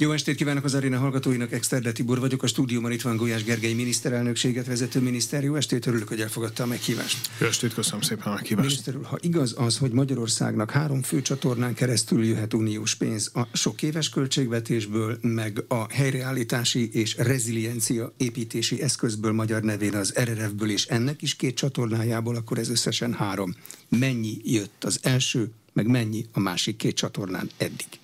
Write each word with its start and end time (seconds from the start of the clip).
Jó 0.00 0.12
estét 0.12 0.34
kívánok 0.34 0.64
az 0.64 0.74
aréna 0.74 0.98
hallgatóinak, 0.98 1.52
Exterde 1.52 1.92
Tibor 1.92 2.20
vagyok, 2.20 2.42
a 2.42 2.46
stúdióban 2.46 2.92
itt 2.92 3.02
van 3.02 3.16
Gulyás 3.16 3.44
Gergely 3.44 3.72
miniszterelnökséget 3.72 4.66
vezető 4.66 5.00
miniszter. 5.00 5.44
Jó 5.44 5.54
estét, 5.54 5.86
örülök, 5.86 6.08
hogy 6.08 6.20
elfogadta 6.20 6.62
a 6.62 6.66
meghívást. 6.66 7.30
Jó 7.40 7.46
estét, 7.46 7.74
köszönöm 7.74 8.00
szépen 8.00 8.26
a 8.26 8.34
meghívást. 8.34 8.68
Miniszter 8.68 8.96
úr, 8.96 9.04
ha 9.04 9.18
igaz 9.20 9.54
az, 9.58 9.78
hogy 9.78 9.90
Magyarországnak 9.90 10.70
három 10.70 11.02
fő 11.02 11.22
csatornán 11.22 11.74
keresztül 11.74 12.24
jöhet 12.24 12.54
uniós 12.54 12.94
pénz 12.94 13.30
a 13.34 13.46
sok 13.52 13.82
éves 13.82 14.08
költségvetésből, 14.08 15.18
meg 15.22 15.64
a 15.68 15.92
helyreállítási 15.92 16.90
és 16.92 17.16
reziliencia 17.16 18.12
építési 18.16 18.82
eszközből 18.82 19.32
magyar 19.32 19.62
nevén 19.62 19.94
az 19.94 20.14
RRF-ből 20.20 20.70
és 20.70 20.86
ennek 20.86 21.22
is 21.22 21.36
két 21.36 21.56
csatornájából, 21.56 22.36
akkor 22.36 22.58
ez 22.58 22.70
összesen 22.70 23.12
három. 23.12 23.54
Mennyi 23.88 24.36
jött 24.44 24.84
az 24.84 24.98
első, 25.02 25.50
meg 25.72 25.86
mennyi 25.86 26.26
a 26.32 26.40
másik 26.40 26.76
két 26.76 26.96
csatornán 26.96 27.50
eddig? 27.56 27.99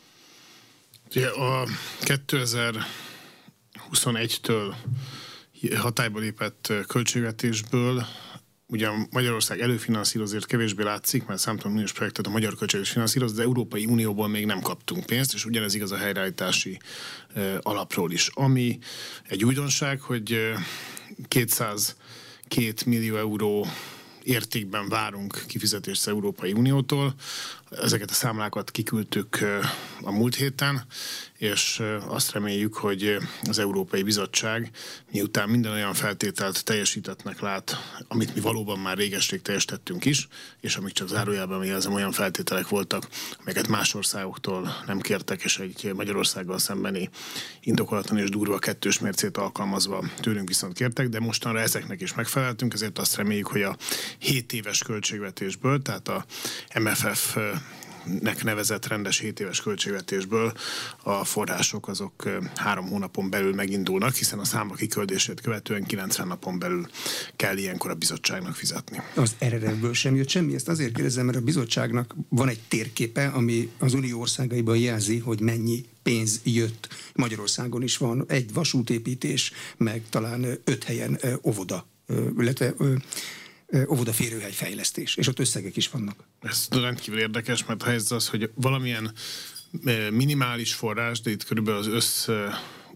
Ugye 1.10 1.28
a 1.28 1.68
2021-től 2.00 4.74
hatályba 5.76 6.18
lépett 6.18 6.72
költségvetésből 6.86 8.06
ugyan 8.66 9.08
Magyarország 9.10 9.60
előfinanszírozért 9.60 10.46
kevésbé 10.46 10.82
látszik, 10.82 11.26
mert 11.26 11.40
számtalan 11.40 11.72
uniós 11.72 11.92
projektet 11.92 12.26
a 12.26 12.30
magyar 12.30 12.54
költségvetés 12.54 12.92
finanszíroz, 12.92 13.34
de 13.34 13.42
Európai 13.42 13.86
Unióból 13.86 14.28
még 14.28 14.46
nem 14.46 14.60
kaptunk 14.60 15.06
pénzt, 15.06 15.34
és 15.34 15.44
ugyanez 15.44 15.74
igaz 15.74 15.92
a 15.92 15.96
helyreállítási 15.96 16.78
alapról 17.60 18.12
is. 18.12 18.30
Ami 18.34 18.78
egy 19.22 19.44
újdonság, 19.44 20.00
hogy 20.00 20.52
202 21.28 22.84
millió 22.86 23.16
euró 23.16 23.66
értékben 24.22 24.88
várunk 24.88 25.44
kifizetést 25.46 26.00
az 26.00 26.08
Európai 26.12 26.52
Uniótól. 26.52 27.14
Ezeket 27.70 28.10
a 28.10 28.14
számlákat 28.14 28.70
kiküldtük 28.70 29.38
a 30.02 30.10
múlt 30.10 30.34
héten, 30.34 30.84
és 31.38 31.82
azt 32.06 32.32
reméljük, 32.32 32.74
hogy 32.74 33.16
az 33.42 33.58
Európai 33.58 34.02
Bizottság 34.02 34.70
miután 35.12 35.48
minden 35.48 35.72
olyan 35.72 35.94
feltételt 35.94 36.64
teljesítettnek 36.64 37.40
lát, 37.40 37.76
amit 38.08 38.34
mi 38.34 38.40
valóban 38.40 38.78
már 38.78 38.96
régeség 38.96 39.42
teljesítettünk 39.42 40.04
is, 40.04 40.28
és 40.60 40.76
amik 40.76 40.92
csak 40.92 41.08
zárójában 41.08 41.64
jelzem 41.64 41.92
olyan 41.92 42.12
feltételek 42.12 42.68
voltak, 42.68 43.08
amelyeket 43.40 43.68
más 43.68 43.94
országoktól 43.94 44.76
nem 44.86 45.00
kértek, 45.00 45.42
és 45.42 45.58
egy 45.58 45.92
Magyarországgal 45.94 46.58
szembeni 46.58 47.10
indokolatlan 47.60 48.18
és 48.18 48.28
durva 48.28 48.58
kettős 48.58 48.98
mércét 48.98 49.36
alkalmazva 49.36 50.04
tőlünk 50.20 50.48
viszont 50.48 50.72
kértek, 50.72 51.08
de 51.08 51.20
mostanra 51.20 51.60
ezeknek 51.60 52.00
is 52.00 52.14
megfeleltünk, 52.14 52.72
ezért 52.74 52.98
azt 52.98 53.16
reméljük, 53.16 53.46
hogy 53.46 53.62
a 53.62 53.76
7 54.18 54.52
éves 54.52 54.82
költségvetésből, 54.82 55.82
tehát 55.82 56.08
a 56.08 56.24
MFF 56.74 57.36
nek 58.20 58.44
nevezett 58.44 58.86
rendes 58.86 59.18
7 59.18 59.40
éves 59.40 59.60
költségvetésből 59.60 60.52
a 61.02 61.24
források 61.24 61.88
azok 61.88 62.28
három 62.54 62.86
hónapon 62.88 63.30
belül 63.30 63.54
megindulnak, 63.54 64.14
hiszen 64.14 64.38
a 64.38 64.44
számba 64.44 64.74
kiküldését 64.74 65.40
követően 65.40 65.84
90 65.84 66.26
napon 66.26 66.58
belül 66.58 66.86
kell 67.36 67.56
ilyenkor 67.56 67.90
a 67.90 67.94
bizottságnak 67.94 68.54
fizetni. 68.54 69.02
Az 69.14 69.34
RRF-ből 69.44 69.94
sem 69.94 70.16
jött 70.16 70.28
semmi, 70.28 70.54
ezt 70.54 70.68
azért 70.68 70.94
kérdezem, 70.94 71.24
mert 71.24 71.38
a 71.38 71.40
bizottságnak 71.40 72.14
van 72.28 72.48
egy 72.48 72.60
térképe, 72.68 73.26
ami 73.26 73.70
az 73.78 73.94
unió 73.94 74.20
országaiban 74.20 74.76
jelzi, 74.76 75.18
hogy 75.18 75.40
mennyi 75.40 75.84
pénz 76.02 76.40
jött. 76.44 76.88
Magyarországon 77.14 77.82
is 77.82 77.96
van 77.96 78.24
egy 78.28 78.52
vasútépítés, 78.52 79.52
meg 79.76 80.02
talán 80.10 80.46
öt 80.64 80.84
helyen 80.84 81.18
óvoda, 81.42 81.86
illetve 82.38 82.74
óvodaférőhely 83.88 84.52
fejlesztés, 84.52 85.16
és 85.16 85.28
ott 85.28 85.38
összegek 85.38 85.76
is 85.76 85.88
vannak. 85.88 86.24
Ez 86.40 86.68
rendkívül 86.70 87.20
érdekes, 87.20 87.64
mert 87.64 87.82
a 87.82 87.86
helyzet 87.86 88.10
az, 88.10 88.28
hogy 88.28 88.50
valamilyen 88.54 89.12
minimális 90.10 90.74
forrás, 90.74 91.20
de 91.20 91.30
itt 91.30 91.44
körülbelül 91.44 91.80
az 91.80 91.86
össz 91.86 92.28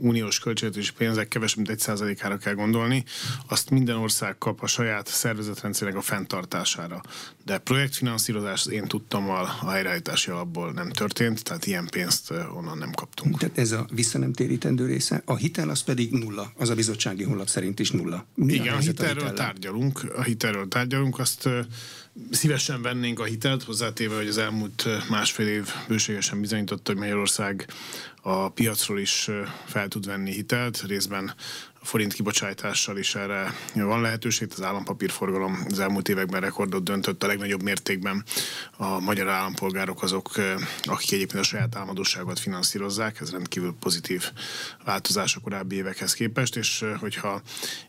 uniós 0.01 0.39
költségvetési 0.39 0.93
pénzek 0.93 1.29
kevesebb 1.29 1.57
mint 1.57 1.71
egy 1.71 1.79
százalékára 1.79 2.37
kell 2.37 2.55
gondolni, 2.55 3.05
azt 3.49 3.71
minden 3.71 3.97
ország 3.97 4.39
kap 4.39 4.63
a 4.63 4.67
saját 4.67 5.07
szervezetrendszerének 5.07 5.99
a 5.99 6.03
fenntartására. 6.03 7.03
De 7.45 7.59
projektfinanszírozás 7.59 8.67
én 8.67 8.85
tudtam 8.85 9.31
a, 9.31 9.69
helyreállítási 9.71 10.31
alapból 10.31 10.73
nem 10.73 10.91
történt, 10.91 11.45
tehát 11.45 11.67
ilyen 11.67 11.87
pénzt 11.91 12.31
onnan 12.31 12.79
nem 12.79 12.91
kaptunk. 12.91 13.39
Tehát 13.39 13.59
ez 13.59 13.73
a 13.73 13.87
visszanemtérítendő 13.93 14.87
része. 14.87 15.23
A 15.25 15.37
hitel 15.37 15.69
az 15.69 15.83
pedig 15.83 16.13
nulla, 16.13 16.53
az 16.57 16.69
a 16.69 16.75
bizottsági 16.75 17.23
honlap 17.23 17.49
szerint 17.49 17.81
is 17.81 17.91
nulla. 17.91 18.27
Mi 18.35 18.53
Igen, 18.53 18.75
a, 18.75 18.77
a 18.77 18.81
hitelről 18.81 19.27
a 19.27 19.33
tárgyalunk, 19.33 20.13
a 20.17 20.23
hitelről 20.23 20.69
tárgyalunk, 20.69 21.19
azt 21.19 21.49
szívesen 22.31 22.83
vennénk 22.83 23.21
a 23.21 23.25
hitelt, 23.25 23.63
hozzátéve, 23.63 24.17
hogy 24.17 24.29
az 24.29 24.39
elmúlt 24.39 24.87
másfél 25.09 25.49
év 25.49 25.69
bőségesen 25.89 26.41
bizonyította, 26.41 26.93
hogy 26.93 27.01
Magyarország 27.01 27.69
a 28.23 28.49
piacról 28.49 28.99
is 28.99 29.31
fel 29.67 29.89
tud 29.89 30.07
venni 30.07 30.33
hitelt, 30.33 30.83
részben 30.87 31.35
forint 31.83 32.13
kibocsátással 32.13 32.99
is 32.99 33.15
erre 33.15 33.55
van 33.75 34.01
lehetőség. 34.01 34.49
Az 34.53 34.63
állampapírforgalom 34.63 35.65
az 35.71 35.79
elmúlt 35.79 36.09
években 36.09 36.41
rekordot 36.41 36.85
döntött 36.85 37.23
a 37.23 37.27
legnagyobb 37.27 37.63
mértékben. 37.63 38.25
A 38.77 39.01
magyar 39.01 39.29
állampolgárok 39.29 40.03
azok, 40.03 40.31
akik 40.83 41.13
egyébként 41.13 41.43
a 41.43 41.47
saját 41.47 41.77
álmodosságot 41.77 42.39
finanszírozzák, 42.39 43.21
ez 43.21 43.31
rendkívül 43.31 43.75
pozitív 43.81 44.25
változás 44.85 45.37
a 45.37 45.41
korábbi 45.41 45.77
évekhez 45.77 46.15
képest, 46.15 46.57
és 46.57 46.85
hogyha 46.99 47.43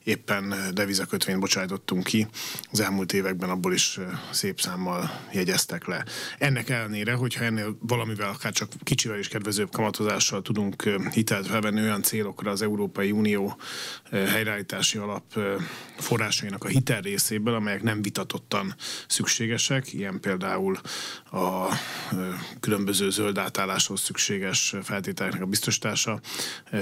éppen 0.04 0.56
devizakötvényt 0.74 1.40
bocsájtottunk 1.40 2.04
ki, 2.04 2.28
az 2.72 2.80
elmúlt 2.80 3.14
években 3.14 3.50
abból 3.50 3.74
is 3.74 4.00
szép 4.32 4.62
számmal 4.62 5.22
jegyeztek 5.32 5.86
le. 5.86 6.06
Ennek 6.38 6.70
ellenére, 6.70 7.14
hogyha 7.14 7.44
ennél 7.44 7.78
valamivel, 7.80 8.30
akár 8.30 8.52
csak 8.52 8.72
kicsivel 8.84 9.20
is 9.20 9.28
kedvezőbb 9.28 9.72
kamatozással 9.72 10.42
tudunk 10.42 10.84
hitelt 11.12 11.48
felvenni 11.48 11.82
olyan 11.82 12.02
célokra 12.02 12.52
az 12.52 12.62
Európai 12.62 13.12
Unió 13.12 13.58
helyreállítási 14.12 14.98
alap 14.98 15.24
forrásainak 15.98 16.64
a 16.64 16.68
hitel 16.68 17.02
részéből, 17.02 17.54
amelyek 17.54 17.82
nem 17.82 18.02
vitatottan 18.02 18.76
szükségesek, 19.08 19.94
ilyen 19.94 20.20
például 20.20 20.80
a 21.32 21.76
különböző 22.60 23.10
zöld 23.10 23.38
átálláshoz 23.38 24.02
szükséges 24.02 24.76
feltételeknek 24.84 25.42
a 25.42 25.46
biztosítása, 25.46 26.20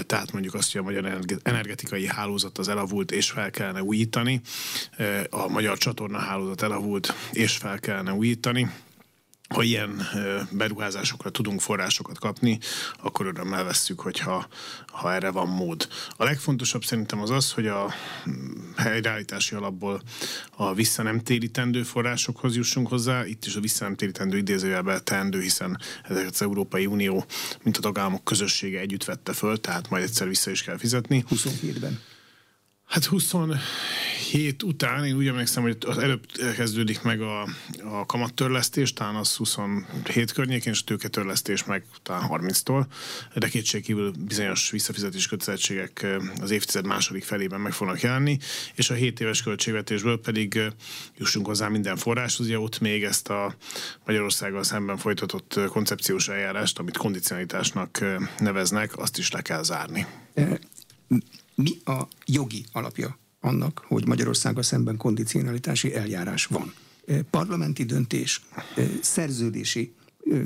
tehát 0.05 0.31
mondjuk 0.31 0.53
azt, 0.53 0.71
hogy 0.71 0.81
a 0.81 0.83
magyar 0.83 1.19
energetikai 1.43 2.07
hálózat 2.07 2.57
az 2.57 2.67
elavult 2.67 3.11
és 3.11 3.29
fel 3.29 3.51
kellene 3.51 3.83
újítani, 3.83 4.41
a 5.29 5.47
magyar 5.47 5.77
csatorna 5.77 6.17
hálózat 6.17 6.61
elavult 6.61 7.13
és 7.31 7.57
fel 7.57 7.79
kellene 7.79 8.13
újítani, 8.13 8.71
ha 9.49 9.63
ilyen 9.63 10.07
beruházásokra 10.51 11.29
tudunk 11.29 11.61
forrásokat 11.61 12.19
kapni, 12.19 12.59
akkor 13.01 13.25
örömmel 13.25 13.63
vesszük, 13.63 13.99
hogyha 13.99 14.47
ha 14.87 15.13
erre 15.13 15.31
van 15.31 15.47
mód. 15.47 15.87
A 16.17 16.23
legfontosabb 16.23 16.83
szerintem 16.83 17.21
az 17.21 17.29
az, 17.29 17.51
hogy 17.51 17.67
a 17.67 17.93
mm, 18.29 18.73
helyreállítási 18.77 19.55
alapból 19.55 20.01
a 20.55 20.73
vissza 20.73 21.03
nem 21.03 21.21
térítendő 21.21 21.83
forrásokhoz 21.83 22.55
jussunk 22.55 22.87
hozzá. 22.87 23.25
Itt 23.25 23.45
is 23.45 23.55
a 23.55 23.59
vissza 23.59 23.83
nem 23.83 23.95
térítendő 23.95 24.37
idézőjelben 24.37 25.03
teendő, 25.03 25.41
hiszen 25.41 25.79
ezeket 26.03 26.31
az 26.31 26.41
Európai 26.41 26.85
Unió, 26.85 27.25
mint 27.63 27.77
a 27.77 27.81
tagállamok 27.81 28.23
közössége 28.23 28.79
együtt 28.79 29.03
vette 29.03 29.33
föl, 29.33 29.61
tehát 29.61 29.89
majd 29.89 30.03
egyszer 30.03 30.27
vissza 30.27 30.51
is 30.51 30.63
kell 30.63 30.77
fizetni. 30.77 31.23
27-ben. 31.29 31.99
Hát 32.89 33.05
27 33.05 34.63
után 34.63 35.05
én 35.05 35.15
úgy 35.15 35.27
emlékszem, 35.27 35.63
hogy 35.63 35.77
az 35.85 35.97
előbb 35.97 36.25
kezdődik 36.55 37.01
meg 37.01 37.21
a, 37.21 37.41
a 37.83 38.05
kamattörlesztés, 38.05 38.93
talán 38.93 39.15
az 39.15 39.35
27 39.35 40.31
környékén, 40.31 40.73
és 40.73 40.81
a 40.81 40.83
tőketörlesztés 40.83 41.63
meg 41.63 41.83
talán 42.03 42.29
30-tól, 42.29 42.85
de 43.35 43.47
kétségkívül 43.47 44.13
bizonyos 44.19 44.69
visszafizetés 44.69 45.27
kötelezettségek 45.27 46.07
az 46.41 46.51
évtized 46.51 46.85
második 46.85 47.23
felében 47.23 47.59
meg 47.59 47.71
fognak 47.71 48.01
jelenni, 48.01 48.37
és 48.75 48.89
a 48.89 48.93
7 48.93 49.19
éves 49.19 49.41
költségvetésből 49.41 50.19
pedig 50.21 50.59
jussunk 51.17 51.45
hozzá 51.45 51.67
minden 51.67 51.97
forráshoz, 51.97 52.45
ugye 52.45 52.59
ott 52.59 52.79
még 52.79 53.03
ezt 53.03 53.29
a 53.29 53.55
Magyarországgal 54.05 54.63
szemben 54.63 54.97
folytatott 54.97 55.59
koncepciós 55.67 56.27
eljárást, 56.27 56.79
amit 56.79 56.97
kondicionalitásnak 56.97 58.05
neveznek, 58.39 58.97
azt 58.97 59.17
is 59.17 59.31
le 59.31 59.41
kell 59.41 59.63
zárni. 59.63 60.05
Mi 61.61 61.77
a 61.85 62.07
jogi 62.25 62.65
alapja 62.71 63.17
annak, 63.39 63.83
hogy 63.87 64.07
Magyarországgal 64.07 64.63
szemben 64.63 64.97
kondicionalitási 64.97 65.95
eljárás 65.95 66.45
van? 66.45 66.73
Parlamenti 67.29 67.83
döntés, 67.83 68.41
szerződési 69.01 69.93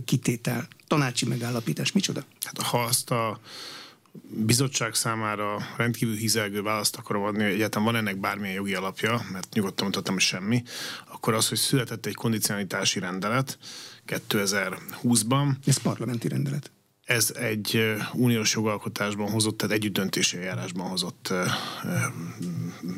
kitétel, 0.05 0.67
tanácsi 0.87 1.25
megállapítás, 1.25 1.91
micsoda? 1.91 2.23
Hát 2.41 2.61
ha 2.61 2.83
azt 2.83 3.11
a 3.11 3.39
bizottság 4.45 4.93
számára 4.93 5.57
rendkívül 5.77 6.15
hizelgő 6.15 6.61
választ 6.61 6.95
akarom 6.95 7.23
adni, 7.23 7.43
hogy 7.43 7.53
egyáltalán 7.53 7.85
van 7.85 7.95
ennek 7.95 8.19
bármilyen 8.19 8.55
jogi 8.55 8.73
alapja, 8.73 9.25
mert 9.31 9.53
nyugodtan 9.53 9.85
mutattam, 9.85 10.13
hogy 10.13 10.23
semmi, 10.23 10.63
akkor 11.11 11.33
az, 11.33 11.49
hogy 11.49 11.57
született 11.57 12.05
egy 12.05 12.15
kondicionalitási 12.15 12.99
rendelet 12.99 13.57
2020-ban. 14.07 15.51
Ez 15.65 15.77
parlamenti 15.77 16.27
rendelet 16.27 16.71
ez 17.03 17.31
egy 17.35 17.95
uniós 18.13 18.53
jogalkotásban 18.53 19.29
hozott, 19.29 19.57
tehát 19.57 19.75
együttdöntési 19.75 20.37
eljárásban 20.37 20.87
hozott 20.87 21.33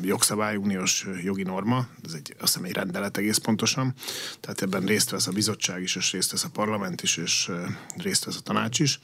jogszabály, 0.02 0.56
uniós 0.56 1.06
jogi 1.22 1.42
norma, 1.42 1.86
ez 2.04 2.12
egy, 2.12 2.34
azt 2.38 2.52
hiszem 2.52 2.64
egy 2.64 2.72
rendelet 2.72 3.16
egész 3.16 3.36
pontosan, 3.36 3.94
tehát 4.40 4.62
ebben 4.62 4.84
részt 4.84 5.10
vesz 5.10 5.26
a 5.26 5.32
bizottság 5.32 5.82
is, 5.82 5.96
és 5.96 6.12
részt 6.12 6.30
vesz 6.30 6.44
a 6.44 6.50
parlament 6.52 7.02
is, 7.02 7.16
és 7.16 7.50
részt 7.96 8.24
vesz 8.24 8.36
a 8.36 8.40
tanács 8.40 8.78
is. 8.78 9.00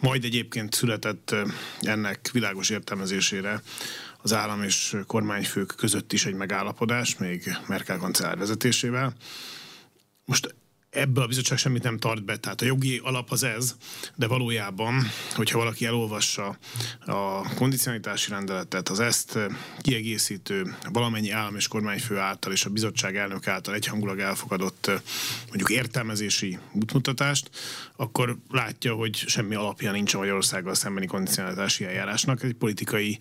Majd 0.00 0.24
egyébként 0.24 0.74
született 0.74 1.34
ennek 1.80 2.30
világos 2.32 2.70
értelmezésére 2.70 3.62
az 4.22 4.32
állam 4.32 4.62
és 4.62 4.96
kormányfők 5.06 5.74
között 5.76 6.12
is 6.12 6.26
egy 6.26 6.34
megállapodás, 6.34 7.16
még 7.18 7.56
Merkel 7.66 7.98
kancellár 7.98 8.38
vezetésével. 8.38 9.14
Most 10.24 10.54
ebből 10.96 11.24
a 11.24 11.26
bizottság 11.26 11.58
semmit 11.58 11.82
nem 11.82 11.98
tart 11.98 12.24
be, 12.24 12.36
tehát 12.36 12.60
a 12.60 12.64
jogi 12.64 13.00
alap 13.04 13.30
az 13.30 13.42
ez, 13.42 13.76
de 14.14 14.26
valójában, 14.26 15.02
hogyha 15.34 15.58
valaki 15.58 15.86
elolvassa 15.86 16.58
a 17.06 17.54
kondicionalitási 17.54 18.30
rendeletet, 18.30 18.88
az 18.88 19.00
ezt 19.00 19.38
kiegészítő 19.80 20.76
valamennyi 20.92 21.30
állam 21.30 21.56
és 21.56 21.68
kormányfő 21.68 22.18
által 22.18 22.52
és 22.52 22.64
a 22.64 22.70
bizottság 22.70 23.16
elnök 23.16 23.46
által 23.46 23.74
egyhangulag 23.74 24.18
elfogadott 24.18 24.90
mondjuk 25.46 25.70
értelmezési 25.70 26.58
útmutatást, 26.72 27.50
akkor 27.96 28.36
látja, 28.50 28.94
hogy 28.94 29.16
semmi 29.16 29.54
alapja 29.54 29.92
nincs 29.92 30.14
a 30.14 30.18
Magyarországgal 30.18 30.74
szembeni 30.74 31.06
kondicionalitási 31.06 31.84
eljárásnak, 31.84 32.42
egy 32.42 32.54
politikai 32.54 33.18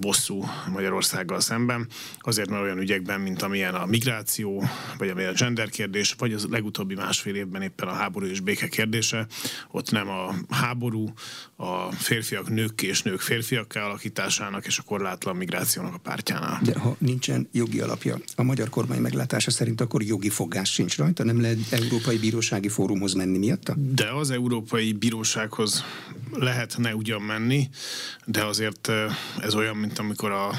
bosszú 0.00 0.44
Magyarországgal 0.72 1.40
szemben, 1.40 1.88
azért 2.18 2.50
mert 2.50 2.62
olyan 2.62 2.78
ügyekben, 2.78 3.20
mint 3.20 3.42
amilyen 3.42 3.74
a 3.74 3.86
migráció, 3.86 4.64
vagy 4.98 5.08
amilyen 5.08 5.34
a 5.34 5.38
gender 5.38 5.68
kérdés, 5.68 6.14
vagy 6.18 6.32
az 6.32 6.46
legutóbbi 6.50 6.94
másfél 7.06 7.34
évben 7.34 7.62
éppen 7.62 7.88
a 7.88 7.92
háború 7.92 8.26
és 8.26 8.40
béke 8.40 8.68
kérdése. 8.68 9.26
Ott 9.70 9.90
nem 9.90 10.08
a 10.08 10.34
háború, 10.50 11.12
a 11.56 11.92
férfiak 11.92 12.48
nők 12.48 12.82
és 12.82 13.02
nők 13.02 13.20
férfiak 13.20 13.74
alakításának 13.74 14.66
és 14.66 14.78
a 14.78 14.82
korlátlan 14.82 15.36
migrációnak 15.36 15.94
a 15.94 15.98
pártjánál. 15.98 16.60
De 16.62 16.78
ha 16.78 16.96
nincsen 16.98 17.48
jogi 17.52 17.80
alapja, 17.80 18.18
a 18.36 18.42
magyar 18.42 18.68
kormány 18.68 19.00
meglátása 19.00 19.50
szerint 19.50 19.80
akkor 19.80 20.02
jogi 20.02 20.28
fogás 20.28 20.72
sincs 20.72 20.96
rajta, 20.96 21.24
nem 21.24 21.40
lehet 21.40 21.58
Európai 21.70 22.18
Bírósági 22.18 22.68
Fórumhoz 22.68 23.12
menni 23.12 23.38
miatta? 23.38 23.74
De 23.74 24.10
az 24.10 24.30
Európai 24.30 24.92
Bírósághoz 24.92 25.84
lehetne 26.32 26.94
ugyan 26.94 27.22
menni, 27.22 27.68
de 28.24 28.44
azért 28.44 28.92
ez 29.40 29.54
olyan, 29.54 29.76
mint 29.76 29.98
amikor 29.98 30.30
a 30.30 30.50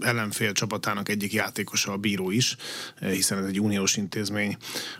ellenfél 0.00 0.52
csapatának 0.52 1.08
egyik 1.08 1.32
játékosa 1.32 1.92
a 1.92 1.96
bíró 1.96 2.30
is, 2.30 2.56
hiszen 3.00 3.38
ez 3.38 3.44
egy 3.44 3.60
uniós 3.60 3.96
intézmény, 3.96 4.56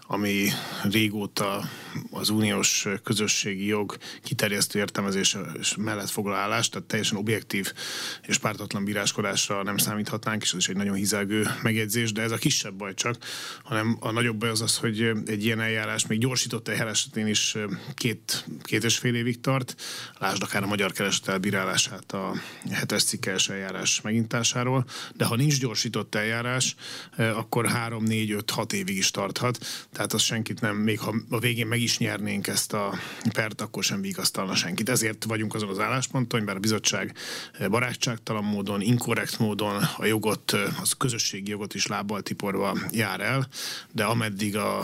ami 0.06 0.48
régóta 0.82 1.68
az 2.10 2.28
uniós 2.28 2.86
közösségi 3.04 3.66
jog 3.66 3.96
kiterjesztő 4.22 4.78
értelmezés 4.78 5.36
mellett 5.76 6.10
foglal 6.10 6.36
állást, 6.36 6.72
tehát 6.72 6.88
teljesen 6.88 7.16
objektív 7.16 7.72
és 8.26 8.38
pártatlan 8.38 8.84
bíráskodásra 8.84 9.62
nem 9.62 9.76
számíthatnánk, 9.76 10.42
és 10.42 10.52
ez 10.52 10.58
is 10.58 10.68
egy 10.68 10.76
nagyon 10.76 10.94
hizelgő 10.94 11.46
megjegyzés, 11.62 12.12
de 12.12 12.22
ez 12.22 12.30
a 12.30 12.36
kisebb 12.36 12.74
baj 12.74 12.94
csak, 12.94 13.16
hanem 13.62 13.96
a 14.00 14.10
nagyobb 14.10 14.36
baj 14.36 14.48
az 14.48 14.60
az, 14.60 14.76
hogy 14.76 15.10
egy 15.26 15.44
ilyen 15.44 15.60
eljárás 15.60 16.06
még 16.06 16.18
gyorsított 16.18 16.68
eljárás 16.68 16.98
esetén 16.98 17.26
is 17.26 17.56
két, 17.94 18.44
két 18.62 18.84
és 18.84 18.98
fél 18.98 19.14
évig 19.14 19.40
tart, 19.40 19.74
lásd 20.18 20.42
akár 20.42 20.62
a 20.62 20.66
magyar 20.66 20.92
keresetel 20.92 21.38
bírálását 21.38 22.12
a 22.12 22.32
hetes 22.70 23.04
cikkes 23.04 23.48
eljárás 23.48 24.00
megintásáról, 24.00 24.84
de 25.14 25.24
ha 25.24 25.36
nincs 25.36 25.60
gyorsított 25.60 26.14
eljárás, 26.14 26.74
akkor 27.16 27.66
három, 27.66 28.04
négy, 28.04 28.30
öt, 28.30 28.50
hat 28.50 28.72
évig 28.72 28.96
is 28.96 29.10
tarthat, 29.10 29.66
tehát 29.92 30.12
az 30.12 30.22
senkit 30.22 30.60
nem, 30.60 30.67
még 30.76 31.00
ha 31.00 31.14
a 31.30 31.38
végén 31.38 31.66
meg 31.66 31.80
is 31.80 31.98
nyernénk 31.98 32.46
ezt 32.46 32.72
a 32.72 32.98
pert, 33.32 33.60
akkor 33.60 33.84
sem 33.84 34.00
vigasztalna 34.00 34.54
senkit. 34.54 34.88
Ezért 34.88 35.24
vagyunk 35.24 35.54
azon 35.54 35.68
az 35.68 35.78
állásponton, 35.78 36.42
mert 36.42 36.56
a 36.56 36.60
bizottság 36.60 37.16
barátságtalan 37.70 38.44
módon, 38.44 38.80
inkorrekt 38.80 39.38
módon 39.38 39.82
a 39.96 40.04
jogot, 40.04 40.56
az 40.80 40.92
közösségi 40.92 41.50
jogot 41.50 41.74
is 41.74 41.86
lábbal 41.86 42.22
tiporva 42.22 42.78
jár 42.90 43.20
el, 43.20 43.48
de 43.92 44.04
ameddig 44.04 44.56
a 44.56 44.82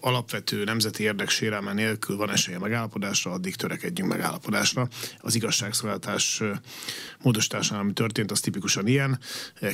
alapvető 0.00 0.64
nemzeti 0.64 1.02
érdek 1.02 1.28
sérelme 1.28 1.72
nélkül 1.72 2.16
van 2.16 2.30
esélye 2.30 2.58
megállapodásra, 2.58 3.30
addig 3.30 3.56
törekedjünk 3.56 4.10
megállapodásra. 4.10 4.88
Az 5.20 5.34
igazságszolgáltás 5.34 6.42
módosításán, 7.22 7.78
ami 7.78 7.92
történt, 7.92 8.30
az 8.30 8.40
tipikusan 8.40 8.86
ilyen. 8.86 9.18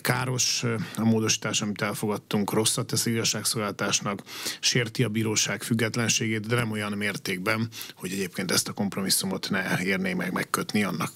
Káros 0.01 0.65
a 0.97 1.05
módosítás, 1.05 1.63
amit 1.63 1.83
elfogadtunk, 1.83 2.53
rosszat 2.53 2.87
tesz 2.87 3.07
igazságszolgáltásnak, 3.07 4.23
sérti 4.61 5.05
a 5.05 5.09
bíróság 5.35 5.63
függetlenségét, 5.63 6.47
de 6.47 6.55
nem 6.55 6.71
olyan 6.71 6.93
mértékben, 6.93 7.69
hogy 7.95 8.13
egyébként 8.13 8.51
ezt 8.51 8.69
a 8.69 8.73
kompromisszumot 8.73 9.51
ne 9.51 9.83
érné 9.83 10.13
meg 10.13 10.33
megkötni 10.33 10.85
annak 10.85 11.13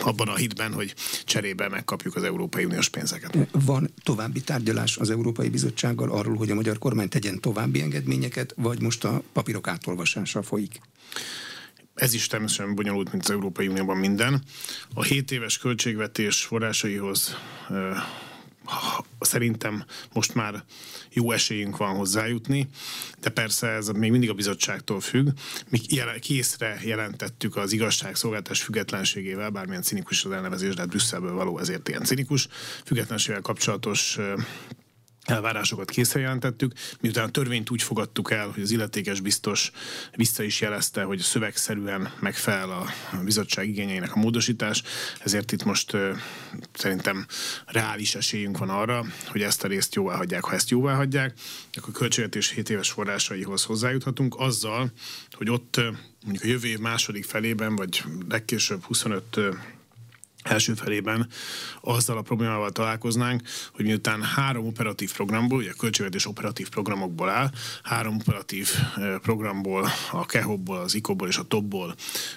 abban 0.00 0.28
a 0.28 0.36
hitben, 0.36 0.72
hogy 0.72 0.94
cserébe 1.24 1.68
megkapjuk 1.68 2.16
az 2.16 2.22
Európai 2.22 2.64
Uniós 2.64 2.88
pénzeket. 2.88 3.36
Van 3.52 3.90
további 4.02 4.40
tárgyalás 4.40 4.96
az 4.96 5.10
Európai 5.10 5.48
Bizottsággal 5.48 6.10
arról, 6.10 6.36
hogy 6.36 6.50
a 6.50 6.54
magyar 6.54 6.78
kormány 6.78 7.08
tegyen 7.08 7.40
további 7.40 7.80
engedményeket, 7.80 8.54
vagy 8.56 8.82
most 8.82 9.04
a 9.04 9.22
papírok 9.32 9.68
átolvasása 9.68 10.42
folyik? 10.42 10.80
Ez 11.94 12.14
is 12.14 12.26
természetesen 12.26 12.74
bonyolult, 12.74 13.10
mint 13.12 13.24
az 13.24 13.30
Európai 13.30 13.68
Unióban 13.68 13.96
minden. 13.96 14.42
A 14.94 15.02
7 15.02 15.30
éves 15.30 15.58
költségvetés 15.58 16.40
forrásaihoz 16.40 17.36
szerintem 19.20 19.84
most 20.12 20.34
már 20.34 20.64
jó 21.10 21.32
esélyünk 21.32 21.76
van 21.76 21.96
hozzájutni, 21.96 22.68
de 23.20 23.30
persze 23.30 23.68
ez 23.68 23.88
még 23.88 24.10
mindig 24.10 24.30
a 24.30 24.34
bizottságtól 24.34 25.00
függ. 25.00 25.28
Mi 25.68 25.80
készre 26.20 26.80
jelentettük 26.84 27.56
az 27.56 27.72
igazságszolgáltás 27.72 28.62
függetlenségével, 28.62 29.50
bármilyen 29.50 29.82
cinikus 29.82 30.24
az 30.24 30.30
elnevezés, 30.30 30.74
de 30.74 30.80
hát 30.80 30.90
Brüsszelből 30.90 31.34
való 31.34 31.58
ezért 31.58 31.88
ilyen 31.88 32.04
cinikus, 32.04 32.48
függetlenségével 32.84 33.42
kapcsolatos 33.42 34.18
elvárásokat 35.30 35.90
készre 35.90 36.20
jelentettük, 36.20 36.72
miután 37.00 37.24
a 37.24 37.30
törvényt 37.30 37.70
úgy 37.70 37.82
fogadtuk 37.82 38.30
el, 38.30 38.48
hogy 38.48 38.62
az 38.62 38.70
illetékes 38.70 39.20
biztos 39.20 39.70
vissza 40.14 40.42
is 40.42 40.60
jelezte, 40.60 41.02
hogy 41.02 41.18
szövegszerűen 41.18 42.12
megfelel 42.20 42.70
a 42.70 42.86
bizottság 43.24 43.68
igényeinek 43.68 44.14
a 44.14 44.18
módosítás, 44.18 44.82
ezért 45.20 45.52
itt 45.52 45.64
most 45.64 45.96
szerintem 46.72 47.26
reális 47.66 48.14
esélyünk 48.14 48.58
van 48.58 48.68
arra, 48.68 49.04
hogy 49.26 49.42
ezt 49.42 49.64
a 49.64 49.68
részt 49.68 49.94
jóvá 49.94 50.16
hagyják. 50.16 50.44
Ha 50.44 50.54
ezt 50.54 50.70
jóvá 50.70 50.94
hagyják, 50.94 51.34
akkor 51.72 51.88
a 51.94 51.98
költségvetés 51.98 52.50
7 52.50 52.70
éves 52.70 52.90
forrásaihoz 52.90 53.64
hozzájuthatunk 53.64 54.34
azzal, 54.38 54.92
hogy 55.30 55.50
ott 55.50 55.80
mondjuk 56.24 56.44
a 56.44 56.46
jövő 56.46 56.68
év 56.68 56.78
második 56.78 57.24
felében, 57.24 57.76
vagy 57.76 58.02
legkésőbb 58.28 58.82
25 58.82 59.40
első 60.42 60.74
felében 60.74 61.28
azzal 61.80 62.16
a 62.16 62.22
problémával 62.22 62.70
találkoznánk, 62.70 63.42
hogy 63.72 63.84
miután 63.84 64.22
három 64.22 64.66
operatív 64.66 65.12
programból, 65.12 65.58
ugye 65.58 65.70
a 65.70 65.78
költségvetés 65.78 66.26
operatív 66.26 66.68
programokból 66.68 67.28
áll, 67.28 67.50
három 67.82 68.16
operatív 68.20 68.70
programból, 69.22 69.88
a 70.10 70.26
KEHOB-ból, 70.26 70.78
az 70.78 70.94
ICO-ból 70.94 71.28
és 71.28 71.36
a 71.36 71.42
TOP-ból 71.42 71.94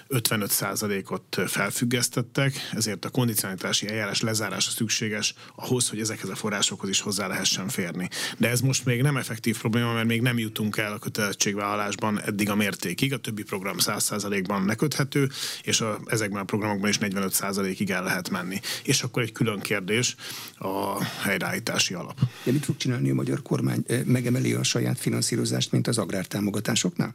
55%-ot 0.08 1.50
felfüggesztettek, 1.50 2.68
ezért 2.72 3.04
a 3.04 3.10
kondicionalitási 3.10 3.88
eljárás 3.88 4.20
lezárása 4.20 4.70
szükséges 4.70 5.34
ahhoz, 5.54 5.88
hogy 5.88 6.00
ezekhez 6.00 6.28
a 6.28 6.34
forrásokhoz 6.34 6.88
is 6.88 7.00
hozzá 7.00 7.26
lehessen 7.26 7.68
férni. 7.68 8.08
De 8.38 8.48
ez 8.48 8.60
most 8.60 8.84
még 8.84 9.02
nem 9.02 9.16
effektív 9.16 9.58
probléma, 9.58 9.92
mert 9.92 10.06
még 10.06 10.22
nem 10.22 10.38
jutunk 10.38 10.76
el 10.76 10.92
a 10.92 10.98
kötelezettségvállalásban 10.98 12.20
eddig 12.20 12.50
a 12.50 12.54
mértékig. 12.54 13.12
A 13.12 13.16
többi 13.16 13.42
program 13.42 13.76
100%-ban 13.78 14.66
leköthető, 14.66 15.30
és 15.62 15.80
a, 15.80 15.98
ezekben 16.06 16.40
a 16.40 16.44
programokban 16.44 16.88
is 16.88 16.98
45%-ig 17.00 17.90
el 17.92 18.02
lehet 18.02 18.30
menni. 18.30 18.60
És 18.84 19.02
akkor 19.02 19.22
egy 19.22 19.32
külön 19.32 19.60
kérdés 19.60 20.16
a 20.58 21.04
helyreállítási 21.04 21.94
alap. 21.94 22.20
De 22.44 22.52
mit 22.52 22.64
fog 22.64 22.76
csinálni 22.76 23.10
a 23.10 23.14
magyar 23.14 23.42
kormány? 23.42 23.84
Megemeli 24.04 24.52
a 24.52 24.62
saját 24.62 24.98
finanszírozást, 24.98 25.72
mint 25.72 25.86
az 25.86 25.98
agrártámogatásoknál? 25.98 27.14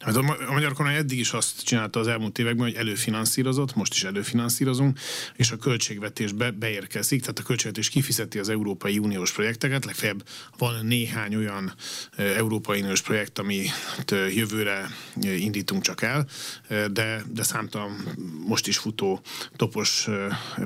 Hát 0.00 0.16
a 0.16 0.52
magyar 0.52 0.72
kormány 0.72 0.94
eddig 0.94 1.18
is 1.18 1.32
azt 1.32 1.64
csinálta 1.64 2.00
az 2.00 2.06
elmúlt 2.06 2.38
években, 2.38 2.66
hogy 2.66 2.74
előfinanszírozott, 2.74 3.74
most 3.74 3.94
is 3.94 4.04
előfinanszírozunk, 4.04 4.98
és 5.36 5.50
a 5.50 5.56
költségvetésbe 5.56 6.50
beérkezik, 6.50 7.20
tehát 7.20 7.38
a 7.38 7.42
költségvetés 7.42 7.88
kifizeti 7.88 8.38
az 8.38 8.48
Európai 8.48 8.98
Uniós 8.98 9.32
projekteket, 9.32 9.84
legfeljebb 9.84 10.28
van 10.58 10.86
néhány 10.86 11.34
olyan 11.34 11.74
Európai 12.16 12.80
Uniós 12.80 13.02
projekt, 13.02 13.38
amit 13.38 13.70
jövőre 14.10 14.90
indítunk 15.20 15.82
csak 15.82 16.02
el, 16.02 16.26
de, 16.68 17.22
de 17.32 17.42
számtalan 17.42 18.16
most 18.46 18.66
is 18.66 18.78
futó 18.78 19.20
topos 19.56 20.08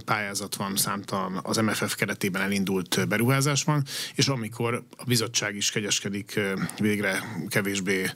pályázat 0.04 0.56
van, 0.56 0.76
számtalan 0.76 1.40
az 1.42 1.56
MFF 1.56 1.94
keretében 1.94 2.42
elindult 2.42 3.08
beruházás 3.08 3.64
van, 3.64 3.84
és 4.14 4.28
amikor 4.28 4.84
a 4.96 5.04
bizottság 5.04 5.56
is 5.56 5.70
kegyeskedik 5.70 6.40
végre 6.78 7.22
kevésbé 7.48 8.10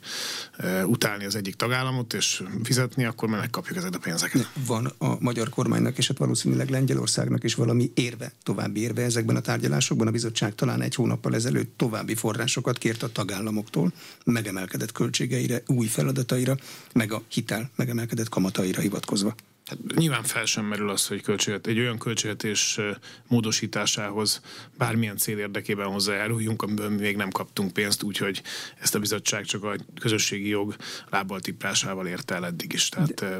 utálni 0.85 1.25
az 1.25 1.35
egyik 1.35 1.55
tagállamot 1.55 2.13
és 2.13 2.43
fizetni, 2.63 3.05
akkor 3.05 3.29
már 3.29 3.39
megkapjuk 3.39 3.77
ezeket 3.77 3.95
a 3.95 3.99
pénzeket. 3.99 4.49
Van 4.65 4.93
a 4.97 5.15
magyar 5.19 5.49
kormánynak 5.49 5.97
és 5.97 6.07
hát 6.07 6.17
valószínűleg 6.17 6.69
Lengyelországnak 6.69 7.43
is 7.43 7.55
valami 7.55 7.91
érve, 7.93 8.31
további 8.43 8.81
érve 8.81 9.01
ezekben 9.01 9.35
a 9.35 9.41
tárgyalásokban. 9.41 10.07
A 10.07 10.11
bizottság 10.11 10.55
talán 10.55 10.81
egy 10.81 10.95
hónappal 10.95 11.35
ezelőtt 11.35 11.77
további 11.77 12.15
forrásokat 12.15 12.77
kért 12.77 13.03
a 13.03 13.11
tagállamoktól, 13.11 13.93
megemelkedett 14.25 14.91
költségeire, 14.91 15.63
új 15.67 15.87
feladataira, 15.87 16.57
meg 16.93 17.11
a 17.11 17.21
hitel 17.27 17.69
megemelkedett 17.75 18.29
kamataira 18.29 18.81
hivatkozva. 18.81 19.35
Hát 19.73 19.95
nyilván 19.95 20.23
fel 20.23 20.45
sem 20.45 20.65
merül 20.65 20.89
az, 20.89 21.07
hogy 21.07 21.21
költséget, 21.21 21.67
egy 21.67 21.79
olyan 21.79 21.97
költségvetés 21.97 22.79
módosításához 23.27 24.41
bármilyen 24.77 25.17
cél 25.17 25.37
érdekében 25.37 25.87
hozzájáruljunk, 25.87 26.61
amiből 26.61 26.89
még 26.89 27.15
nem 27.15 27.29
kaptunk 27.29 27.73
pénzt, 27.73 28.03
úgyhogy 28.03 28.41
ezt 28.79 28.95
a 28.95 28.99
bizottság 28.99 29.45
csak 29.45 29.63
a 29.63 29.75
közösségi 29.99 30.47
jog 30.47 30.75
lábbal 31.09 31.39
tiprásával 31.39 32.07
érte 32.07 32.35
el 32.35 32.45
eddig 32.45 32.73
is. 32.73 32.89
Tehát, 32.89 33.13
De 33.13 33.39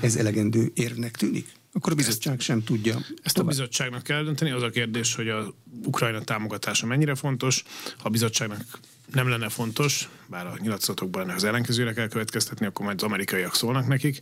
ez 0.00 0.16
elegendő 0.16 0.70
érvnek 0.74 1.16
tűnik? 1.16 1.46
Akkor 1.72 1.92
a 1.92 1.96
bizottság 1.96 2.34
ezt, 2.34 2.42
sem 2.42 2.64
tudja. 2.64 2.94
Ezt 3.22 3.34
tovább. 3.34 3.48
a 3.48 3.54
bizottságnak 3.54 4.02
kell 4.02 4.22
dönteni. 4.22 4.50
Az 4.50 4.62
a 4.62 4.70
kérdés, 4.70 5.14
hogy 5.14 5.28
a 5.28 5.54
Ukrajna 5.84 6.20
támogatása 6.20 6.86
mennyire 6.86 7.14
fontos. 7.14 7.62
Ha 7.84 8.02
a 8.02 8.08
bizottságnak 8.08 8.62
nem 9.12 9.28
lenne 9.28 9.48
fontos, 9.48 10.08
bár 10.30 10.46
a 10.46 10.54
nyilatkozatokban 10.58 11.22
ennek 11.22 11.36
az 11.36 11.44
ellenkezőre 11.44 11.92
kell 11.92 12.08
következtetni, 12.08 12.66
akkor 12.66 12.84
majd 12.84 12.96
az 13.02 13.08
amerikaiak 13.08 13.54
szólnak 13.54 13.86
nekik, 13.86 14.20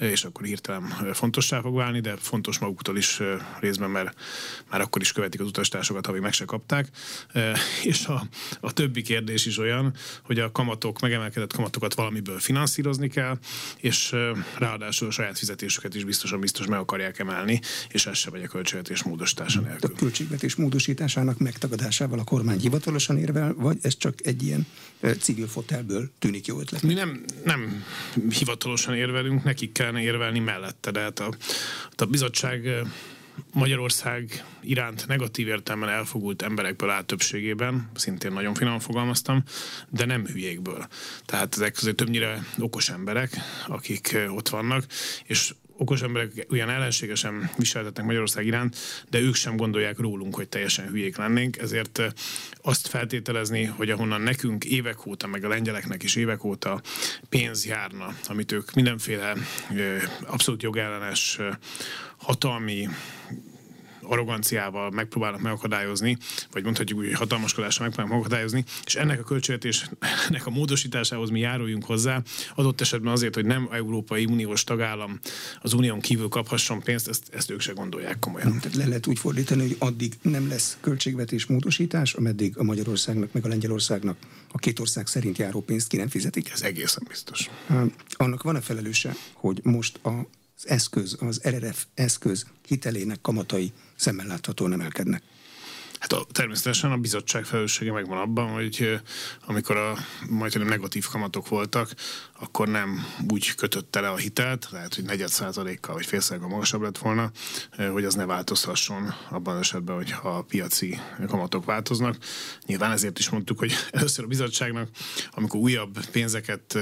és 0.00 0.24
akkor 0.24 0.46
hirtelen 0.46 0.82
fontossá 1.12 1.60
fog 1.60 1.76
válni, 1.76 2.00
de 2.00 2.16
fontos 2.16 2.58
maguktól 2.58 2.96
is 2.96 3.20
részben, 3.60 3.90
mert 3.90 4.14
már 4.70 4.80
akkor 4.80 5.02
is 5.02 5.12
követik 5.12 5.40
az 5.40 5.46
utastársokat, 5.46 6.06
ha 6.06 6.12
még 6.12 6.20
meg 6.20 6.32
se 6.32 6.44
kapták. 6.44 6.88
És 7.82 8.06
a, 8.06 8.26
a 8.60 8.72
többi 8.72 9.02
kérdés 9.02 9.46
is 9.46 9.58
olyan, 9.58 9.94
hogy 10.22 10.38
a 10.38 10.52
kamatok, 10.52 11.00
megemelkedett 11.00 11.52
kamatokat 11.52 11.94
valamiből 11.94 12.38
finanszírozni 12.38 13.08
kell, 13.08 13.38
és 13.76 14.14
ráadásul 14.58 15.08
a 15.08 15.10
saját 15.10 15.38
fizetésüket 15.38 15.94
is 15.94 16.04
biztosan 16.04 16.40
biztos 16.40 16.66
meg 16.66 16.78
akarják 16.78 17.18
emelni, 17.18 17.60
és 17.88 18.06
ez 18.06 18.16
se 18.16 18.30
vagy 18.30 18.42
a 18.42 18.48
költségvetés 18.48 19.02
módosítása 19.02 19.60
nélkül. 19.60 19.90
A 19.94 19.98
költségvetés 19.98 20.54
módosításának 20.54 21.38
megtagadásával 21.38 22.18
a 22.18 22.24
kormány 22.24 22.58
hivatalosan 22.58 23.18
érvel, 23.18 23.54
vagy 23.54 23.78
ez 23.82 23.96
csak 23.96 24.25
egy 24.26 24.42
ilyen 24.42 24.66
civil 25.20 25.46
fotelből 25.46 26.10
tűnik 26.18 26.46
jó 26.46 26.60
ötlet. 26.60 26.82
Mi 26.82 26.94
nem, 26.94 27.24
nem 27.44 27.84
hivatalosan 28.38 28.94
érvelünk, 28.94 29.44
nekik 29.44 29.72
kellene 29.72 30.00
érvelni 30.00 30.38
mellette, 30.38 30.90
de 30.90 31.00
hát 31.00 31.18
a, 31.18 31.34
a 31.96 32.04
bizottság 32.04 32.86
Magyarország 33.52 34.44
iránt 34.60 35.06
negatív 35.06 35.48
értelemben 35.48 35.88
elfogult 35.88 36.42
emberekből 36.42 36.90
áll 36.90 37.02
többségében, 37.02 37.90
szintén 37.94 38.32
nagyon 38.32 38.54
finom 38.54 38.78
fogalmaztam, 38.78 39.42
de 39.88 40.04
nem 40.04 40.26
hülyékből. 40.26 40.86
Tehát 41.24 41.54
ezek 41.54 41.72
között 41.72 41.96
többnyire 41.96 42.46
okos 42.58 42.88
emberek, 42.88 43.36
akik 43.66 44.18
ott 44.28 44.48
vannak, 44.48 44.84
és 45.24 45.54
okos 45.76 46.02
emberek 46.02 46.46
olyan 46.50 46.70
ellenségesen 46.70 47.50
viseltetnek 47.56 48.04
Magyarország 48.04 48.46
iránt, 48.46 48.76
de 49.10 49.20
ők 49.20 49.34
sem 49.34 49.56
gondolják 49.56 49.98
rólunk, 49.98 50.34
hogy 50.34 50.48
teljesen 50.48 50.88
hülyék 50.88 51.16
lennénk, 51.16 51.58
ezért 51.58 52.02
azt 52.62 52.86
feltételezni, 52.86 53.64
hogy 53.64 53.90
ahonnan 53.90 54.20
nekünk 54.20 54.64
évek 54.64 55.06
óta, 55.06 55.26
meg 55.26 55.44
a 55.44 55.48
lengyeleknek 55.48 56.02
is 56.02 56.16
évek 56.16 56.44
óta 56.44 56.80
pénz 57.28 57.66
járna, 57.66 58.16
amit 58.26 58.52
ők 58.52 58.72
mindenféle 58.72 59.34
abszolút 60.26 60.62
jogellenes 60.62 61.38
hatalmi 62.16 62.88
arroganciával 64.08 64.90
megpróbálnak 64.90 65.40
megakadályozni, 65.40 66.18
vagy 66.50 66.64
mondhatjuk 66.64 66.98
úgy, 66.98 67.06
hogy 67.06 67.14
hatalmaskodással 67.14 67.86
megpróbálnak 67.86 68.18
megakadályozni, 68.18 68.64
és 68.84 68.94
ennek 68.94 69.20
a 69.20 69.22
költségvetésnek 69.22 70.46
a 70.46 70.50
módosításához 70.50 71.30
mi 71.30 71.40
járuljunk 71.40 71.84
hozzá, 71.84 72.22
adott 72.54 72.80
esetben 72.80 73.12
azért, 73.12 73.34
hogy 73.34 73.44
nem 73.44 73.68
Európai 73.72 74.24
Uniós 74.24 74.64
tagállam 74.64 75.18
az 75.60 75.72
unión 75.72 76.00
kívül 76.00 76.28
kaphasson 76.28 76.80
pénzt, 76.80 77.08
ezt, 77.08 77.22
ezt 77.32 77.50
ők 77.50 77.60
se 77.60 77.72
gondolják 77.72 78.18
komolyan. 78.18 78.58
Tehát 78.60 78.76
le 78.76 78.86
lehet 78.86 79.06
úgy 79.06 79.18
fordítani, 79.18 79.60
hogy 79.60 79.76
addig 79.78 80.14
nem 80.22 80.48
lesz 80.48 80.76
költségvetés 80.80 81.46
módosítás, 81.46 82.14
ameddig 82.14 82.58
a 82.58 82.62
Magyarországnak 82.62 83.32
meg 83.32 83.44
a 83.44 83.48
Lengyelországnak 83.48 84.16
a 84.52 84.58
két 84.58 84.78
ország 84.78 85.06
szerint 85.06 85.38
járó 85.38 85.60
pénzt 85.60 85.88
ki 85.88 85.96
nem 85.96 86.08
fizetik? 86.08 86.50
Ez 86.50 86.62
egészen 86.62 87.02
biztos. 87.08 87.50
Annak 88.12 88.42
van 88.42 88.56
a 88.56 88.60
felelőse, 88.60 89.14
hogy 89.32 89.60
most 89.62 89.98
a 90.02 90.10
az 90.56 90.68
eszköz, 90.68 91.16
az 91.20 91.40
RRF 91.48 91.84
eszköz 91.94 92.46
hitelének 92.66 93.20
kamatai 93.20 93.72
szemmel 93.96 94.26
láthatóan 94.26 94.72
emelkednek. 94.72 95.22
Hát 95.98 96.12
a, 96.12 96.26
természetesen 96.32 96.92
a 96.92 96.96
bizottság 96.96 97.44
felelőssége 97.44 97.92
megvan 97.92 98.18
abban, 98.18 98.48
hogy 98.48 99.00
amikor 99.46 99.76
a 99.76 99.96
majdnem 100.28 100.66
negatív 100.66 101.06
kamatok 101.06 101.48
voltak, 101.48 101.94
akkor 102.38 102.68
nem 102.68 103.06
úgy 103.30 103.54
kötötte 103.54 104.00
le 104.00 104.08
a 104.08 104.16
hitelt, 104.16 104.68
lehet, 104.70 104.94
hogy 104.94 105.04
negyed 105.04 105.28
százalékkal 105.28 105.94
vagy 105.94 106.06
fél 106.06 106.38
magasabb 106.38 106.82
lett 106.82 106.98
volna, 106.98 107.30
hogy 107.92 108.04
az 108.04 108.14
ne 108.14 108.24
változhasson 108.24 109.14
abban 109.30 109.54
az 109.54 109.60
esetben, 109.60 109.96
hogyha 109.96 110.28
a 110.28 110.42
piaci 110.42 111.00
kamatok 111.26 111.64
változnak. 111.64 112.16
Nyilván 112.66 112.92
ezért 112.92 113.18
is 113.18 113.28
mondtuk, 113.28 113.58
hogy 113.58 113.72
először 113.90 114.24
a 114.24 114.28
bizottságnak, 114.28 114.88
amikor 115.30 115.60
újabb 115.60 116.06
pénzeket 116.10 116.78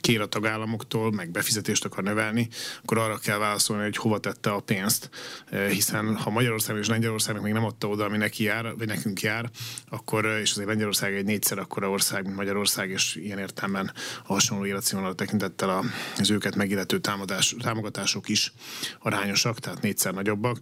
kér 0.00 0.20
a 0.20 0.26
tagállamoktól, 0.26 1.12
meg 1.12 1.30
befizetést 1.30 1.84
akar 1.84 2.04
növelni, 2.04 2.48
akkor 2.82 2.98
arra 2.98 3.18
kell 3.18 3.38
válaszolni, 3.38 3.82
hogy 3.82 3.96
hova 3.96 4.18
tette 4.18 4.50
a 4.50 4.60
pénzt, 4.60 5.10
hiszen 5.68 6.16
ha 6.16 6.30
Magyarország 6.30 6.76
és 6.76 6.88
Lengyelországnak 6.88 7.42
még 7.42 7.52
nem 7.52 7.64
adta 7.64 7.88
oda, 7.88 8.04
ami 8.04 8.16
neki 8.16 8.42
jár, 8.42 8.76
vagy 8.76 8.86
nekünk 8.86 9.20
jár, 9.20 9.50
akkor, 9.88 10.24
és 10.24 10.50
azért 10.50 10.68
Lengyelország 10.68 11.14
egy 11.14 11.24
négyszer 11.24 11.58
akkora 11.58 11.90
ország, 11.90 12.24
mint 12.24 12.36
Magyarország, 12.36 12.90
és 12.90 13.14
ilyen 13.14 13.38
értelemben 13.38 13.92
a 14.26 14.32
hasonló 14.32 14.64
életszínvonal 14.94 15.14
tekintettel 15.14 15.92
az 16.18 16.30
őket 16.30 16.56
megillető 16.56 16.98
támadás, 16.98 17.54
támogatások 17.60 18.28
is 18.28 18.52
arányosak, 18.98 19.58
tehát 19.58 19.82
négyszer 19.82 20.14
nagyobbak. 20.14 20.58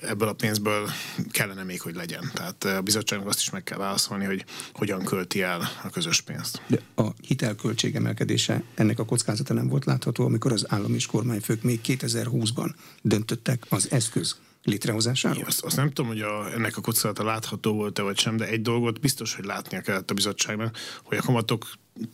Ebből 0.00 0.28
a 0.28 0.32
pénzből 0.32 0.90
kellene 1.30 1.62
még, 1.62 1.80
hogy 1.80 1.94
legyen. 1.94 2.30
Tehát 2.34 2.64
a 2.64 2.82
bizottságnak 2.82 3.28
azt 3.28 3.38
is 3.38 3.50
meg 3.50 3.62
kell 3.62 3.78
válaszolni, 3.78 4.24
hogy 4.24 4.44
hogyan 4.72 5.04
költi 5.04 5.42
el 5.42 5.70
a 5.82 5.90
közös 5.90 6.20
pénzt. 6.20 6.62
De 6.66 6.80
a 6.94 7.08
hitelköltség 7.20 7.94
emelkedése 7.94 8.62
ennek 8.74 8.98
a 8.98 9.04
kockázata 9.04 9.54
nem 9.54 9.68
volt 9.68 9.84
látható, 9.84 10.24
amikor 10.24 10.52
az 10.52 10.64
állam 10.68 10.94
és 10.94 11.06
kormányfők 11.06 11.62
még 11.62 11.80
2020-ban 11.84 12.74
döntöttek 13.02 13.66
az 13.68 13.90
eszköz 13.90 14.36
létrehozásáról? 14.64 15.44
Azt, 15.46 15.64
azt 15.64 15.76
nem 15.76 15.90
tudom, 15.90 16.10
hogy 16.10 16.20
a, 16.20 16.52
ennek 16.52 16.76
a 16.76 16.80
kockázata 16.80 17.24
látható 17.24 17.72
volt-e 17.72 18.02
vagy 18.02 18.18
sem, 18.18 18.36
de 18.36 18.48
egy 18.48 18.62
dolgot 18.62 19.00
biztos, 19.00 19.34
hogy 19.34 19.44
látnia 19.44 19.80
kellett 19.80 20.10
a 20.10 20.14
bizottságnak, 20.14 20.76
hogy 21.02 21.18
a 21.18 21.22
kamatok 21.22 21.66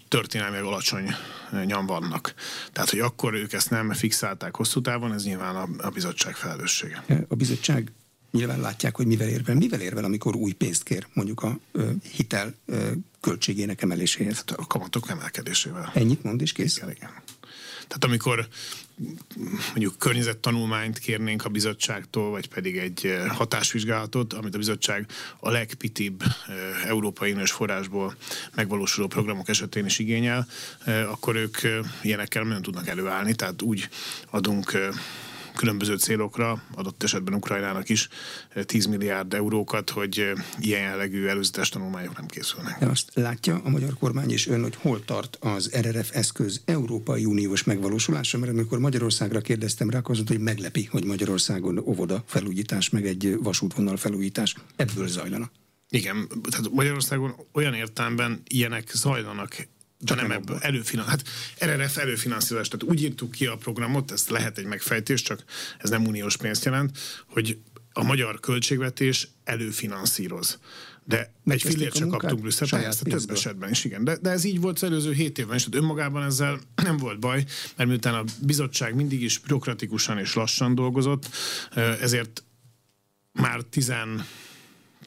történelmileg 0.08 0.64
alacsony 0.64 1.14
nyom 1.64 1.86
vannak. 1.86 2.34
Tehát, 2.72 2.90
hogy 2.90 2.98
akkor 2.98 3.34
ők 3.34 3.52
ezt 3.52 3.70
nem 3.70 3.92
fixálták 3.92 4.56
hosszú 4.56 4.80
távon, 4.80 5.12
ez 5.12 5.24
nyilván 5.24 5.56
a, 5.56 5.68
a 5.86 5.90
bizottság 5.90 6.36
felelőssége. 6.36 7.04
A 7.28 7.34
bizottság 7.34 7.92
nyilván 8.30 8.60
látják, 8.60 8.96
hogy 8.96 9.06
mivel 9.06 9.28
ér 9.28 9.54
Mivel 9.54 9.80
ér 9.80 9.96
amikor 9.96 10.36
új 10.36 10.52
pénzt 10.52 10.82
kér, 10.82 11.06
mondjuk 11.12 11.42
a 11.42 11.58
ö, 11.72 11.90
hitel 12.12 12.54
ö, 12.66 12.90
költségének 13.20 13.82
emeléséhez? 13.82 14.36
Hát 14.36 14.50
a 14.50 14.66
kamatok 14.66 15.10
emelkedésével. 15.10 15.90
Ennyit 15.94 16.22
mond 16.22 16.40
és 16.40 16.52
kész? 16.52 16.76
Igen, 16.76 16.90
igen. 16.90 17.10
Tehát 17.88 18.04
amikor 18.04 18.48
mondjuk 19.66 19.98
környezettanulmányt 19.98 20.98
kérnénk 20.98 21.44
a 21.44 21.48
bizottságtól, 21.48 22.30
vagy 22.30 22.48
pedig 22.48 22.76
egy 22.76 23.06
eh, 23.06 23.28
hatásvizsgálatot, 23.28 24.32
amit 24.32 24.54
a 24.54 24.58
bizottság 24.58 25.06
a 25.40 25.50
legpitibb 25.50 26.22
eh, 26.22 26.88
Európai 26.88 27.32
Uniós 27.32 27.52
forrásból 27.52 28.16
megvalósuló 28.54 29.06
programok 29.06 29.48
esetén 29.48 29.84
is 29.84 29.98
igényel, 29.98 30.46
eh, 30.84 31.10
akkor 31.10 31.36
ők 31.36 31.56
ilyenekkel 32.02 32.42
nem 32.42 32.62
tudnak 32.62 32.86
előállni, 32.86 33.34
tehát 33.34 33.62
úgy 33.62 33.88
adunk 34.30 34.78
különböző 35.54 35.96
célokra, 35.96 36.62
adott 36.74 37.02
esetben 37.02 37.34
Ukrajnának 37.34 37.88
is 37.88 38.08
10 38.62 38.84
eh, 38.84 38.90
milliárd 38.90 39.34
eurókat, 39.34 39.90
hogy 39.90 40.18
eh, 40.18 40.32
ilyen 40.58 40.82
jellegű 40.82 41.26
előzetes 41.26 41.68
tanulmányok 41.68 42.16
nem 42.16 42.26
készülnek. 42.26 42.78
De 42.78 42.86
azt 42.86 43.10
látja 43.14 43.60
a 43.64 43.68
magyar 43.68 43.94
kormány 43.98 44.30
és 44.30 44.46
ön, 44.46 44.62
hogy 44.62 44.76
hol 44.76 45.04
tart 45.04 45.36
az 45.40 45.70
RRF 45.80 46.10
eszköz 46.14 46.60
Európai 46.64 47.24
Uniós 47.24 47.64
megvalósulása, 47.64 48.38
mert 48.38 48.52
amikor 48.52 48.78
Magyarországra 48.78 49.40
kérdeztem 49.40 49.90
rá, 49.90 49.98
akkor 49.98 50.18
azt 50.18 50.28
hogy 50.28 50.40
meglepi, 50.40 50.84
hogy 50.84 51.04
Magyarországon 51.04 51.78
óvoda 51.78 52.24
felújítás, 52.26 52.90
meg 52.90 53.06
egy 53.06 53.36
vasútvonal 53.42 53.96
felújítás 53.96 54.54
ebből 54.76 55.06
zajlana. 55.06 55.50
Igen, 55.90 56.28
tehát 56.50 56.70
Magyarországon 56.72 57.34
olyan 57.52 57.74
értelemben 57.74 58.42
ilyenek 58.48 58.90
zajlanak 58.92 59.68
de 60.00 60.14
nem 60.14 60.30
ebből. 60.30 60.58
Előfinan, 60.60 61.06
hát 61.06 61.22
RRF 61.64 61.96
előfinanszírozás. 61.96 62.68
Tehát 62.68 62.94
úgy 62.94 63.02
írtuk 63.02 63.30
ki 63.30 63.46
a 63.46 63.56
programot, 63.56 64.10
ez 64.10 64.28
lehet 64.28 64.58
egy 64.58 64.64
megfejtés, 64.64 65.22
csak 65.22 65.44
ez 65.78 65.90
nem 65.90 66.06
uniós 66.06 66.36
pénzt 66.36 66.64
jelent, 66.64 66.98
hogy 67.26 67.58
a 67.92 68.02
magyar 68.02 68.40
költségvetés 68.40 69.28
előfinanszíroz. 69.44 70.58
De 71.04 71.32
egy 71.44 71.62
fillért 71.62 71.96
sem 71.96 72.08
kaptunk 72.08 72.40
Brüsszelben, 72.40 72.84
ezt 72.84 73.00
a 73.00 73.04
több 73.04 73.30
esetben 73.30 73.70
is, 73.70 73.84
igen. 73.84 74.04
De, 74.04 74.16
de 74.16 74.30
ez 74.30 74.44
így 74.44 74.60
volt 74.60 74.76
az 74.76 74.82
előző 74.82 75.12
hét 75.12 75.38
évben, 75.38 75.56
és 75.56 75.64
hát 75.64 75.74
önmagában 75.74 76.22
ezzel 76.22 76.60
nem 76.82 76.96
volt 76.96 77.18
baj, 77.18 77.44
mert 77.76 77.88
miután 77.88 78.14
a 78.14 78.24
bizottság 78.42 78.94
mindig 78.94 79.22
is 79.22 79.38
bürokratikusan 79.38 80.18
és 80.18 80.34
lassan 80.34 80.74
dolgozott, 80.74 81.28
ezért 82.00 82.44
már 83.32 83.60
10 83.60 83.92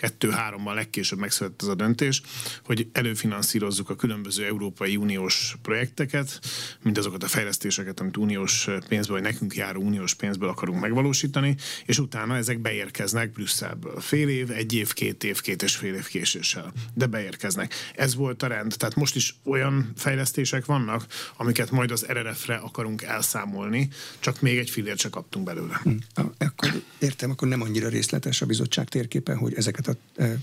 kettő-háromban 0.03 0.75
legkésőbb 0.75 1.19
megszületett 1.19 1.62
az 1.62 1.67
a 1.67 1.75
döntés, 1.75 2.22
hogy 2.65 2.88
előfinanszírozzuk 2.91 3.89
a 3.89 3.95
különböző 3.95 4.45
Európai 4.45 4.95
Uniós 4.95 5.55
projekteket, 5.62 6.39
mindazokat 6.81 7.24
a 7.24 7.27
fejlesztéseket, 7.27 8.00
amit 8.00 8.17
uniós 8.17 8.67
pénzből, 8.88 9.22
vagy 9.22 9.31
nekünk 9.31 9.55
járó 9.55 9.81
uniós 9.81 10.13
pénzből 10.13 10.50
akarunk 10.50 10.79
megvalósítani, 10.79 11.55
és 11.86 12.00
utána 12.00 12.36
ezek 12.36 12.60
beérkeznek 12.60 13.31
Brüsszelből. 13.31 14.00
Fél 14.00 14.29
év, 14.29 14.51
egy 14.51 14.74
év, 14.74 14.93
két 14.93 15.24
év, 15.24 15.41
két 15.41 15.63
és 15.63 15.75
fél 15.75 15.93
év 15.93 16.07
késéssel, 16.07 16.74
de 16.93 17.05
beérkeznek. 17.05 17.74
Ez 17.95 18.15
volt 18.15 18.43
a 18.43 18.48
rend. 18.48 18.74
Tehát 18.77 18.95
most 18.95 19.15
is 19.15 19.36
olyan 19.43 19.91
fejlesztések 19.95 20.65
vannak, 20.65 21.05
amiket 21.38 21.72
majd 21.72 21.91
az 21.91 22.05
RRF-re 22.05 22.55
akarunk 22.55 23.01
elszámolni, 23.01 23.89
csak 24.19 24.41
még 24.41 24.57
egy 24.57 24.69
fillért 24.69 25.00
se 25.00 25.10
kaptunk 25.10 25.45
belőle. 25.45 25.79
Hm. 25.83 25.91
Akkor 26.38 26.81
értem, 27.00 27.31
akkor 27.31 27.48
nem 27.48 27.62
annyira 27.62 27.89
részletes 27.89 28.41
a 28.41 28.45
bizottság 28.45 28.89
térképen, 28.89 29.38
hogy 29.38 29.53
ezeket 29.53 29.88
a 29.88 29.92
e, 30.15 30.38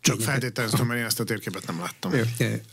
csak 0.00 0.20
feltételeztem, 0.20 0.86
mert 0.86 1.00
én 1.00 1.06
ezt 1.06 1.20
a 1.20 1.24
térképet 1.24 1.66
nem 1.66 1.78
láttam. 1.78 2.12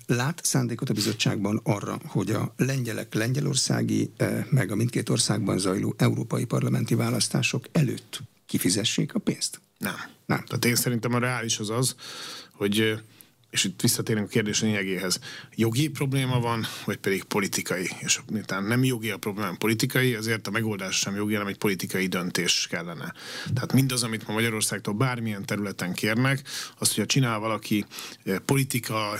Lát 0.07 0.39
szándékot 0.43 0.89
a 0.89 0.93
bizottságban 0.93 1.61
arra, 1.63 1.99
hogy 2.05 2.31
a 2.31 2.53
lengyelek 2.57 3.13
lengyelországi, 3.13 4.11
e, 4.17 4.47
meg 4.49 4.71
a 4.71 4.75
mindkét 4.75 5.09
országban 5.09 5.57
zajló 5.57 5.93
európai 5.97 6.45
parlamenti 6.45 6.95
választások 6.95 7.65
előtt 7.71 8.21
kifizessék 8.45 9.13
a 9.13 9.19
pénzt? 9.19 9.61
Nem. 9.77 9.95
Nem. 10.25 10.43
Tehát 10.45 10.65
én 10.65 10.75
szerintem 10.75 11.13
a 11.13 11.19
reális 11.19 11.59
az 11.59 11.69
az, 11.69 11.95
hogy 12.51 13.03
és 13.55 13.63
itt 13.63 13.81
visszatérünk 13.81 14.25
a 14.25 14.29
kérdés 14.29 14.61
lényegéhez, 14.61 15.19
jogi 15.55 15.89
probléma 15.89 16.39
van, 16.39 16.65
vagy 16.85 16.97
pedig 16.97 17.23
politikai. 17.23 17.89
És 17.99 18.19
miután 18.31 18.63
nem 18.63 18.83
jogi 18.83 19.09
a 19.09 19.17
probléma, 19.17 19.45
hanem 19.45 19.59
politikai, 19.59 20.13
azért 20.13 20.47
a 20.47 20.51
megoldás 20.51 20.95
sem 20.95 21.15
jogi, 21.15 21.33
hanem 21.33 21.47
egy 21.47 21.57
politikai 21.57 22.07
döntés 22.07 22.67
kellene. 22.69 23.13
Tehát 23.53 23.73
mindaz, 23.73 24.03
amit 24.03 24.27
ma 24.27 24.33
Magyarországtól 24.33 24.93
bármilyen 24.93 25.45
területen 25.45 25.93
kérnek, 25.93 26.41
az, 26.77 26.87
hogyha 26.87 27.05
csinál 27.05 27.39
valaki 27.39 27.85
eh, 28.23 28.37
politikai 28.45 29.19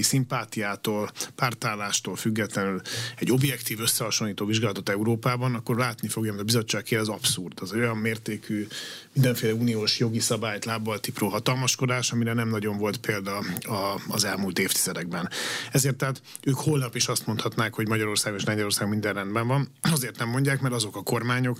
szimpátiától, 0.00 1.10
pártállástól 1.34 2.16
függetlenül 2.16 2.80
egy 3.16 3.32
objektív 3.32 3.80
összehasonlító 3.80 4.46
vizsgálatot 4.46 4.88
Európában, 4.88 5.54
akkor 5.54 5.76
látni 5.76 6.08
fogja, 6.08 6.30
hogy 6.30 6.40
a 6.40 6.44
bizottság 6.44 6.82
kér, 6.82 6.98
az 6.98 7.08
abszurd. 7.08 7.58
Az 7.60 7.72
olyan 7.72 7.96
mértékű 7.96 8.66
mindenféle 9.12 9.54
uniós 9.54 9.98
jogi 9.98 10.20
szabályt 10.20 10.64
lábbal 10.64 11.00
tipró 11.00 11.28
hatalmaskodás, 11.28 12.12
amire 12.12 12.32
nem 12.32 12.48
nagyon 12.48 12.78
volt 12.78 12.96
példa 12.96 13.44
a, 13.70 14.00
az 14.08 14.24
elmúlt 14.24 14.58
évtizedekben. 14.58 15.28
Ezért 15.72 15.96
tehát 15.96 16.22
ők 16.42 16.56
holnap 16.56 16.96
is 16.96 17.06
azt 17.06 17.26
mondhatnák, 17.26 17.74
hogy 17.74 17.88
Magyarország 17.88 18.34
és 18.34 18.44
Lengyelország 18.44 18.88
minden 18.88 19.14
rendben 19.14 19.46
van. 19.46 19.68
Azért 19.80 20.18
nem 20.18 20.28
mondják, 20.28 20.60
mert 20.60 20.74
azok 20.74 20.96
a 20.96 21.02
kormányok, 21.02 21.58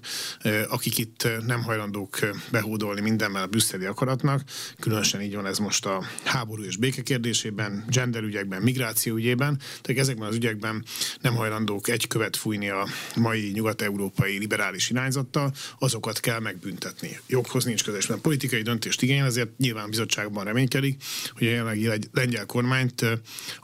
akik 0.69 0.99
itt 0.99 1.29
nem 1.47 1.63
hajlandók 1.63 2.19
behódolni 2.51 3.01
mindenben 3.01 3.43
a 3.43 3.47
brüsszeli 3.47 3.85
akaratnak, 3.85 4.43
különösen 4.81 5.21
így 5.21 5.35
van 5.35 5.47
ez 5.47 5.59
most 5.59 5.87
a 5.87 6.05
háború 6.25 6.63
és 6.63 6.77
béke 6.77 7.03
kérdésében, 7.03 7.85
gender 7.89 8.23
ügyekben, 8.23 8.63
migráció 8.63 9.15
ügyében, 9.15 9.59
tehát 9.81 10.03
ezekben 10.03 10.29
az 10.29 10.35
ügyekben 10.35 10.85
nem 11.21 11.35
hajlandók 11.35 11.89
egy 11.89 12.07
követ 12.07 12.37
fújni 12.37 12.69
a 12.69 12.87
mai 13.17 13.51
nyugat-európai 13.55 14.39
liberális 14.39 14.91
irányzattal, 14.91 15.53
azokat 15.79 16.21
kell 16.21 16.41
megbüntetni. 16.41 17.21
Joghoz 17.27 17.65
nincs 17.65 17.85
közös, 17.85 18.07
mert 18.07 18.21
politikai 18.21 18.63
döntést 18.63 19.03
igényel, 19.03 19.27
ezért 19.27 19.59
nyilván 19.59 19.91
bizottságban 19.91 20.45
reménykedik, 20.45 21.03
hogy 21.35 21.47
a 21.47 21.51
jelenlegi 21.51 21.83
lengyel 22.13 22.47
kormányt 22.47 23.05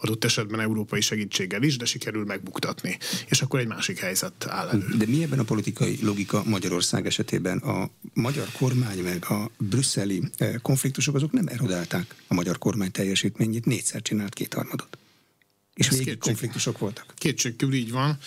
adott 0.00 0.24
esetben 0.24 0.60
európai 0.60 1.00
segítséggel 1.00 1.62
is, 1.62 1.76
de 1.76 1.84
sikerül 1.84 2.24
megbuktatni. 2.24 2.98
És 3.28 3.42
akkor 3.42 3.60
egy 3.60 3.66
másik 3.66 3.98
helyzet 3.98 4.46
áll 4.46 4.68
elő. 4.68 4.86
De 4.98 5.06
mi 5.06 5.22
ebben 5.22 5.38
a 5.38 5.44
politikai 5.44 5.98
logika 6.02 6.42
Magyarország 6.44 7.06
esetében? 7.06 7.58
A 7.58 7.90
magyar 8.12 8.48
kormány 8.52 8.98
meg 8.98 9.24
a 9.24 9.50
brüsszeli 9.58 10.22
konfliktusok 10.62 11.14
azok 11.14 11.32
nem 11.32 11.46
erodálták 11.46 12.14
a 12.26 12.34
magyar 12.34 12.58
kormány 12.58 12.90
teljesítményét, 12.90 13.64
négyszer 13.64 14.02
csinált 14.02 14.34
kétharmadot. 14.34 14.98
És 15.74 15.88
végig 15.88 16.18
konfliktusok 16.18 16.78
voltak. 16.78 17.14
Kétségkívül 17.16 17.74
így 17.74 17.90
van. 17.90 18.18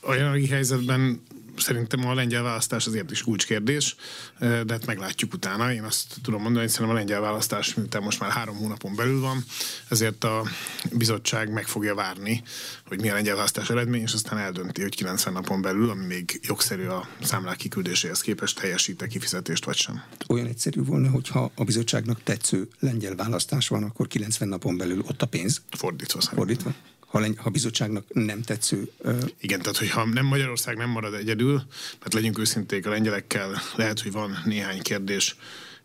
A 0.00 0.14
jelenlegi 0.14 0.46
helyzetben 0.46 1.22
szerintem 1.60 2.06
a 2.06 2.14
lengyel 2.14 2.42
választás 2.42 2.86
azért 2.86 3.10
is 3.10 3.22
kulcskérdés, 3.22 3.96
de 4.38 4.64
hát 4.68 4.86
meglátjuk 4.86 5.32
utána. 5.32 5.72
Én 5.72 5.82
azt 5.82 6.14
tudom 6.22 6.42
mondani, 6.42 6.64
hogy 6.64 6.72
szerintem 6.72 6.96
a 6.96 6.98
lengyel 6.98 7.20
választás, 7.20 7.74
miután 7.74 8.02
most 8.02 8.20
már 8.20 8.30
három 8.30 8.56
hónapon 8.56 8.94
belül 8.94 9.20
van, 9.20 9.44
ezért 9.88 10.24
a 10.24 10.44
bizottság 10.92 11.52
meg 11.52 11.66
fogja 11.66 11.94
várni, 11.94 12.42
hogy 12.86 13.00
milyen 13.00 13.14
lengyel 13.14 13.34
választás 13.34 13.70
eredmény, 13.70 14.02
és 14.02 14.12
aztán 14.12 14.38
eldönti, 14.38 14.82
hogy 14.82 14.94
90 14.94 15.32
napon 15.32 15.62
belül, 15.62 15.90
ami 15.90 16.04
még 16.04 16.40
jogszerű 16.42 16.86
a 16.86 17.08
számlák 17.22 17.56
kiküldéséhez 17.56 18.20
képest 18.20 18.60
teljesít-e 18.60 19.06
kifizetést 19.06 19.64
vagy 19.64 19.76
sem. 19.76 20.02
Olyan 20.28 20.46
egyszerű 20.46 20.82
volna, 20.84 21.10
hogyha 21.10 21.50
a 21.54 21.64
bizottságnak 21.64 22.22
tetsző 22.22 22.68
lengyel 22.78 23.14
választás 23.14 23.68
van, 23.68 23.82
akkor 23.82 24.06
90 24.06 24.48
napon 24.48 24.76
belül 24.76 25.02
ott 25.08 25.22
a 25.22 25.26
pénz. 25.26 25.62
Fordítva. 25.70 26.20
Fordítva 26.20 26.74
ha, 27.08 27.18
len, 27.18 27.36
ha 27.36 27.50
bizottságnak 27.50 28.04
nem 28.08 28.42
tetsző. 28.42 28.90
Uh... 28.98 29.18
Igen, 29.40 29.60
tehát 29.60 29.76
hogyha 29.76 30.04
nem 30.04 30.26
Magyarország 30.26 30.76
nem 30.76 30.90
marad 30.90 31.14
egyedül, 31.14 31.62
mert 32.00 32.14
legyünk 32.14 32.38
őszinték 32.38 32.86
a 32.86 32.90
lengyelekkel, 32.90 33.62
lehet, 33.76 34.00
hogy 34.00 34.12
van 34.12 34.42
néhány 34.44 34.82
kérdés, 34.82 35.36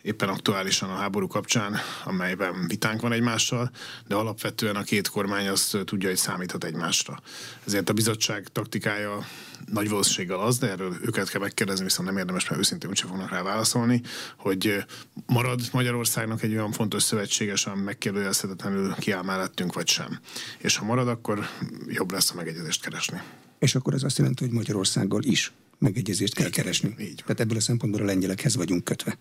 éppen 0.03 0.29
aktuálisan 0.29 0.89
a 0.89 0.95
háború 0.95 1.27
kapcsán, 1.27 1.75
amelyben 2.05 2.67
vitánk 2.67 3.01
van 3.01 3.11
egymással, 3.11 3.71
de 4.07 4.15
alapvetően 4.15 4.75
a 4.75 4.83
két 4.83 5.07
kormány 5.07 5.47
az 5.47 5.77
tudja, 5.85 6.09
hogy 6.09 6.17
számíthat 6.17 6.63
egymásra. 6.63 7.21
Ezért 7.65 7.89
a 7.89 7.93
bizottság 7.93 8.47
taktikája 8.51 9.27
nagy 9.65 9.89
valószínűséggel 9.89 10.39
az, 10.39 10.57
de 10.57 10.69
erről 10.69 10.95
őket 11.01 11.29
kell 11.29 11.41
megkérdezni, 11.41 11.83
viszont 11.83 12.07
nem 12.07 12.17
érdemes, 12.17 12.49
mert 12.49 12.61
őszintén 12.61 12.89
úgyse 12.89 13.07
fognak 13.07 13.29
rá 13.29 13.41
válaszolni, 13.41 14.01
hogy 14.37 14.85
marad 15.25 15.61
Magyarországnak 15.71 16.43
egy 16.43 16.51
olyan 16.51 16.71
fontos 16.71 17.03
szövetséges, 17.03 17.65
ami 17.65 17.81
megkérdőjelezhetetlenül 17.81 18.93
kiáll 18.93 19.23
mellettünk, 19.23 19.73
vagy 19.73 19.87
sem. 19.87 20.19
És 20.57 20.77
ha 20.77 20.85
marad, 20.85 21.07
akkor 21.07 21.47
jobb 21.87 22.11
lesz 22.11 22.31
a 22.31 22.35
megegyezést 22.35 22.81
keresni. 22.81 23.21
És 23.59 23.75
akkor 23.75 23.93
ez 23.93 24.03
azt 24.03 24.17
jelenti, 24.17 24.43
hogy 24.43 24.53
Magyarországgal 24.53 25.23
is 25.23 25.51
megegyezést 25.77 26.33
kell 26.33 26.49
keresni. 26.49 26.95
Így 26.99 27.21
Tehát 27.21 27.39
ebből 27.39 27.57
a 27.57 27.61
szempontból 27.61 28.01
a 28.01 28.05
lengyelekhez 28.05 28.55
vagyunk 28.55 28.83
kötve. 28.83 29.17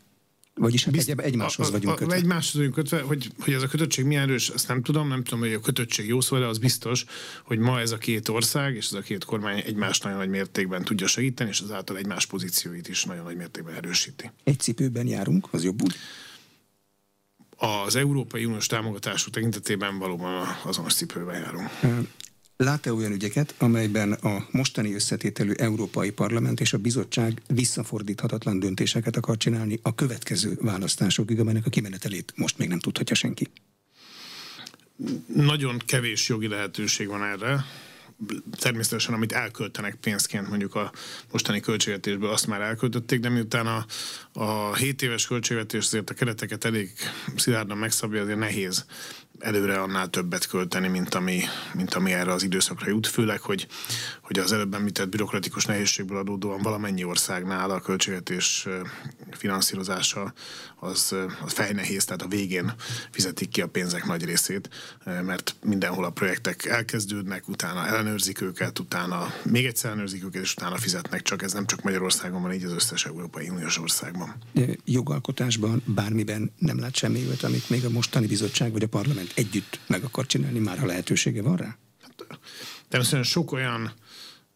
Vagyis 0.54 0.84
hát 0.84 0.92
Bizt, 0.92 1.08
egy, 1.08 1.20
egymáshoz 1.20 1.68
a, 1.68 1.70
vagyunk 1.70 1.96
kötve. 1.96 2.14
Egymáshoz 2.14 2.54
vagyunk 2.54 2.74
kötve, 2.74 3.00
hogy, 3.00 3.30
hogy 3.38 3.52
ez 3.52 3.62
a 3.62 3.66
kötöttség 3.66 4.04
milyen 4.04 4.22
erős, 4.22 4.48
azt 4.48 4.68
nem 4.68 4.82
tudom, 4.82 5.08
nem 5.08 5.24
tudom, 5.24 5.40
hogy 5.40 5.52
a 5.52 5.60
kötöttség 5.60 6.06
jó 6.06 6.20
szó, 6.20 6.38
de 6.38 6.44
az 6.44 6.58
biztos, 6.58 7.04
hogy 7.44 7.58
ma 7.58 7.80
ez 7.80 7.90
a 7.90 7.98
két 7.98 8.28
ország 8.28 8.74
és 8.74 8.86
ez 8.86 8.92
a 8.92 9.00
két 9.00 9.24
kormány 9.24 9.62
egymást 9.66 10.02
nagyon 10.02 10.18
nagy 10.18 10.28
mértékben 10.28 10.84
tudja 10.84 11.06
segíteni, 11.06 11.50
és 11.50 11.60
azáltal 11.60 11.96
egymás 11.96 12.26
pozícióit 12.26 12.88
is 12.88 13.04
nagyon 13.04 13.24
nagy 13.24 13.36
mértékben 13.36 13.74
erősíti. 13.74 14.30
Egy 14.44 14.58
cipőben 14.58 15.06
járunk, 15.06 15.48
az 15.50 15.64
jobb 15.64 15.82
úgy? 15.82 15.94
Az 17.56 17.96
Európai 17.96 18.44
Uniós 18.44 18.66
támogatású 18.66 19.30
tekintetében 19.30 19.98
valóban 19.98 20.46
azonos 20.64 20.94
cipőben 20.94 21.40
járunk. 21.40 21.70
Lát-e 22.62 22.92
olyan 22.92 23.12
ügyeket, 23.12 23.54
amelyben 23.58 24.12
a 24.12 24.46
mostani 24.50 24.94
összetételű 24.94 25.52
Európai 25.52 26.10
Parlament 26.10 26.60
és 26.60 26.72
a 26.72 26.78
bizottság 26.78 27.42
visszafordíthatatlan 27.46 28.58
döntéseket 28.58 29.16
akar 29.16 29.36
csinálni 29.36 29.78
a 29.82 29.94
következő 29.94 30.58
választásokig, 30.60 31.40
amelynek 31.40 31.66
a 31.66 31.70
kimenetelét 31.70 32.32
most 32.36 32.58
még 32.58 32.68
nem 32.68 32.78
tudhatja 32.78 33.14
senki? 33.14 33.48
Nagyon 35.26 35.78
kevés 35.86 36.28
jogi 36.28 36.48
lehetőség 36.48 37.08
van 37.08 37.22
erre 37.22 37.64
természetesen 38.50 39.14
amit 39.14 39.32
elköltenek 39.32 39.94
pénzként 39.94 40.48
mondjuk 40.48 40.74
a 40.74 40.92
mostani 41.32 41.60
költségvetésből, 41.60 42.30
azt 42.30 42.46
már 42.46 42.60
elköltötték, 42.60 43.20
de 43.20 43.28
miután 43.28 43.66
a, 43.66 43.86
a 44.32 44.74
7 44.74 45.02
éves 45.02 45.26
költségvetés 45.26 45.84
azért 45.84 46.10
a 46.10 46.14
kereteket 46.14 46.64
elég 46.64 46.92
szilárdan 47.36 47.78
megszabja, 47.78 48.22
azért 48.22 48.38
nehéz 48.38 48.84
előre 49.42 49.80
annál 49.80 50.08
többet 50.08 50.46
költeni, 50.46 50.88
mint 50.88 51.14
ami, 51.14 51.40
mint 51.74 51.94
ami 51.94 52.12
erre 52.12 52.32
az 52.32 52.42
időszakra 52.42 52.90
jut, 52.90 53.06
főleg, 53.06 53.40
hogy, 53.40 53.66
hogy 54.32 54.44
az 54.44 54.52
előbb 54.52 54.74
említett 54.74 55.08
bürokratikus 55.08 55.64
nehézségből 55.64 56.18
adódóan 56.18 56.62
valamennyi 56.62 57.04
országnál 57.04 57.70
a 57.70 57.80
költségvetés 57.80 58.66
finanszírozása 59.30 60.32
az, 60.76 61.14
az 61.44 61.52
fejnehéz, 61.52 62.04
tehát 62.04 62.22
a 62.22 62.28
végén 62.28 62.72
fizetik 63.10 63.48
ki 63.48 63.60
a 63.60 63.66
pénzek 63.66 64.04
nagy 64.04 64.24
részét, 64.24 64.68
mert 65.04 65.54
mindenhol 65.62 66.04
a 66.04 66.10
projektek 66.10 66.64
elkezdődnek, 66.64 67.48
utána 67.48 67.86
ellenőrzik 67.86 68.40
őket, 68.40 68.78
utána 68.78 69.34
még 69.44 69.64
egyszer 69.64 69.90
ellenőrzik 69.90 70.24
őket, 70.24 70.42
és 70.42 70.52
utána 70.52 70.76
fizetnek, 70.76 71.22
csak 71.22 71.42
ez 71.42 71.52
nem 71.52 71.66
csak 71.66 71.82
Magyarországon 71.82 72.42
van, 72.42 72.52
így 72.52 72.64
az 72.64 72.72
összes 72.72 73.06
Európai 73.06 73.48
Uniós 73.48 73.78
országban. 73.78 74.34
Jogalkotásban, 74.84 75.82
bármiben 75.86 76.52
nem 76.58 76.80
lát 76.80 76.96
semmi 76.96 77.26
amit 77.42 77.70
még 77.70 77.84
a 77.84 77.90
mostani 77.90 78.26
bizottság 78.26 78.72
vagy 78.72 78.82
a 78.82 78.88
parlament 78.88 79.32
együtt 79.34 79.80
meg 79.86 80.04
akar 80.04 80.26
csinálni, 80.26 80.58
már 80.58 80.78
ha 80.78 80.86
lehetősége 80.86 81.42
van 81.42 81.56
rá? 81.56 81.76
Hát, 82.02 82.38
természetesen 82.88 83.22
sok 83.22 83.52
olyan 83.52 83.92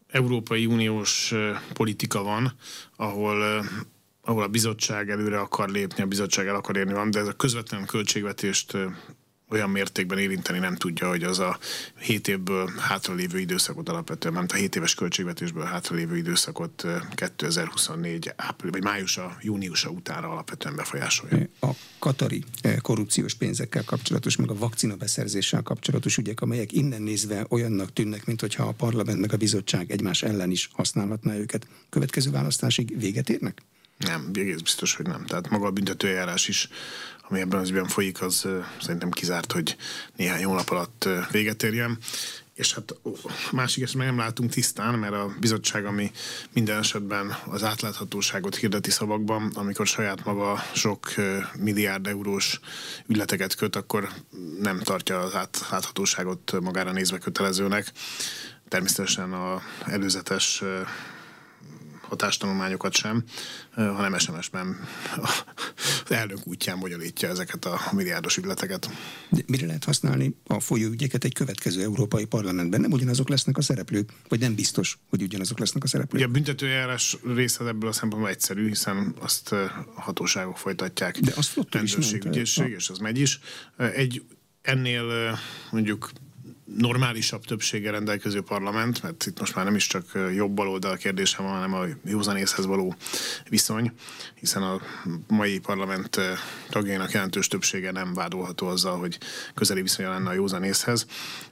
Európai 0.07 0.65
Uniós 0.65 1.33
politika 1.73 2.21
van, 2.23 2.53
ahol 2.95 3.65
ahol 4.27 4.43
a 4.43 4.47
bizottság 4.47 5.09
előre 5.09 5.39
akar 5.39 5.69
lépni, 5.69 6.03
a 6.03 6.05
bizottság 6.05 6.47
el 6.47 6.55
akar 6.55 6.77
érni 6.77 6.93
van, 6.93 7.11
de 7.11 7.19
ez 7.19 7.27
a 7.27 7.33
közvetlen 7.33 7.85
költségvetést 7.85 8.77
olyan 9.49 9.69
mértékben 9.69 10.17
érinteni 10.17 10.59
nem 10.59 10.75
tudja, 10.75 11.09
hogy 11.09 11.23
az 11.23 11.39
a 11.39 11.59
7 11.99 12.27
évből 12.27 12.71
hátralévő 12.77 13.39
időszakot 13.39 13.89
alapvetően, 13.89 14.33
nem 14.33 14.45
a 14.47 14.53
7 14.53 14.75
éves 14.75 14.95
költségvetésből 14.95 15.63
hátralévő 15.63 16.17
időszakot 16.17 16.85
2024 17.15 18.33
április, 18.35 18.71
vagy 18.71 18.83
májusa, 18.83 19.37
júniusa 19.41 19.89
utára 19.89 20.29
alapvetően 20.29 20.75
befolyásolja. 20.75 21.47
A 21.61 21.69
katari 21.99 22.43
korrupciós 22.81 23.33
pénzekkel 23.33 23.83
kapcsolatos, 23.83 24.35
meg 24.35 24.49
a 24.49 24.57
vakcina 24.57 24.95
beszerzéssel 24.95 25.61
kapcsolatos 25.61 26.17
ügyek, 26.17 26.41
amelyek 26.41 26.71
innen 26.71 27.01
nézve 27.01 27.45
olyannak 27.49 27.93
tűnnek, 27.93 28.25
mint 28.25 28.41
hogyha 28.41 28.63
a 28.63 28.71
parlament 28.71 29.19
meg 29.19 29.33
a 29.33 29.37
bizottság 29.37 29.91
egymás 29.91 30.23
ellen 30.23 30.51
is 30.51 30.69
használhatná 30.73 31.35
őket. 31.35 31.67
Következő 31.89 32.31
választásig 32.31 32.99
véget 32.99 33.29
érnek? 33.29 33.61
Nem, 33.97 34.29
egész 34.33 34.59
biztos, 34.59 34.95
hogy 34.95 35.05
nem. 35.05 35.25
Tehát 35.25 35.49
maga 35.49 35.65
a 35.65 35.71
büntetőjárás 35.71 36.47
is 36.47 36.69
ami 37.29 37.39
ebben 37.39 37.59
az 37.59 37.69
ügyben 37.69 37.87
folyik, 37.87 38.21
az 38.21 38.47
szerintem 38.81 39.09
kizárt, 39.09 39.51
hogy 39.51 39.75
néhány 40.15 40.43
hónap 40.43 40.69
alatt 40.69 41.09
véget 41.31 41.63
érjen. 41.63 41.97
És 42.53 42.73
hát 42.73 42.95
másik 43.51 43.93
meg 43.93 44.07
nem 44.07 44.17
látunk 44.17 44.51
tisztán, 44.51 44.99
mert 44.99 45.13
a 45.13 45.35
bizottság, 45.39 45.85
ami 45.85 46.11
minden 46.53 46.77
esetben 46.77 47.37
az 47.45 47.63
átláthatóságot 47.63 48.55
hirdeti 48.55 48.91
szavakban, 48.91 49.51
amikor 49.55 49.87
saját 49.87 50.25
maga 50.25 50.63
sok 50.73 51.13
milliárd 51.59 52.07
eurós 52.07 52.59
ügyleteket 53.07 53.55
köt, 53.55 53.75
akkor 53.75 54.09
nem 54.59 54.79
tartja 54.79 55.19
az 55.19 55.35
átláthatóságot 55.35 56.59
magára 56.61 56.91
nézve 56.91 57.17
kötelezőnek. 57.17 57.91
Természetesen 58.67 59.33
a 59.33 59.61
előzetes 59.85 60.63
hatástanulmányokat 62.09 62.93
sem, 62.93 63.23
hanem 63.75 64.17
SMS-ben 64.17 64.87
az 65.21 66.11
elnök 66.11 66.47
útján 66.47 66.79
bonyolítja 66.79 67.29
ezeket 67.29 67.65
a 67.65 67.79
milliárdos 67.91 68.37
ügyleteket. 68.37 68.89
De 69.29 69.41
mire 69.47 69.65
lehet 69.65 69.83
használni 69.83 70.35
a 70.47 70.59
folyóügyeket 70.59 71.23
egy 71.23 71.33
következő 71.33 71.81
Európai 71.81 72.25
Parlamentben? 72.25 72.81
Nem 72.81 72.91
ugyanazok 72.91 73.29
lesznek 73.29 73.57
a 73.57 73.61
szereplők, 73.61 74.09
vagy 74.27 74.39
nem 74.39 74.55
biztos, 74.55 74.97
hogy 75.09 75.21
ugyanazok 75.21 75.59
lesznek 75.59 75.83
a 75.83 75.87
szereplők? 75.87 76.21
Ugye 76.21 76.29
a 76.29 76.31
büntetőjárás 76.31 77.17
része 77.35 77.65
ebből 77.65 77.89
a 77.89 77.93
szempontból 77.93 78.29
egyszerű, 78.31 78.67
hiszen 78.67 79.15
azt 79.19 79.55
hatóságok 79.95 80.57
folytatják. 80.57 81.19
De 81.19 81.33
azt 81.35 81.59
rendőrség, 81.69 82.25
ügyészség, 82.25 82.69
és 82.69 82.89
az 82.89 82.97
megy 82.97 83.19
is. 83.19 83.39
Egy 83.77 84.23
ennél 84.61 85.39
mondjuk 85.71 86.11
normálisabb 86.75 87.45
többséggel 87.45 87.91
rendelkező 87.91 88.41
parlament, 88.41 89.03
mert 89.03 89.25
itt 89.25 89.39
most 89.39 89.55
már 89.55 89.65
nem 89.65 89.75
is 89.75 89.87
csak 89.87 90.05
jobb 90.35 90.51
baloldal 90.51 90.97
kérdése 90.97 91.41
van, 91.41 91.51
hanem 91.51 91.73
a 91.73 91.85
józanészhez 92.05 92.65
való 92.65 92.95
viszony, 93.49 93.91
hiszen 94.35 94.63
a 94.63 94.81
mai 95.27 95.59
parlament 95.59 96.19
tagjainak 96.69 97.11
jelentős 97.11 97.47
többsége 97.47 97.91
nem 97.91 98.13
vádolható 98.13 98.67
azzal, 98.67 98.97
hogy 98.97 99.17
közeli 99.53 99.81
viszonya 99.81 100.09
lenne 100.09 100.29
a 100.29 100.33
józanészhez. 100.33 101.05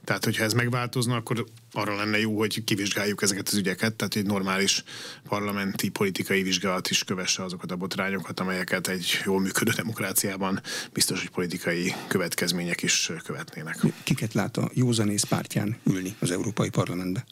Tehát, 0.04 0.24
hogyha 0.24 0.44
ez 0.44 0.52
megváltozna, 0.52 1.16
akkor 1.16 1.46
arra 1.72 1.96
lenne 1.96 2.18
jó, 2.18 2.38
hogy 2.38 2.64
kivizsgáljuk 2.64 3.22
ezeket 3.22 3.48
az 3.48 3.54
ügyeket, 3.54 3.94
tehát 3.94 4.14
egy 4.14 4.26
normális 4.26 4.82
parlamenti 5.28 5.88
politikai 5.88 6.42
vizsgálat 6.42 6.90
is 6.90 7.04
kövesse 7.04 7.42
azokat 7.42 7.70
a 7.70 7.76
botrányokat, 7.76 8.40
amelyeket 8.40 8.88
egy 8.88 9.20
jól 9.24 9.40
működő 9.40 9.70
demokráciában 9.70 10.60
biztos, 10.92 11.20
hogy 11.20 11.30
politikai 11.30 11.94
következmények 12.08 12.82
is 12.82 13.10
követnének. 13.24 13.78
Kiket 14.02 14.34
lát 14.34 14.56
a 14.56 14.70
józanész 15.06 15.28
pártján 15.28 15.76
ülni 15.84 16.16
az 16.18 16.30
Európai 16.30 16.70
Parlamentbe? 16.70 17.24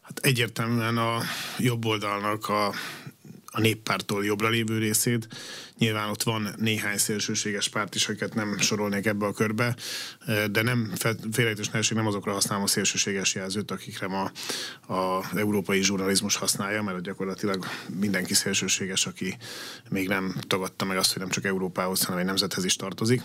Hát 0.00 0.18
egyértelműen 0.18 0.96
a 0.96 1.22
jobb 1.58 1.84
oldalnak 1.84 2.48
a 2.48 2.74
a 3.52 3.60
néppártól 3.60 4.24
jobbra 4.24 4.48
lévő 4.48 4.78
részét. 4.78 5.28
Nyilván 5.78 6.08
ott 6.08 6.22
van 6.22 6.54
néhány 6.56 6.98
szélsőséges 6.98 7.68
párt 7.68 7.94
is, 7.94 8.08
akiket 8.08 8.34
nem 8.34 8.58
sorolnék 8.58 9.06
ebbe 9.06 9.26
a 9.26 9.32
körbe, 9.32 9.76
de 10.50 10.62
nem 10.62 10.92
félrejtős 11.32 11.88
nem 11.88 12.06
azokra 12.06 12.32
használom 12.32 12.64
a 12.64 12.66
szélsőséges 12.66 13.34
jelzőt, 13.34 13.70
akikre 13.70 14.06
ma 14.06 14.30
az 14.86 15.36
európai 15.36 15.82
zsurnalizmus 15.82 16.36
használja, 16.36 16.82
mert 16.82 17.02
gyakorlatilag 17.02 17.66
mindenki 18.00 18.34
szélsőséges, 18.34 19.06
aki 19.06 19.36
még 19.88 20.08
nem 20.08 20.34
tagadta 20.46 20.84
meg 20.84 20.96
azt, 20.96 21.12
hogy 21.12 21.22
nem 21.22 21.30
csak 21.30 21.44
Európához, 21.44 22.04
hanem 22.04 22.20
egy 22.20 22.26
nemzethez 22.26 22.64
is 22.64 22.76
tartozik. 22.76 23.22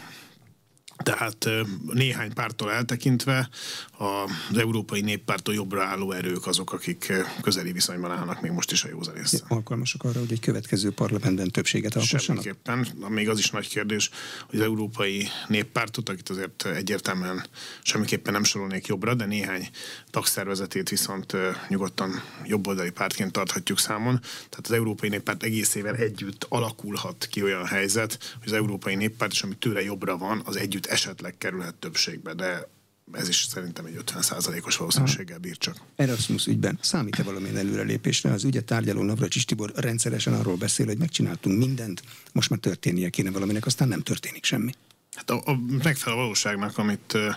Tehát 1.04 1.50
néhány 1.94 2.34
pártól 2.34 2.72
eltekintve 2.72 3.50
az 3.98 4.58
Európai 4.58 5.02
Néppártól 5.02 5.54
jobbra 5.54 5.84
álló 5.84 6.12
erők 6.12 6.48
azok, 6.48 6.74
akik 6.74 7.14
közeli 7.42 7.72
viszonyban 7.72 8.12
állnak 8.12 8.42
még 8.42 8.52
most 8.52 8.72
is 8.72 8.84
a 8.84 8.88
józanész. 8.90 9.44
Alkalmasak 9.48 10.04
arra, 10.04 10.20
hogy 10.20 10.32
egy 10.32 10.40
következő 10.40 10.92
parlamentben 10.92 11.52
többséget 11.52 11.96
alkossanak? 11.96 12.44
Semmiképpen. 12.44 12.88
Még 13.10 13.30
az 13.30 13.40
is 13.40 13.50
nagy 13.50 13.68
kérdés, 13.68 14.10
hogy 14.50 14.60
az 14.60 14.66
Európai 14.66 15.28
Néppártot, 15.48 16.10
akit 16.10 16.30
azért 16.30 16.66
egyértelműen 16.66 17.46
semmiképpen 17.82 18.34
nem 18.34 18.44
sorolnék 18.44 18.86
jobbra, 18.86 19.14
de 19.14 19.26
néhány 19.26 19.70
tagszervezetét 20.10 20.90
viszont 20.90 21.34
nyugodtan 21.68 22.24
jobboldali 22.46 22.92
pártként 22.92 23.32
tarthatjuk 23.32 23.80
számon. 23.80 24.20
Tehát 24.22 24.66
az 24.68 24.72
Európai 24.72 25.10
Néppárt 25.10 25.44
egészével 25.44 25.96
együtt 25.96 26.46
alakulhat 26.50 27.28
ki 27.30 27.44
olyan 27.44 27.66
helyzet, 27.66 28.38
hogy 28.40 28.48
az 28.48 28.54
Európai 28.54 28.96
Néppárt, 28.96 29.32
és 29.32 29.42
ami 29.42 29.56
tőle 29.56 29.84
jobbra 29.84 30.18
van, 30.18 30.42
az 30.46 30.56
együtt 30.56 30.85
esetleg 30.86 31.38
kerülhet 31.38 31.76
többségbe, 31.76 32.34
de 32.34 32.68
ez 33.12 33.28
is 33.28 33.46
szerintem 33.50 33.86
egy 33.86 34.02
50%-os 34.06 34.78
valószínűséggel 34.78 35.38
bír 35.38 35.58
csak. 35.58 35.78
Erasmus 35.96 36.48
ügyben 36.48 36.78
számít-e 36.82 37.24
valamilyen 37.24 37.58
előrelépésre? 37.58 38.32
Az 38.32 38.44
ügyet 38.44 38.66
tárgyaló 38.66 39.02
Navracsis 39.02 39.46
Tibor 39.46 39.72
rendszeresen 39.76 40.34
arról 40.34 40.56
beszél, 40.56 40.86
hogy 40.86 40.98
megcsináltunk 40.98 41.58
mindent, 41.58 42.04
most 42.34 42.50
már 42.50 42.60
történnie 42.60 43.10
kéne 43.10 43.32
valaminek, 43.32 43.66
aztán 43.66 43.88
nem 43.88 44.02
történik 44.02 44.44
semmi. 44.44 44.72
Hát 45.16 45.30
a, 45.30 45.42
a 45.46 45.60
megfelelő 45.84 46.22
valóságnak, 46.22 46.78
amit 46.78 47.14
uh, 47.14 47.36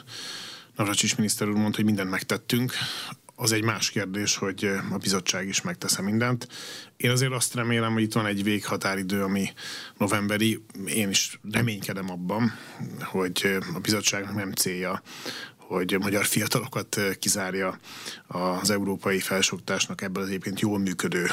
Navracsis 0.76 1.14
miniszter 1.14 1.48
úr 1.48 1.54
mondta, 1.54 1.76
hogy 1.76 1.84
mindent 1.84 2.10
megtettünk, 2.10 2.72
az 3.40 3.52
egy 3.52 3.64
más 3.64 3.90
kérdés, 3.90 4.36
hogy 4.36 4.64
a 4.90 4.96
bizottság 4.96 5.48
is 5.48 5.62
megtesz 5.62 5.98
mindent. 5.98 6.48
Én 6.96 7.10
azért 7.10 7.32
azt 7.32 7.54
remélem, 7.54 7.92
hogy 7.92 8.02
itt 8.02 8.12
van 8.12 8.26
egy 8.26 8.42
véghatáridő, 8.42 9.22
ami 9.22 9.48
novemberi. 9.98 10.64
Én 10.86 11.08
is 11.08 11.40
reménykedem 11.52 12.10
abban, 12.10 12.52
hogy 13.02 13.58
a 13.74 13.78
bizottságnak 13.78 14.34
nem 14.34 14.52
célja, 14.52 15.02
hogy 15.56 15.96
magyar 15.98 16.24
fiatalokat 16.24 17.00
kizárja 17.18 17.78
az 18.26 18.70
európai 18.70 19.18
felsőoktatásnak 19.18 20.02
ebből 20.02 20.22
az 20.22 20.28
egyébként 20.28 20.60
jól 20.60 20.78
működő 20.78 21.26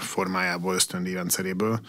formájából, 0.00 0.74
ösztöndíjrendszeréből. 0.74 1.80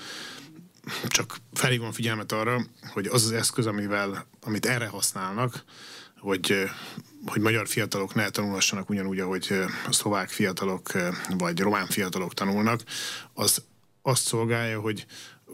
Csak 1.08 1.38
felhívom 1.54 1.92
figyelmet 1.92 2.32
arra, 2.32 2.62
hogy 2.94 3.08
az 3.08 3.24
az 3.24 3.32
eszköz, 3.32 3.66
amivel, 3.66 4.28
amit 4.42 4.66
erre 4.66 4.88
használnak, 4.88 5.64
hogy, 6.20 6.70
hogy 7.26 7.42
magyar 7.42 7.68
fiatalok 7.68 8.14
ne 8.14 8.30
tanulhassanak 8.30 8.90
ugyanúgy, 8.90 9.20
ahogy 9.20 9.66
a 9.88 9.92
szlovák 9.92 10.30
fiatalok 10.30 10.92
vagy 11.38 11.60
román 11.60 11.88
fiatalok 11.88 12.34
tanulnak, 12.34 12.84
az 13.34 13.64
azt 14.02 14.24
szolgálja, 14.24 14.80
hogy 14.80 15.06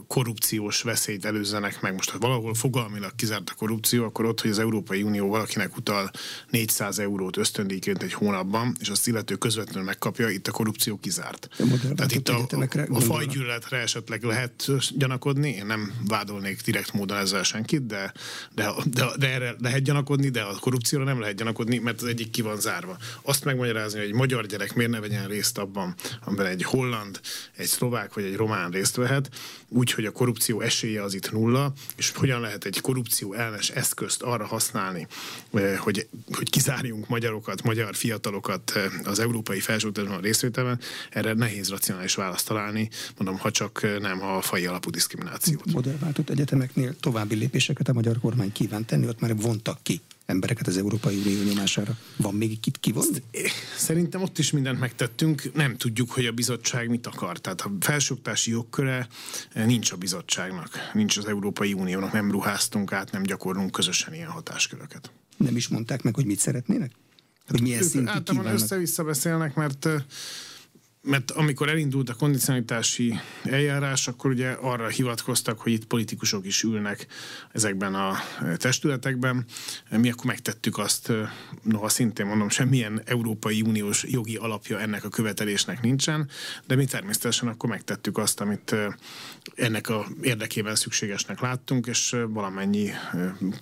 korrupciós 0.08 0.82
veszélyt 0.82 1.26
előzzenek 1.26 1.82
meg. 1.82 1.94
Most, 1.94 2.10
ha 2.10 2.18
valahol 2.18 2.54
fogalmilag 2.54 3.16
kizárt 3.16 3.50
a 3.50 3.54
korrupció, 3.54 4.04
akkor 4.04 4.26
ott, 4.26 4.42
hogy 4.42 4.50
az 4.50 4.60
Európai 4.60 5.04
Unió 5.04 5.30
valakinek 5.30 5.78
utal 5.78 6.12
400 6.50 7.00
eurót 7.00 7.38
ösztöndíjként 7.38 8.04
egy 8.04 8.14
hónapban, 8.14 8.76
és 8.80 8.90
azt 8.90 9.08
illető 9.08 9.36
közvetlenül 9.36 9.84
megkapja, 9.84 10.30
itt 10.30 10.48
a 10.48 10.52
korrupció 10.52 10.98
kizárt. 10.98 11.50
Tehát 11.96 12.12
itt 12.12 12.30
a, 12.30 12.48
a, 12.50 12.68
a 12.90 13.00
fajgyűlöletre 13.00 13.78
esetleg 13.78 14.24
lehet 14.24 14.68
gyanakodni, 14.98 15.50
én 15.50 15.66
nem 15.66 15.94
vádolnék 16.08 16.62
direkt 16.62 16.94
módon 16.94 17.18
ezzel 17.18 17.44
senkit, 17.44 17.86
de, 17.86 18.14
de, 18.56 18.72
de, 18.86 19.06
de 19.18 19.30
erre 19.34 19.56
lehet 19.60 19.84
gyanakodni, 19.84 20.30
de 20.30 20.42
a 20.42 20.60
korrupcióra 20.60 21.06
nem 21.06 21.20
lehet 21.20 21.36
gyanakodni, 21.36 21.78
mert 21.78 22.02
az 22.02 22.08
egyik 22.08 22.30
ki 22.30 22.42
van 22.42 22.60
zárva. 22.60 22.98
Azt 23.22 23.46
megmagyarázni, 23.46 24.00
hogy 24.00 24.08
egy 24.08 24.14
magyar 24.14 24.46
gyerek 24.46 24.74
miért 24.74 24.92
ne 24.92 25.00
vegyen 25.00 25.28
részt 25.28 25.58
abban, 25.58 25.96
amiben 26.26 26.46
egy 26.46 26.64
holland, 26.64 27.20
egy 27.56 27.68
szlovák 27.68 28.14
vagy 28.14 28.24
egy 28.24 28.36
román 28.36 28.72
részt 28.72 28.96
vehet, 28.96 29.30
úgy, 29.82 29.91
hogy 29.91 30.06
a 30.06 30.12
korrupció 30.12 30.62
esélye 30.62 31.04
az 31.04 31.13
itt 31.13 31.32
nulla, 31.32 31.74
és 31.96 32.12
hogyan 32.15 32.41
lehet 32.41 32.65
egy 32.65 32.82
korrupció 32.82 33.34
ellenes 33.34 33.70
eszközt 33.70 34.22
arra 34.22 34.46
használni, 34.46 35.08
eh, 35.54 35.78
hogy, 35.78 36.08
hogy 36.32 36.50
kizárjunk 36.50 37.08
magyarokat, 37.08 37.63
magyar 37.63 37.96
fiatalokat 37.96 38.72
eh, 38.76 38.86
az 39.04 39.20
európai 39.20 39.60
felsőoktatásban 39.60 40.22
részvételben, 40.22 40.80
erre 41.10 41.34
nehéz 41.34 41.70
racionális 41.70 42.15
választ 42.15 42.48
találni, 42.48 42.89
mondom, 43.17 43.38
ha 43.38 43.52
csak 43.52 43.84
eh, 43.84 44.00
nem 44.00 44.24
a 44.24 44.41
fai 44.41 44.65
alapú 44.65 44.89
diszkriminációt. 44.89 45.72
Modellváltott 45.72 46.30
egyetemeknél 46.30 46.96
további 47.00 47.36
lépéseket 47.36 47.88
a 47.88 47.94
magyar 47.94 48.20
kormány 48.20 48.52
kíván 48.52 48.86
tenni, 48.86 49.08
ott 49.08 49.20
már 49.20 49.36
vontak 49.36 49.80
ki 49.84 50.02
embereket 50.26 50.68
az 50.68 50.78
Európai 50.78 51.18
Unió 51.18 51.44
nyomására. 51.44 51.98
Van 52.18 52.34
még 52.34 52.52
itt 52.52 52.80
kivonni? 52.80 53.24
Szerintem 53.78 54.22
ott 54.22 54.38
is 54.38 54.52
mindent 54.52 54.80
megtettünk. 54.80 55.54
Nem 55.54 55.78
tudjuk, 55.78 56.12
hogy 56.12 56.26
a 56.26 56.32
bizottság 56.32 56.90
mit 56.90 57.08
akar. 57.08 57.40
Tehát 57.40 57.62
a 57.62 57.72
felsőoktási 57.80 58.52
jogköre 58.52 59.08
eh, 59.54 59.66
nincs 59.66 59.92
a 59.92 59.96
bizottságnak, 59.96 60.70
nincs 60.94 61.18
az 61.18 61.26
Európai 61.26 61.74
Uniónak, 61.74 62.12
nem 62.12 62.32
ruháztunk 62.32 62.92
át, 62.92 63.12
nem 63.12 63.24
gyakorlunk 63.24 63.72
közösen 63.72 64.14
ilyen 64.14 64.30
hatásköröket. 64.30 65.12
Nem 65.38 65.56
is 65.56 65.68
mondták 65.68 66.02
meg, 66.02 66.16
hogy 66.16 66.26
mit 66.26 66.40
szeretnének? 66.40 66.92
Hogy 67.48 67.62
milyen 67.62 67.84
szintű 67.84 68.10
Általában 68.10 68.54
össze-vissza 68.54 69.04
beszélnek, 69.04 69.56
mert 69.56 69.86
eh, 69.86 70.02
mert 71.04 71.32
amikor 71.32 71.70
elindult 71.70 72.10
a 72.10 72.14
kondicionalitási 72.14 73.20
eljárás, 73.44 74.08
akkor 74.08 74.32
ugye 74.32 74.50
arra 74.50 74.88
hivatkoztak, 74.88 75.60
hogy 75.60 75.72
itt 75.72 75.86
politikusok 75.86 76.46
is 76.46 76.64
ülnek 76.64 77.08
ezekben 77.52 77.96
a 77.96 78.16
testületekben. 78.58 79.46
Mi 79.90 80.10
akkor 80.10 80.26
megtettük 80.26 80.78
azt, 80.78 81.12
noha 81.62 81.90
szintén 81.90 82.26
mondom, 82.26 82.50
semmilyen 82.50 83.02
Európai 83.06 83.62
Uniós 83.62 84.04
jogi 84.04 84.36
alapja 84.36 84.80
ennek 84.80 85.04
a 85.04 85.10
követelésnek 85.10 85.82
nincsen, 85.82 86.30
de 86.68 86.76
mi 86.76 86.86
természetesen 86.86 87.48
akkor 87.48 87.70
megtettük 87.70 88.18
azt, 88.18 88.42
amit 88.42 88.76
ennek 89.56 89.90
a 89.90 90.08
érdekében 90.22 90.76
szükségesnek 90.76 91.40
láttunk, 91.40 91.88
és 91.88 92.16
valamennyi 92.28 92.90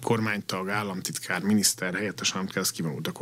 kormánytag, 0.02 0.70
államtitkár, 0.70 1.42
miniszter, 1.42 1.94
helyettes 1.94 2.32
államtitkár, 2.32 2.64
az 2.64 2.72
kivonult 2.72 3.08
a, 3.08 3.14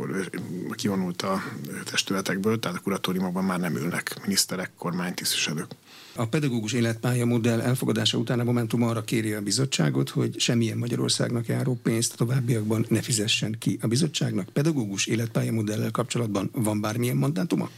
kivonult 0.74 1.22
a 1.22 1.42
testületekből, 1.84 2.58
tehát 2.58 2.76
a 2.76 2.80
kuratóriumokban 2.80 3.44
már 3.44 3.60
nem 3.60 3.76
ülnek 3.76 4.07
miniszterek, 4.22 4.70
kormánytisztviselők. 4.76 5.70
A 6.14 6.26
pedagógus 6.26 6.72
életpálya 6.72 7.24
modell 7.24 7.60
elfogadása 7.60 8.18
után 8.18 8.40
a 8.40 8.44
Momentum 8.44 8.82
arra 8.82 9.02
kéri 9.02 9.32
a 9.32 9.40
bizottságot, 9.40 10.08
hogy 10.08 10.40
semmilyen 10.40 10.78
Magyarországnak 10.78 11.46
járó 11.46 11.78
pénzt 11.82 12.12
a 12.12 12.16
továbbiakban 12.16 12.86
ne 12.88 13.02
fizessen 13.02 13.56
ki 13.58 13.78
a 13.80 13.86
bizottságnak. 13.86 14.48
Pedagógus 14.48 15.06
életpálya 15.06 15.52
modellel 15.52 15.90
kapcsolatban 15.90 16.50
van 16.52 16.80
bármilyen 16.80 17.16
mandátuma? 17.16 17.70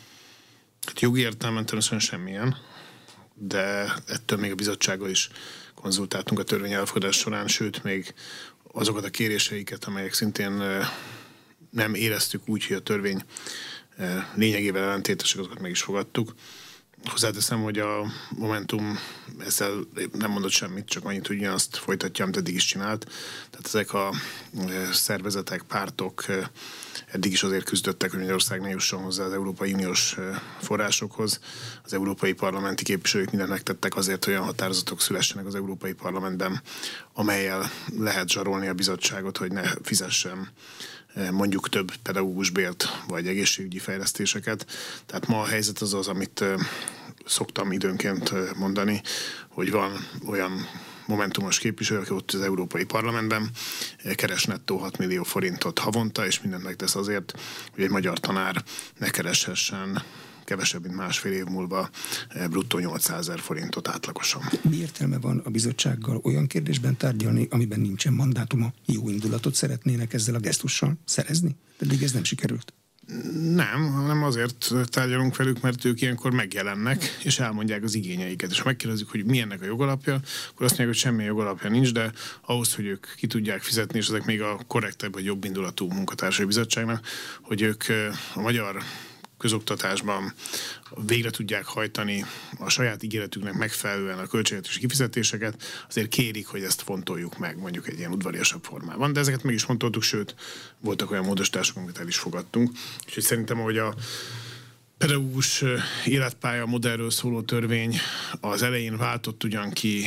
Hát 0.87 1.01
jogi 1.01 1.21
értelemben 1.21 1.67
természetesen 1.67 2.09
semmilyen, 2.09 2.57
de 3.35 3.95
ettől 4.07 4.39
még 4.39 4.51
a 4.51 4.55
bizottsággal 4.55 5.11
is 5.11 5.31
konzultáltunk 5.75 6.41
a 6.41 6.45
törvény 6.45 6.73
elfogadás 6.73 7.17
során, 7.17 7.49
sőt 7.49 7.85
még 7.85 8.15
azokat 8.73 9.05
a 9.05 9.11
kéréseiket, 9.11 9.85
amelyek 9.85 10.13
szintén 10.13 10.63
nem 11.71 11.95
éreztük 11.95 12.49
úgy, 12.49 12.67
hogy 12.67 12.77
a 12.77 12.81
törvény 12.81 13.23
lényegében 14.35 14.83
ellentétesek, 14.83 15.39
azokat 15.39 15.61
meg 15.61 15.71
is 15.71 15.83
fogadtuk. 15.83 16.35
Hozzáteszem, 17.05 17.63
hogy 17.63 17.79
a 17.79 18.07
Momentum 18.31 18.99
ezzel 19.47 19.73
nem 20.13 20.31
mondott 20.31 20.51
semmit, 20.51 20.89
csak 20.89 21.05
annyit, 21.05 21.27
hogy 21.27 21.45
azt 21.45 21.77
folytatja, 21.77 22.25
amit 22.25 22.37
eddig 22.37 22.55
is 22.55 22.65
csinált. 22.65 23.05
Tehát 23.51 23.67
ezek 23.67 23.95
a 23.95 24.15
szervezetek, 24.93 25.63
pártok 25.63 26.25
eddig 27.07 27.33
is 27.33 27.43
azért 27.43 27.65
küzdöttek, 27.65 28.11
hogy 28.11 28.19
Magyarország 28.19 28.61
ne 28.61 28.69
jusson 28.69 29.03
hozzá 29.03 29.25
az 29.25 29.33
Európai 29.33 29.73
Uniós 29.73 30.17
forrásokhoz. 30.61 31.41
Az 31.85 31.93
európai 31.93 32.33
parlamenti 32.33 32.85
képviselők 32.85 33.31
mindent 33.31 33.51
megtettek 33.51 33.97
azért, 33.97 34.25
hogy 34.25 34.33
olyan 34.33 34.45
határozatok 34.45 35.01
szülessenek 35.01 35.47
az 35.47 35.55
Európai 35.55 35.93
Parlamentben, 35.93 36.63
amelyel 37.13 37.71
lehet 37.99 38.29
zsarolni 38.29 38.67
a 38.69 38.75
bizottságot, 38.75 39.37
hogy 39.37 39.53
ne 39.53 39.63
fizessen 39.83 40.49
mondjuk 41.31 41.69
több 41.69 41.93
pedagógus 42.03 42.51
bért 42.51 43.03
vagy 43.09 43.27
egészségügyi 43.27 43.79
fejlesztéseket. 43.79 44.67
Tehát 45.07 45.27
ma 45.27 45.41
a 45.41 45.47
helyzet 45.47 45.79
az 45.79 45.95
az, 45.95 46.09
amit 46.09 46.45
szoktam 47.27 47.73
időnként 47.73 48.57
mondani, 48.57 49.03
hogy 49.49 49.71
van 49.71 50.07
olyan 50.27 50.69
momentumos 51.07 51.59
képviselő, 51.59 52.01
aki 52.01 52.13
ott 52.13 52.31
az 52.31 52.41
Európai 52.41 52.85
Parlamentben 52.85 53.51
keres 54.15 54.45
nettó 54.45 54.77
6 54.77 54.99
millió 54.99 55.23
forintot 55.23 55.79
havonta, 55.79 56.27
és 56.27 56.41
mindent 56.41 56.63
megtesz 56.63 56.95
azért, 56.95 57.41
hogy 57.75 57.85
egy 57.85 57.91
magyar 57.91 58.19
tanár 58.19 58.65
ne 58.99 59.11
kereshessen 59.11 60.03
kevesebb, 60.51 60.83
mint 60.83 60.97
másfél 60.97 61.33
év 61.33 61.45
múlva 61.45 61.91
eh, 62.29 62.49
bruttó 62.49 62.79
800 62.79 63.19
ezer 63.19 63.41
forintot 63.41 63.89
átlagosan. 63.89 64.43
Mi 64.63 64.77
értelme 64.77 65.19
van 65.19 65.43
a 65.45 65.51
bizottsággal 65.51 66.21
olyan 66.23 66.47
kérdésben 66.47 66.97
tárgyalni, 66.97 67.47
amiben 67.51 67.81
nincsen 67.81 68.13
mandátuma? 68.13 68.73
Jó 68.87 69.09
indulatot 69.09 69.55
szeretnének 69.55 70.13
ezzel 70.13 70.35
a 70.35 70.39
gesztussal 70.39 70.99
szerezni? 71.05 71.57
Pedig 71.79 72.03
ez 72.03 72.13
nem 72.13 72.25
sikerült. 72.25 72.73
Nem, 73.55 73.93
hanem 73.93 74.23
azért 74.23 74.71
tárgyalunk 74.85 75.37
velük, 75.37 75.61
mert 75.61 75.85
ők 75.85 76.01
ilyenkor 76.01 76.33
megjelennek, 76.33 77.19
és 77.25 77.39
elmondják 77.39 77.83
az 77.83 77.95
igényeiket. 77.95 78.51
És 78.51 78.59
ha 78.59 78.65
megkérdezzük, 78.65 79.11
hogy 79.11 79.25
milyennek 79.25 79.63
a 79.63 79.65
jogalapja, 79.65 80.15
akkor 80.15 80.67
azt 80.67 80.79
mondják, 80.79 80.89
hogy 80.89 80.97
semmi 80.97 81.25
jogalapja 81.25 81.71
nincs, 81.71 81.93
de 81.93 82.13
ahhoz, 82.47 82.75
hogy 82.75 82.85
ők 82.85 83.07
ki 83.17 83.27
tudják 83.27 83.63
fizetni, 83.63 83.99
és 83.99 84.09
ezek 84.09 84.25
még 84.25 84.43
a 84.43 84.61
korrektebb 84.67 85.13
vagy 85.13 85.25
jobb 85.25 85.45
indulatú 85.45 85.87
munkatársai 85.87 86.47
bizottságnak, 86.47 87.07
hogy 87.43 87.63
ők 87.63 87.89
eh, 87.89 88.15
a 88.35 88.41
magyar 88.41 88.83
közoktatásban 89.41 90.33
végre 91.07 91.31
tudják 91.31 91.65
hajtani 91.65 92.25
a 92.59 92.69
saját 92.69 93.03
ígéretüknek 93.03 93.55
megfelelően 93.55 94.19
a 94.19 94.27
költségvetési 94.27 94.81
kifizetéseket, 94.81 95.63
azért 95.89 96.09
kérik, 96.09 96.47
hogy 96.47 96.63
ezt 96.63 96.83
fontoljuk 96.83 97.39
meg 97.39 97.59
mondjuk 97.59 97.89
egy 97.89 97.99
ilyen 97.99 98.13
udvariasabb 98.13 98.65
formában. 98.65 99.13
De 99.13 99.21
ezeket 99.21 99.43
meg 99.43 99.55
is 99.55 99.63
fontoltuk, 99.63 100.03
sőt, 100.03 100.35
voltak 100.81 101.11
olyan 101.11 101.25
módosítások, 101.25 101.77
amit 101.77 101.99
el 101.99 102.07
is 102.09 102.19
fogadtunk. 102.19 102.71
Úgyhogy 103.07 103.23
szerintem, 103.23 103.59
hogy 103.59 103.79
a 103.79 103.95
pedagógus 105.01 105.65
életpálya 106.05 106.67
modellről 106.67 107.11
szóló 107.11 107.43
törvény 107.43 107.97
az 108.41 108.63
elején 108.63 108.97
váltott 108.97 109.45
ugyan 109.45 109.71
ki 109.71 110.07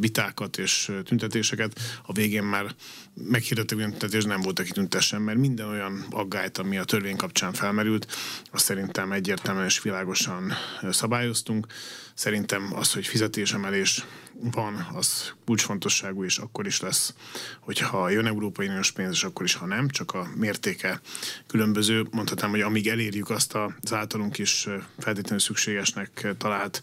vitákat 0.00 0.58
és 0.58 0.92
tüntetéseket, 1.04 1.80
a 2.06 2.12
végén 2.12 2.42
már 2.42 2.74
meghirdettek 3.14 3.78
olyan 3.78 3.90
tüntetés, 3.90 4.24
nem 4.24 4.40
volt, 4.40 4.58
aki 4.58 4.70
tüntessen, 4.70 5.22
mert 5.22 5.38
minden 5.38 5.68
olyan 5.68 6.06
aggályt, 6.10 6.58
ami 6.58 6.78
a 6.78 6.84
törvény 6.84 7.16
kapcsán 7.16 7.52
felmerült, 7.52 8.12
azt 8.50 8.64
szerintem 8.64 9.12
egyértelműen 9.12 9.66
és 9.66 9.82
világosan 9.82 10.52
szabályoztunk. 10.90 11.66
Szerintem 12.14 12.70
az, 12.74 12.92
hogy 12.92 13.06
fizetésemelés 13.06 14.04
van, 14.40 14.88
az 14.94 15.32
kulcsfontosságú, 15.44 16.24
és 16.24 16.38
akkor 16.38 16.66
is 16.66 16.80
lesz, 16.80 17.14
hogyha 17.60 18.08
jön 18.08 18.26
Európai 18.26 18.66
Uniós 18.66 18.90
pénz, 18.90 19.12
és 19.12 19.24
akkor 19.24 19.44
is, 19.44 19.54
ha 19.54 19.66
nem, 19.66 19.88
csak 19.88 20.12
a 20.12 20.28
mértéke 20.34 21.00
különböző. 21.46 22.06
Mondhatnám, 22.10 22.50
hogy 22.50 22.60
amíg 22.60 22.88
elérjük 22.88 23.30
azt 23.30 23.54
az 23.86 23.92
általunk 23.92 24.38
is 24.38 24.68
feltétlenül 24.98 25.38
szükségesnek 25.38 26.26
talált 26.38 26.82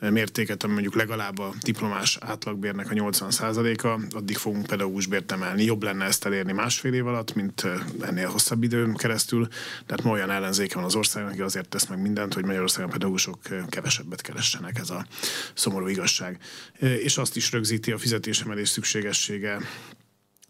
mértéket, 0.00 0.62
ami 0.62 0.72
mondjuk 0.72 0.94
legalább 0.94 1.38
a 1.38 1.54
diplomás 1.60 2.18
átlagbérnek 2.20 2.90
a 2.90 2.94
80%-a, 2.94 4.16
addig 4.16 4.36
fogunk 4.36 4.66
pedagógusbért 4.66 5.32
emelni. 5.32 5.64
Jobb 5.64 5.82
lenne 5.82 6.04
ezt 6.04 6.24
elérni 6.24 6.52
másfél 6.52 6.92
év 6.94 7.06
alatt, 7.06 7.34
mint 7.34 7.66
ennél 8.00 8.28
hosszabb 8.28 8.62
időn 8.62 8.94
keresztül. 8.94 9.48
Tehát 9.86 10.02
ma 10.02 10.10
olyan 10.10 10.30
ellenzéke 10.30 10.74
van 10.74 10.84
az 10.84 10.94
országnak, 10.94 11.32
aki 11.32 11.40
azért 11.40 11.68
tesz 11.68 11.86
meg 11.86 12.00
mindent, 12.00 12.34
hogy 12.34 12.44
Magyarországon 12.44 12.90
pedagógusok 12.90 13.38
kevesebbet 13.68 14.20
keressenek. 14.20 14.78
Ez 14.78 14.90
a 14.90 15.06
szomorú 15.54 15.86
igazság. 15.86 16.38
És 16.78 17.18
azt 17.18 17.36
is 17.36 17.52
rögzíti 17.52 17.92
a 17.92 17.98
fizetésemelés 17.98 18.68
szükségessége 18.68 19.58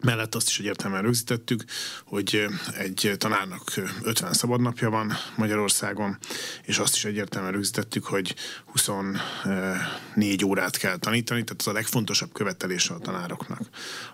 Mellett 0.02 0.34
azt 0.34 0.48
is 0.48 0.58
egyértelműen 0.58 1.02
rögzítettük, 1.02 1.64
hogy 2.04 2.46
egy 2.78 3.12
tanárnak 3.18 3.62
50 4.02 4.32
szabadnapja 4.32 4.90
van 4.90 5.12
Magyarországon, 5.36 6.18
és 6.62 6.78
azt 6.78 6.94
is 6.94 7.04
egyértelműen 7.04 7.52
rögzítettük, 7.52 8.04
hogy 8.04 8.34
24 8.64 10.44
órát 10.44 10.76
kell 10.76 10.96
tanítani, 10.96 11.44
tehát 11.44 11.60
az 11.60 11.66
a 11.66 11.72
legfontosabb 11.72 12.32
követelése 12.32 12.94
a 12.94 12.98
tanároknak, 12.98 13.60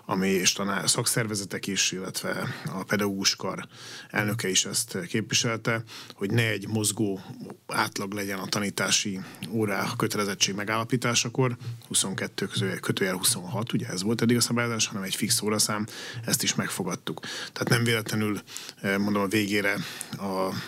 ami 0.05 0.27
és 0.27 0.53
tanár 0.53 0.89
szakszervezetek 0.89 1.67
is, 1.67 1.91
illetve 1.91 2.55
a 2.65 2.83
pedagóguskar 2.83 3.67
elnöke 4.09 4.49
is 4.49 4.65
ezt 4.65 4.97
képviselte, 5.07 5.83
hogy 6.13 6.31
ne 6.31 6.49
egy 6.49 6.67
mozgó 6.67 7.21
átlag 7.67 8.13
legyen 8.13 8.39
a 8.39 8.47
tanítási 8.47 9.19
órá 9.49 9.87
kötelezettség 9.97 10.55
megállapításakor, 10.55 11.57
22 11.87 12.47
kötőjel 12.81 13.15
26, 13.15 13.73
ugye 13.73 13.87
ez 13.87 14.03
volt 14.03 14.21
eddig 14.21 14.37
a 14.37 14.41
szabályozás, 14.41 14.87
hanem 14.87 15.03
egy 15.03 15.15
fix 15.15 15.41
óraszám, 15.41 15.78
során 15.79 15.87
ezt 16.25 16.43
is 16.43 16.55
megfogadtuk. 16.55 17.19
Tehát 17.53 17.69
nem 17.69 17.83
véletlenül 17.83 18.41
eh, 18.81 18.97
mondom 18.97 19.21
a 19.21 19.27
végére 19.27 19.75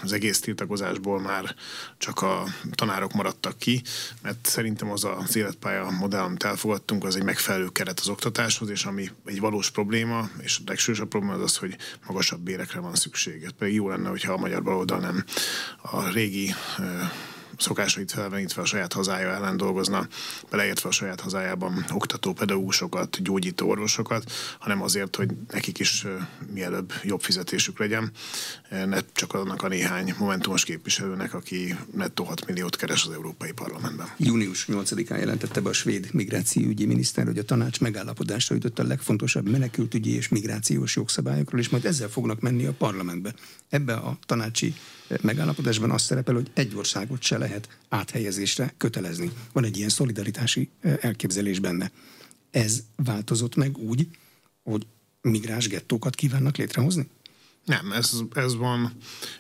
az 0.04 0.12
egész 0.12 0.40
tiltakozásból 0.40 1.20
már 1.20 1.56
csak 1.98 2.22
a 2.22 2.44
tanárok 2.72 3.14
maradtak 3.14 3.58
ki, 3.58 3.82
mert 4.22 4.46
szerintem 4.46 4.92
az 4.92 5.04
az 5.04 5.36
életpálya 5.36 5.90
modell, 5.90 6.24
amit 6.24 6.44
elfogadtunk, 6.44 7.04
az 7.04 7.16
egy 7.16 7.24
megfelelő 7.24 7.68
keret 7.68 8.00
az 8.00 8.10
oktatáshoz, 8.10 8.70
és 8.70 8.86
ami 8.86 9.10
egy 9.26 9.40
valós 9.40 9.70
probléma, 9.72 10.30
és 10.40 10.58
a 10.60 10.64
legsősabb 10.66 11.08
probléma 11.08 11.34
az 11.34 11.42
az, 11.42 11.58
hogy 11.58 11.78
magasabb 12.08 12.40
bérekre 12.40 12.80
van 12.80 12.96
szükség. 12.96 13.50
Pedig 13.58 13.74
jó 13.74 13.90
lenne, 13.90 14.10
hogyha 14.10 14.34
a 14.34 14.38
magyar 14.38 14.64
baloldal 14.64 15.00
nem 15.00 15.26
a 15.82 16.10
régi 16.10 16.54
eh, 16.78 17.12
szokásait 17.62 18.12
felvenítve 18.12 18.62
a 18.62 18.66
saját 18.66 18.94
hazája 18.94 19.30
ellen 19.30 19.58
dolgozna, 19.58 20.08
beleértve 20.50 20.90
a 20.90 20.92
saját 20.92 21.20
hazájában 21.20 21.86
oktató 21.94 22.34
pedagógusokat, 22.34 23.22
gyógyító 23.22 23.70
orvosokat, 23.70 24.32
hanem 24.60 24.82
azért, 24.82 25.16
hogy 25.16 25.30
nekik 25.52 25.80
is 25.80 26.06
mielőbb 26.54 26.94
jobb 27.04 27.22
fizetésük 27.22 27.80
legyen, 27.80 28.12
ne 28.70 29.00
csak 29.14 29.34
annak 29.34 29.64
a 29.64 29.68
néhány 29.68 30.14
momentumos 30.18 30.64
képviselőnek, 30.64 31.34
aki 31.34 31.76
nettó 31.94 32.24
6 32.24 32.48
milliót 32.48 32.76
keres 32.76 33.06
az 33.06 33.12
Európai 33.12 33.52
Parlamentben. 33.52 34.08
Június 34.18 34.66
8-án 34.72 35.20
jelentette 35.20 35.60
be 35.60 35.70
a 35.70 35.74
svéd 35.74 36.10
migrációügyi 36.14 36.86
miniszter, 36.86 37.26
hogy 37.26 37.38
a 37.38 37.44
tanács 37.44 37.80
megállapodásra 37.80 38.56
jutott 38.56 38.80
a 38.80 38.84
legfontosabb 38.84 39.50
menekültügyi 39.50 40.16
és 40.16 40.30
migrációs 40.30 40.96
jogszabályokról, 40.96 41.60
és 41.62 41.70
majd 41.70 41.86
ezzel 41.86 42.10
fognak 42.10 42.40
menni 42.40 42.66
a 42.66 42.74
parlamentbe. 42.74 43.34
Ebbe 43.70 43.94
a 43.94 44.18
tanácsi 44.26 44.76
megállapodásban 45.22 45.92
azt 45.92 46.06
szerepel, 46.06 46.34
hogy 46.34 46.52
egy 46.54 46.76
országot 46.76 47.22
se 47.22 47.38
lehet 47.38 47.78
áthelyezésre 47.90 48.74
kötelezni. 48.78 49.32
Van 49.54 49.64
egy 49.64 49.78
ilyen 49.78 49.90
szolidaritási 49.90 50.70
elképzelés 50.82 51.60
benne. 51.60 51.92
Ez 52.52 52.84
változott 52.96 53.56
meg 53.56 53.78
úgy, 53.78 54.08
hogy 54.64 54.86
migráns 55.22 55.68
gettókat 55.68 56.16
kívánnak 56.16 56.58
létrehozni? 56.58 57.08
Nem, 57.66 57.92
ez, 57.92 58.12
ez 58.34 58.56
van, 58.56 58.92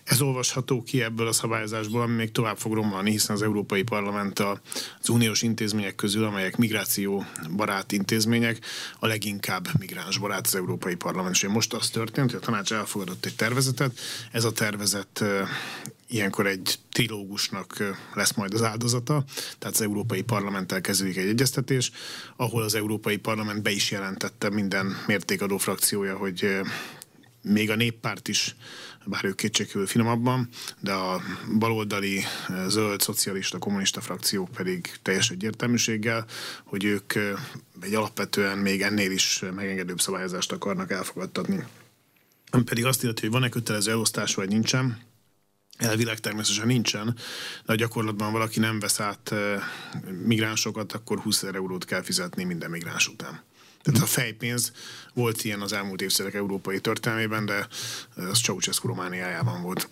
ez 0.04 0.22
olvasható 0.22 0.84
ki 0.84 1.02
ebből 1.02 1.28
a 1.28 1.32
szabályozásból, 1.32 2.02
ami 2.02 2.16
még 2.16 2.32
tovább 2.32 2.58
fog 2.58 2.74
romlani, 2.74 3.12
hiszen 3.12 3.36
az 3.36 3.42
Európai 3.42 3.84
Parlament 3.84 4.40
az 4.40 5.10
uniós 5.10 5.42
intézmények 5.42 5.96
közül, 5.96 6.24
amelyek 6.24 6.58
migráció 6.58 7.26
barát 7.56 7.92
intézmények, 7.92 8.66
a 9.00 9.08
leginkább 9.08 9.68
migráns 9.80 10.18
barát 10.18 10.46
az 10.46 10.56
Európai 10.56 10.96
Parlament. 10.96 11.36
És 11.36 11.48
most 11.48 11.74
az 11.74 11.90
történt, 11.90 12.32
hogy 12.32 12.40
a 12.42 12.46
tanács 12.46 12.74
elfogadott 12.74 13.26
egy 13.26 13.36
tervezetet, 13.36 14.00
ez 14.32 14.44
a 14.44 14.52
tervezet 14.52 15.24
ilyenkor 16.08 16.48
egy 16.48 16.80
trilógusnak 16.92 17.96
lesz 18.14 18.34
majd 18.34 18.54
az 18.54 18.64
áldozata, 18.64 19.24
tehát 19.60 19.76
az 19.76 19.82
Európai 19.82 20.22
Parlamenttel 20.22 20.82
kezdődik 20.82 21.18
egy 21.18 21.28
egyeztetés, 21.28 21.92
ahol 22.36 22.64
az 22.64 22.76
Európai 22.76 23.18
Parlament 23.18 23.62
be 23.62 23.72
is 23.72 23.92
jelentette 23.92 24.50
minden 24.50 24.98
mértékadó 25.08 25.58
frakciója, 25.58 26.18
hogy 26.18 26.62
még 27.42 27.70
a 27.70 27.76
néppárt 27.76 28.28
is, 28.28 28.56
bár 29.06 29.26
ők 29.26 29.36
kétségkívül 29.36 29.88
finomabban, 29.88 30.50
de 30.80 30.94
a 30.94 31.22
baloldali, 31.60 32.24
zöld, 32.68 33.02
szocialista, 33.02 33.58
kommunista 33.58 34.02
frakciók 34.02 34.50
pedig 34.50 34.92
teljes 35.02 35.30
egyértelműséggel, 35.30 36.26
hogy 36.64 36.84
ők 36.84 37.14
egy 37.82 37.94
alapvetően 37.94 38.58
még 38.58 38.82
ennél 38.82 39.12
is 39.12 39.44
megengedőbb 39.56 40.02
szabályozást 40.02 40.52
akarnak 40.52 40.92
elfogadtatni. 40.92 41.64
Pedig 42.66 42.86
azt 42.86 43.04
illeti, 43.04 43.22
hogy 43.22 43.32
van-e 43.32 43.50
kötelező 43.50 43.92
elosztás, 43.92 44.36
vagy 44.36 44.48
nincsen, 44.50 45.10
Elvileg 45.78 46.20
természetesen 46.20 46.68
nincsen, 46.68 47.16
de 47.66 47.74
a 47.74 47.76
gyakorlatban 47.76 48.32
valaki 48.32 48.60
nem 48.60 48.80
vesz 48.80 49.00
át 49.00 49.34
migránsokat, 50.26 50.92
akkor 50.92 51.20
20 51.20 51.44
ezer 51.44 51.56
eurót 51.56 51.86
kell 51.86 52.02
fizetni 52.02 52.44
minden 52.44 52.70
migráns 52.70 53.08
után. 53.08 53.44
Tehát 53.82 54.02
a 54.02 54.06
fejpénz 54.06 54.72
volt 55.14 55.44
ilyen 55.44 55.62
az 55.62 55.74
elmúlt 55.74 56.02
évszázadok 56.02 56.36
európai 56.36 56.80
történelmében, 56.80 57.46
de 57.46 57.68
az 58.16 58.40
Ceausescu 58.40 58.88
Romániájában 58.88 59.62
volt. 59.62 59.90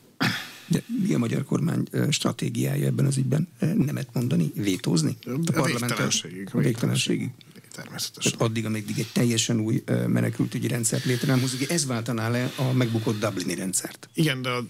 De 0.67 0.83
mi 1.07 1.13
a 1.13 1.17
magyar 1.17 1.43
kormány 1.43 1.87
stratégiája 2.09 2.85
ebben 2.85 3.05
az 3.05 3.17
ügyben? 3.17 3.47
Nemet 3.59 4.07
mondani, 4.13 4.51
vétózni? 4.55 5.17
A, 5.53 5.61
végtelenségig. 5.61 6.49
A 6.51 6.57
végtelenségig. 6.57 7.29
Természetesen. 7.71 8.31
Tehát 8.31 8.47
addig, 8.47 8.65
amíg 8.65 8.93
egy 8.97 9.09
teljesen 9.13 9.59
új 9.59 9.83
menekültügyi 10.07 10.67
rendszert 10.67 11.03
létre 11.03 11.27
nem 11.27 11.39
hozzuk, 11.39 11.69
ez 11.69 11.85
váltaná 11.85 12.29
le 12.29 12.51
a 12.55 12.71
megbukott 12.73 13.19
Dublini 13.19 13.55
rendszert. 13.55 14.09
Igen, 14.13 14.41
de 14.41 14.49
a, 14.49 14.63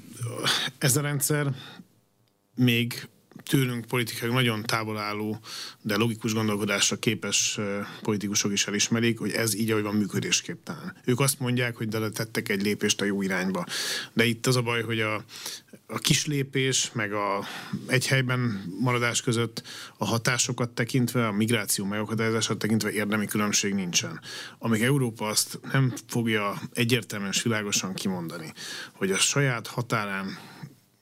ez 0.78 0.98
a 0.98 1.02
rendszer 1.02 1.56
még 2.56 3.08
tőlünk 3.50 3.86
politikai 3.86 4.30
nagyon 4.30 4.62
távol 4.62 4.98
álló, 4.98 5.40
de 5.82 5.96
logikus 5.96 6.34
gondolkodásra 6.34 6.96
képes 6.96 7.60
politikusok 8.02 8.52
is 8.52 8.68
elismerik, 8.68 9.20
hogy 9.20 9.32
ez 9.32 9.56
így, 9.56 9.72
ahogy 9.72 9.84
van 9.84 9.96
működésképtelen. 9.96 10.96
Ők 11.06 11.20
azt 11.20 11.40
mondják, 11.40 11.76
hogy 11.76 11.88
de 11.88 12.10
tettek 12.10 12.50
egy 12.50 12.62
lépést 12.62 13.02
a 13.02 13.06
jó 13.06 13.22
irányba. 13.22 13.66
De 14.14 14.26
itt 14.26 14.48
az 14.48 14.56
a 14.56 14.62
baj, 14.62 14.84
hogy 14.84 15.00
a, 15.00 15.24
a 15.88 15.98
kis 15.98 16.26
lépés, 16.26 16.92
meg 16.94 17.14
a 17.14 17.48
egy 17.88 18.08
helyben 18.08 18.64
maradás 18.80 19.22
között 19.22 19.64
a 19.98 20.06
hatásokat 20.06 20.70
tekintve, 20.70 21.28
a 21.28 21.32
migráció 21.32 21.86
megakadályozását 21.86 22.58
tekintve 22.58 22.92
érdemi 22.92 23.26
különbség 23.26 23.74
nincsen. 23.74 24.22
Amíg 24.58 24.82
Európa 24.82 25.28
azt 25.28 25.60
nem 25.72 25.94
fogja 26.08 26.62
egyértelműen 26.74 27.32
és 27.32 27.42
világosan 27.42 27.94
kimondani, 27.94 28.54
hogy 28.94 29.12
a 29.12 29.18
saját 29.18 29.68
határán 29.68 30.38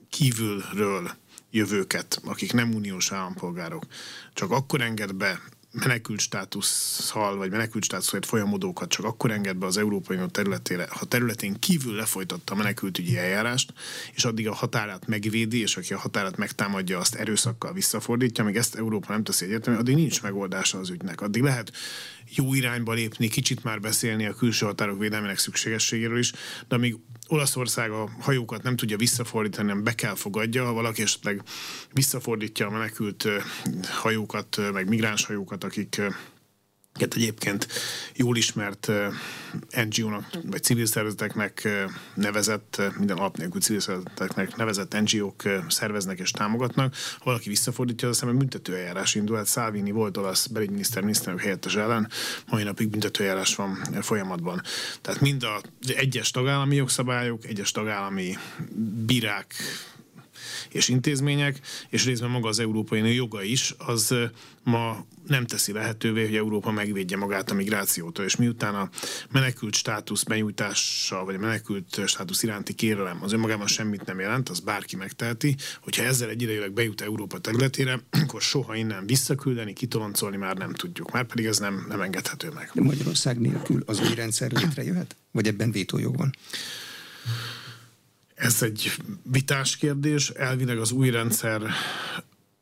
kívülről 0.10 1.12
jövőket, 1.52 2.22
akik 2.26 2.54
nem 2.54 2.74
uniós 2.74 3.12
állampolgárok, 3.12 3.86
csak 4.34 4.52
akkor 4.52 4.82
enged 4.82 5.14
be 5.14 5.40
menekült 5.84 6.20
státuszhal, 6.20 7.38
vagy 7.38 7.52
menekült 7.52 7.84
státuszért 7.84 8.26
folyamodókat 8.26 8.90
csak 8.90 9.06
akkor 9.06 9.32
enged 9.32 9.56
be 9.56 9.66
az 9.66 9.78
Európai 9.78 10.16
Unió 10.16 10.28
területére, 10.28 10.88
ha 10.90 11.06
területén 11.06 11.60
kívül 11.60 11.96
lefolytatta 11.96 12.54
a 12.54 12.58
menekültügyi 12.58 13.18
eljárást, 13.18 13.74
és 14.14 14.26
addig 14.26 14.48
a 14.48 14.54
határát 14.54 15.08
megvédi, 15.08 15.62
és 15.62 15.78
aki 15.78 15.94
a 15.94 15.98
határát 15.98 16.38
megtámadja, 16.38 17.00
azt 17.00 17.16
erőszakkal 17.16 17.74
visszafordítja, 17.74 18.44
amíg 18.44 18.56
ezt 18.56 18.76
Európa 18.76 19.12
nem 19.12 19.24
teszi 19.24 19.46
egyértelmű, 19.46 19.80
addig 19.80 19.96
nincs 19.96 20.22
megoldása 20.22 20.80
az 20.80 20.90
ügynek. 20.90 21.22
Addig 21.22 21.42
lehet 21.42 21.72
jó 22.36 22.54
irányba 22.54 22.94
lépni, 22.94 23.28
kicsit 23.28 23.64
már 23.64 23.80
beszélni 23.80 24.26
a 24.26 24.34
külső 24.34 24.66
határok 24.66 25.00
védelmének 25.00 25.38
szükségességéről 25.38 26.18
is, 26.18 26.32
de 26.68 26.76
amíg 26.76 26.98
Olaszország 27.28 27.92
a 27.92 28.10
hajókat 28.20 28.64
nem 28.64 28.76
tudja 28.76 28.98
visszafordítani, 28.98 29.68
nem 29.68 29.84
be 29.84 29.96
kell 29.96 30.16
fogadja, 30.16 30.66
ha 30.66 30.74
valaki 30.74 31.02
esetleg 31.02 31.42
visszafordítja 31.94 32.68
a 32.68 32.70
menekült 32.70 33.28
hajókat, 33.90 34.72
meg 34.74 34.88
migráns 34.88 35.26
hajókat, 35.26 35.64
akik 35.68 36.02
egyébként 37.00 37.68
jól 38.14 38.38
ismert 38.38 38.92
NGO-nak, 39.90 40.30
vagy 40.46 40.64
civil 40.64 40.86
szervezeteknek 40.86 41.68
nevezett, 42.14 42.82
minden 42.98 43.18
alap 43.18 43.38
nélkül 43.38 43.62
civil 43.62 43.82
szervezeteknek 43.82 44.56
nevezett 44.56 45.00
NGO-k 45.02 45.50
szerveznek 45.68 46.20
és 46.20 46.32
támogatnak. 46.32 46.96
Ha 46.96 47.24
valaki 47.24 47.50
visszafordítja, 47.50 48.08
az 48.08 48.18
szemben 48.18 48.38
büntetőeljárás 48.38 49.16
indul. 49.16 49.36
Hát 49.36 49.48
Salvini 49.48 49.92
volt 49.92 50.18
olasz 50.18 50.48
belügyminiszter, 50.48 51.02
miniszterünk 51.02 51.42
helyettes 51.42 51.76
ellen, 51.76 52.10
mai 52.50 52.64
napig 52.64 52.90
büntetőeljárás 52.90 53.56
van 53.56 53.76
folyamatban. 54.02 54.62
Tehát 55.02 55.22
mind 55.22 55.44
az 55.44 55.94
egyes 55.96 56.32
tagállami 56.32 56.76
jogszabályok, 56.76 57.46
egyes 57.46 57.72
tagállami 57.72 58.38
bírák 59.06 59.54
és 60.70 60.88
intézmények, 60.88 61.60
és 61.90 62.06
részben 62.06 62.30
maga 62.30 62.48
az 62.48 62.60
Európai 62.60 63.00
Unió 63.00 63.14
joga 63.14 63.44
is, 63.44 63.74
az 63.78 64.16
ma 64.64 65.06
nem 65.30 65.46
teszi 65.46 65.72
lehetővé, 65.72 66.26
hogy 66.26 66.36
Európa 66.36 66.72
megvédje 66.72 67.18
magát 67.18 67.52
a 67.52 67.54
migrációtól, 67.54 68.26
és 68.26 68.36
miután 68.36 68.76
a 68.76 68.90
menekült 69.32 69.76
státusz 69.76 70.24
benyújtása, 70.24 71.24
vagy 71.24 71.36
a 71.36 71.40
menekült 71.40 72.02
státusz 72.06 72.44
iránti 72.44 72.74
kérelem 72.74 73.20
az 73.24 73.34
önmagában 73.34 73.68
semmit 73.68 74.06
nem 74.06 74.20
jelent, 74.20 74.50
az 74.50 74.60
bárki 74.60 74.96
megteheti, 74.96 75.56
hogyha 75.82 76.04
ezzel 76.04 76.30
egy 76.30 76.42
idejűleg 76.42 76.72
bejut 76.72 77.02
Európa 77.02 77.40
területére, 77.40 78.00
akkor 78.24 78.42
soha 78.42 78.76
innen 78.76 79.06
visszaküldeni, 79.06 79.74
kitoloncolni 79.74 80.38
már 80.38 80.58
nem 80.58 80.74
tudjuk. 80.74 81.12
Már 81.12 81.26
pedig 81.26 81.46
ez 81.46 81.58
nem, 81.58 81.86
nem 81.90 82.02
engedhető 82.02 82.50
meg. 82.50 82.72
De 82.74 82.82
Magyarország 82.82 83.40
nélkül 83.40 83.84
az 83.86 84.00
új 84.00 84.16
rendszer 84.16 84.52
létrejöhet? 84.52 85.16
Vagy 85.32 85.48
ebben 85.48 85.72
vétójog 85.72 86.18
van? 86.18 86.36
Ez 88.36 88.62
egy 88.62 88.92
vitás 89.24 89.78
kérdés. 89.78 90.30
Elvileg 90.30 90.78
az 90.78 90.92
új 90.92 91.10
rendszer 91.10 91.62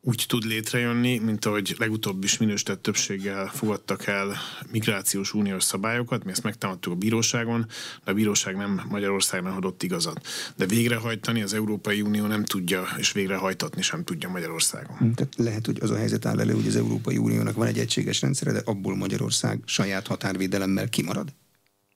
úgy 0.08 0.26
tud 0.28 0.46
létrejönni, 0.46 1.18
mint 1.18 1.46
ahogy 1.46 1.76
legutóbb 1.78 2.24
is 2.24 2.38
minősített 2.38 2.82
többséggel 2.82 3.52
fogadtak 3.54 4.08
el 4.08 4.36
migrációs 4.72 5.34
uniós 5.34 5.64
szabályokat, 5.64 6.24
mi 6.24 6.32
ezt 6.32 6.44
megtámadtuk 6.44 6.94
a 6.94 6.96
bíróságon, 6.96 7.66
de 8.04 8.12
a 8.12 8.14
bíróság 8.14 8.56
nem 8.56 8.82
Magyarországnak 8.90 9.58
adott 9.58 9.84
igazat. 9.84 10.28
De 10.56 10.66
végrehajtani 10.66 11.42
az 11.42 11.54
Európai 11.54 12.02
Unió 12.02 12.26
nem 12.26 12.44
tudja, 12.44 12.88
és 12.98 13.12
végrehajtatni 13.12 13.82
sem 13.82 14.04
tudja 14.04 14.30
Magyarországon. 14.30 14.98
Hm, 14.98 15.12
tehát 15.12 15.34
lehet, 15.38 15.66
hogy 15.66 15.78
az 15.82 15.90
a 15.90 15.98
helyzet 15.98 16.26
áll 16.26 16.40
elő, 16.40 16.54
hogy 16.54 16.68
az 16.68 16.76
Európai 16.76 17.18
Uniónak 17.18 17.56
van 17.56 17.68
egy 17.68 17.80
egységes 17.80 18.22
rendszere, 18.22 18.52
de 18.52 18.62
abból 18.66 18.96
Magyarország 18.96 19.60
saját 19.66 20.08
határvédelemmel 20.08 20.90
kimarad? 20.90 21.34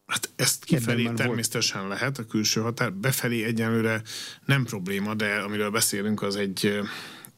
Hát 0.06 0.30
ezt 0.36 0.66
kifelé 0.66 1.10
természetesen 1.16 1.80
volt. 1.86 1.94
lehet, 1.94 2.18
a 2.18 2.26
külső 2.26 2.62
határ. 2.62 2.94
Befelé 2.94 3.44
egyenlőre 3.44 4.02
nem 4.46 4.64
probléma, 4.64 5.14
de 5.14 5.36
amiről 5.36 5.70
beszélünk, 5.70 6.22
az 6.22 6.36
egy 6.36 6.80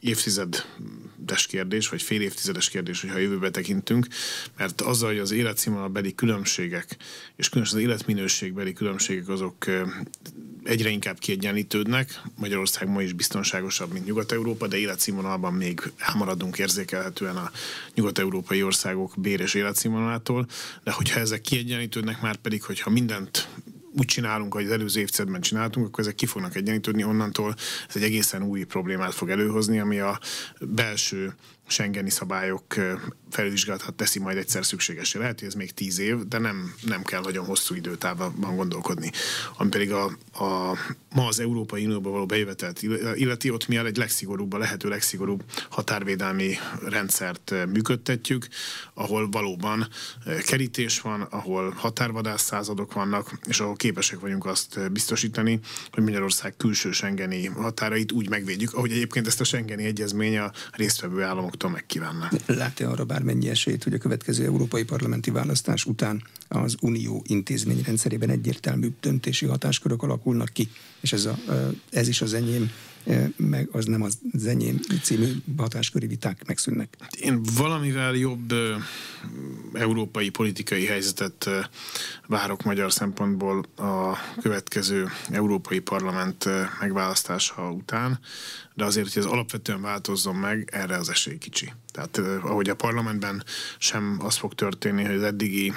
évtizedes 0.02 1.46
kérdés, 1.48 1.90
vagy 1.90 2.02
fél 2.02 2.22
évtizedes 2.22 2.70
kérdés, 2.70 3.02
hogyha 3.02 3.16
a 3.16 3.20
jövőbe 3.20 3.52
tekintünk, 3.52 4.08
mert 4.58 4.82
azzal, 4.82 5.10
hogy 5.10 5.20
az 5.20 5.32
életszínvonalbeli 5.32 6.16
különbségek, 6.16 6.98
és 7.36 7.50
különösen 7.50 7.78
az 7.78 7.84
életminőségbeli 7.84 8.74
különbségek 8.74 9.30
azok 9.30 9.66
egyre 10.64 10.90
inkább 10.90 11.20
kiegyenlítődnek. 11.20 12.22
Magyarország 12.36 12.88
ma 12.88 13.02
is 13.02 13.14
biztonságosabb, 13.14 13.92
mint 13.92 14.06
Nyugat-Európa, 14.06 14.68
de 14.68 14.78
életszínvonalban 14.78 15.54
még 15.54 15.92
elmaradunk 15.98 16.58
érzékelhetően 16.58 17.36
a 17.36 17.52
nyugat-európai 17.96 18.64
országok 18.64 19.14
bér 19.18 19.40
és 19.40 19.54
életszínvonalától, 19.54 20.48
de 20.84 20.92
hogyha 20.92 21.20
ezek 21.20 21.42
kiegyenlítődnek, 21.42 22.22
már 22.22 22.36
pedig, 22.36 22.64
hogyha 22.64 22.90
mindent 22.90 23.48
úgy 23.98 24.06
csinálunk, 24.06 24.54
ahogy 24.54 24.66
az 24.66 24.72
előző 24.72 25.00
évtizedben 25.00 25.42
csináltunk, 25.42 25.88
akkor 25.88 26.00
ezek 26.00 26.16
ki 26.16 26.26
fognak 26.26 26.56
egyenlítődni, 26.56 27.04
onnantól. 27.04 27.56
Ez 27.88 27.96
egy 27.96 28.04
egészen 28.04 28.44
új 28.44 28.64
problémát 28.64 29.14
fog 29.14 29.30
előhozni, 29.30 29.80
ami 29.80 30.00
a 30.00 30.20
belső 30.60 31.34
Schengeni 31.68 32.10
szabályok 32.10 32.76
felvizsgálatát 33.32 33.94
teszi 33.94 34.20
majd 34.20 34.38
egyszer 34.38 34.66
szükségesé. 34.66 35.20
Lehet, 35.20 35.40
hogy 35.40 35.48
ez 35.48 35.54
még 35.54 35.72
tíz 35.74 36.00
év, 36.00 36.18
de 36.28 36.38
nem, 36.38 36.74
nem 36.82 37.04
kell 37.04 37.22
nagyon 37.22 37.46
hosszú 37.46 37.76
időtávban 37.76 38.56
gondolkodni. 38.56 39.12
Ami 39.58 39.70
pedig 39.70 39.92
a, 39.92 40.06
a, 40.34 40.78
ma 41.14 41.28
az 41.28 41.40
Európai 41.40 41.86
Unióba 41.86 42.10
való 42.10 42.26
bejövetelt 42.26 42.82
illeti, 43.16 43.50
ott 43.50 43.68
mi 43.68 43.78
egy 43.78 43.98
legszigorúbb, 43.98 44.54
a 44.54 44.58
lehető 44.58 44.90
legszigorúbb 44.90 45.44
határvédelmi 45.70 46.56
rendszert 46.88 47.54
működtetjük, 47.72 48.48
ahol 48.94 49.30
valóban 49.30 49.88
kerítés 50.46 51.02
van, 51.02 51.22
ahol 51.22 51.74
határvadász 51.78 52.44
századok 52.44 52.94
vannak, 52.94 53.40
és 53.46 53.60
ahol 53.60 53.76
képesek 53.76 54.20
vagyunk 54.20 54.46
azt 54.46 54.92
biztosítani, 54.92 55.60
hogy 55.92 56.04
Magyarország 56.04 56.58
külső 56.58 56.92
Schengeni 56.92 57.46
határait 57.46 58.12
úgy 58.12 58.30
megvédjük, 58.30 58.74
ahogy 58.74 58.92
egyébként 58.92 59.28
ezt 59.28 59.42
a 59.42 59.44
Schengeni 59.44 59.84
egyezmény 59.84 60.38
a 60.38 60.52
résztvevő 60.72 61.24
államoktól 61.24 61.70
megkívánna. 61.70 62.30
Látja 62.46 62.90
arra 62.90 63.04
bár 63.04 63.21
bármennyi 63.24 63.50
esélyt, 63.50 63.84
hogy 63.84 63.94
a 63.94 63.98
következő 63.98 64.44
európai 64.46 64.84
parlamenti 64.84 65.32
választás 65.32 65.86
után 65.86 66.24
az 66.48 66.76
unió 66.82 67.24
intézményrendszerében 67.28 68.30
egyértelmű 68.30 68.88
döntési 69.02 69.46
hatáskörök 69.46 70.04
alakulnak 70.04 70.50
ki, 70.50 70.70
és 71.00 71.14
ez, 71.14 71.26
a, 71.26 71.38
ez 71.92 72.08
is 72.08 72.22
az 72.22 72.34
enyém 72.34 72.72
meg 73.36 73.70
az 73.72 73.86
nem 73.86 74.02
az 74.02 74.18
enyém 74.46 74.80
című 75.02 75.32
hatásköri 75.58 76.08
viták 76.08 76.48
megszűnnek. 76.48 76.98
Én 77.20 77.42
valamivel 77.58 78.16
jobb 78.16 78.54
európai 79.74 80.30
politikai 80.30 80.86
helyzetet 80.86 81.50
várok 82.28 82.64
magyar 82.64 82.92
szempontból 82.92 83.66
a 83.78 84.18
következő 84.42 85.08
európai 85.30 85.80
parlament 85.80 86.46
megválasztása 86.80 87.72
után, 87.72 88.20
de 88.82 88.88
azért, 88.88 89.14
hogy 89.14 89.24
ez 89.24 89.30
alapvetően 89.30 89.82
változzon 89.82 90.36
meg, 90.36 90.70
erre 90.72 90.98
az 90.98 91.10
esély 91.10 91.38
kicsi. 91.38 91.74
Tehát 91.92 92.18
ahogy 92.42 92.70
a 92.70 92.76
parlamentben 92.76 93.44
sem 93.78 94.18
az 94.22 94.36
fog 94.36 94.54
történni, 94.54 95.04
hogy 95.04 95.16
az 95.16 95.24
eddigi 95.24 95.74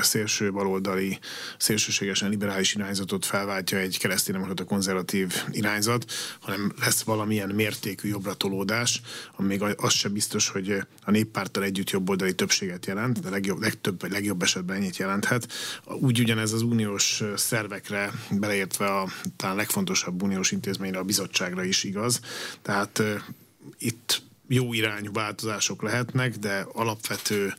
szélső 0.00 0.52
baloldali, 0.52 1.18
szélsőségesen 1.58 2.28
liberális 2.28 2.74
irányzatot 2.74 3.26
felváltja 3.26 3.78
egy 3.78 3.98
kereszténydemokrata 3.98 4.64
konzervatív 4.64 5.34
irányzat, 5.50 6.12
hanem 6.40 6.72
lesz 6.80 7.02
valamilyen 7.02 7.48
mértékű 7.48 8.08
jobbratolódás, 8.08 9.00
ami 9.36 9.46
még 9.48 9.62
az 9.76 9.92
sem 9.92 10.12
biztos, 10.12 10.48
hogy 10.48 10.70
a 11.04 11.10
néppárttal 11.10 11.62
együtt 11.62 11.90
jobboldali 11.90 12.34
többséget 12.34 12.86
jelent, 12.86 13.20
de 13.20 13.30
legjobb, 13.30 13.60
legtöbb 13.60 14.00
vagy 14.00 14.10
legjobb 14.10 14.42
esetben 14.42 14.76
ennyit 14.76 14.96
jelenthet. 14.96 15.52
Úgy 15.84 16.20
ugyanez 16.20 16.52
az 16.52 16.62
uniós 16.62 17.22
szervekre, 17.36 18.12
beleértve 18.30 18.86
a 18.86 19.08
talán 19.36 19.56
legfontosabb 19.56 20.22
uniós 20.22 20.50
intézményre, 20.50 20.98
a 20.98 21.04
bizottságra 21.04 21.64
is 21.64 21.84
igaz. 21.84 22.20
Tehát 22.62 23.02
itt 23.78 24.24
jó 24.48 24.72
irányú 24.72 25.12
változások 25.12 25.82
lehetnek, 25.82 26.36
de 26.36 26.66
alapvető 26.72 27.54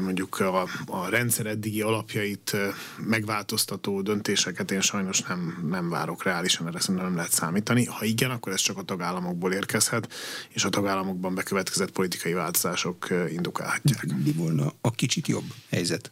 mondjuk 0.00 0.40
a, 0.40 0.68
a 0.86 1.08
rendszer 1.08 1.46
eddigi 1.46 1.80
alapjait 1.80 2.56
megváltoztató 2.98 4.02
döntéseket 4.02 4.70
én 4.70 4.80
sajnos 4.80 5.20
nem, 5.20 5.66
nem 5.70 5.88
várok 5.88 6.22
reálisan, 6.22 6.66
erre 6.66 6.80
szerintem 6.80 7.04
nem 7.04 7.16
lehet 7.16 7.32
számítani. 7.32 7.84
Ha 7.84 8.04
igen, 8.04 8.30
akkor 8.30 8.52
ez 8.52 8.60
csak 8.60 8.78
a 8.78 8.82
tagállamokból 8.82 9.52
érkezhet, 9.52 10.12
és 10.48 10.64
a 10.64 10.68
tagállamokban 10.68 11.34
bekövetkezett 11.34 11.90
politikai 11.90 12.32
változások 12.32 13.08
indukálhatják. 13.30 14.06
Mi 14.24 14.32
volna 14.32 14.72
a 14.80 14.90
kicsit 14.90 15.26
jobb 15.26 15.52
helyzet? 15.70 16.10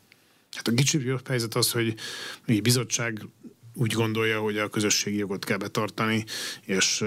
Hát 0.50 0.68
a 0.68 0.74
kicsit 0.74 1.02
jobb 1.02 1.28
helyzet 1.28 1.54
az, 1.54 1.70
hogy 1.72 1.94
a 2.46 2.52
bizottság 2.62 3.26
úgy 3.74 3.92
gondolja, 3.92 4.40
hogy 4.40 4.58
a 4.58 4.68
közösségi 4.68 5.16
jogot 5.16 5.44
kell 5.44 5.56
betartani, 5.56 6.24
és, 6.60 7.04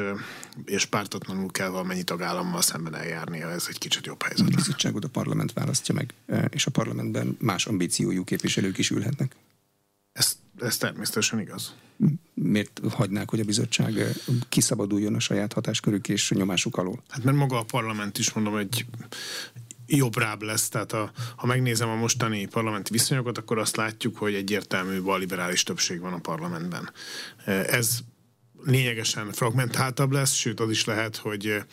és 0.65 0.85
pártatlanul 0.85 1.51
kell 1.51 1.69
valamennyi 1.69 2.03
tagállammal 2.03 2.61
szemben 2.61 2.95
eljárnia. 2.95 3.49
Ez 3.49 3.65
egy 3.69 3.77
kicsit 3.77 4.05
jobb 4.05 4.23
helyzet. 4.23 4.47
A 4.47 4.55
bizottságot 4.55 5.03
a 5.03 5.09
parlament 5.09 5.53
választja 5.53 5.93
meg, 5.93 6.13
és 6.49 6.65
a 6.65 6.71
parlamentben 6.71 7.37
más 7.39 7.65
ambíciójú 7.65 8.23
képviselők 8.23 8.77
is 8.77 8.89
ülhetnek. 8.89 9.35
Ez, 10.11 10.37
ez 10.59 10.77
természetesen 10.77 11.39
igaz. 11.39 11.73
Miért 12.33 12.81
hagynák, 12.89 13.29
hogy 13.29 13.39
a 13.39 13.43
bizottság 13.43 13.93
kiszabaduljon 14.49 15.15
a 15.15 15.19
saját 15.19 15.53
hatáskörük 15.53 16.09
és 16.09 16.31
nyomásuk 16.31 16.77
alól? 16.77 17.03
Hát 17.09 17.23
mert 17.23 17.37
maga 17.37 17.59
a 17.59 17.63
parlament 17.63 18.17
is 18.17 18.33
mondom, 18.33 18.57
egy 18.57 18.85
jobbrább 19.87 20.41
lesz. 20.41 20.69
Tehát 20.69 20.93
a, 20.93 21.11
ha 21.35 21.45
megnézem 21.45 21.89
a 21.89 21.95
mostani 21.95 22.45
parlamenti 22.45 22.91
viszonyokat, 22.91 23.37
akkor 23.37 23.57
azt 23.57 23.75
látjuk, 23.75 24.17
hogy 24.17 24.33
egyértelmű 24.35 25.01
liberális 25.17 25.63
többség 25.63 25.99
van 25.99 26.13
a 26.13 26.19
parlamentben. 26.19 26.91
Ez 27.45 27.99
lényegesen 28.63 29.31
fragmentáltabb 29.31 30.11
lesz, 30.11 30.33
sőt 30.33 30.59
az 30.59 30.69
is 30.69 30.85
lehet, 30.85 31.15
hogy, 31.15 31.63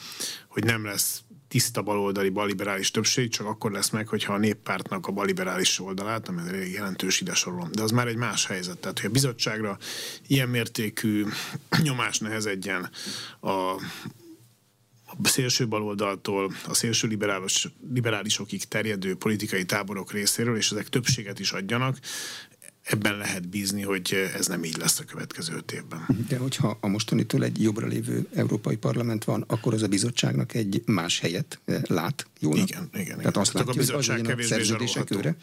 hogy 0.48 0.64
nem 0.64 0.84
lesz 0.84 1.22
tiszta 1.48 1.82
baloldali 1.82 2.28
baliberális 2.28 2.90
többség, 2.90 3.30
csak 3.30 3.46
akkor 3.46 3.72
lesz 3.72 3.90
meg, 3.90 4.08
hogyha 4.08 4.32
a 4.32 4.38
néppártnak 4.38 5.06
a 5.06 5.12
baliberális 5.12 5.80
oldalát, 5.80 6.28
ami 6.28 6.40
elég 6.48 6.72
jelentős 6.72 7.20
ide 7.20 7.34
sorolom. 7.34 7.72
De 7.72 7.82
az 7.82 7.90
már 7.90 8.08
egy 8.08 8.16
más 8.16 8.46
helyzet. 8.46 8.78
Tehát, 8.78 9.00
hogy 9.00 9.08
a 9.08 9.12
bizottságra 9.12 9.78
ilyen 10.26 10.48
mértékű 10.48 11.24
nyomás 11.82 12.18
nehezedjen 12.18 12.90
a, 13.40 13.80
a 15.22 15.28
szélső 15.28 15.68
baloldaltól 15.68 16.54
a 16.66 16.74
szélső 16.74 17.08
liberális, 17.08 17.68
liberálisokig 17.94 18.64
terjedő 18.64 19.14
politikai 19.14 19.64
táborok 19.64 20.12
részéről, 20.12 20.56
és 20.56 20.70
ezek 20.70 20.88
többséget 20.88 21.38
is 21.38 21.52
adjanak, 21.52 21.98
ebben 22.84 23.16
lehet 23.16 23.48
bízni, 23.48 23.82
hogy 23.82 24.30
ez 24.34 24.46
nem 24.46 24.64
így 24.64 24.76
lesz 24.76 24.98
a 24.98 25.04
következő 25.04 25.54
öt 25.54 25.72
évben. 25.72 26.06
De 26.28 26.36
hogyha 26.36 26.78
a 26.80 26.86
mostanitől 26.86 27.44
egy 27.44 27.62
jobbra 27.62 27.86
lévő 27.86 28.28
európai 28.34 28.76
parlament 28.76 29.24
van, 29.24 29.44
akkor 29.46 29.74
az 29.74 29.82
a 29.82 29.88
bizottságnak 29.88 30.54
egy 30.54 30.82
más 30.86 31.20
helyet 31.20 31.60
eh, 31.64 31.82
lát 31.82 32.26
jónak? 32.40 32.68
Igen, 32.68 32.88
igen. 32.92 33.04
igen. 33.04 33.18
Tehát 33.18 33.36
azt 33.36 33.52
látja, 33.52 33.72
a 33.72 33.76
bizottság 33.76 34.18
hogy 34.18 34.30
az 34.30 34.38
a 34.38 34.48
szerződések 34.48 35.10
őre? 35.10 35.36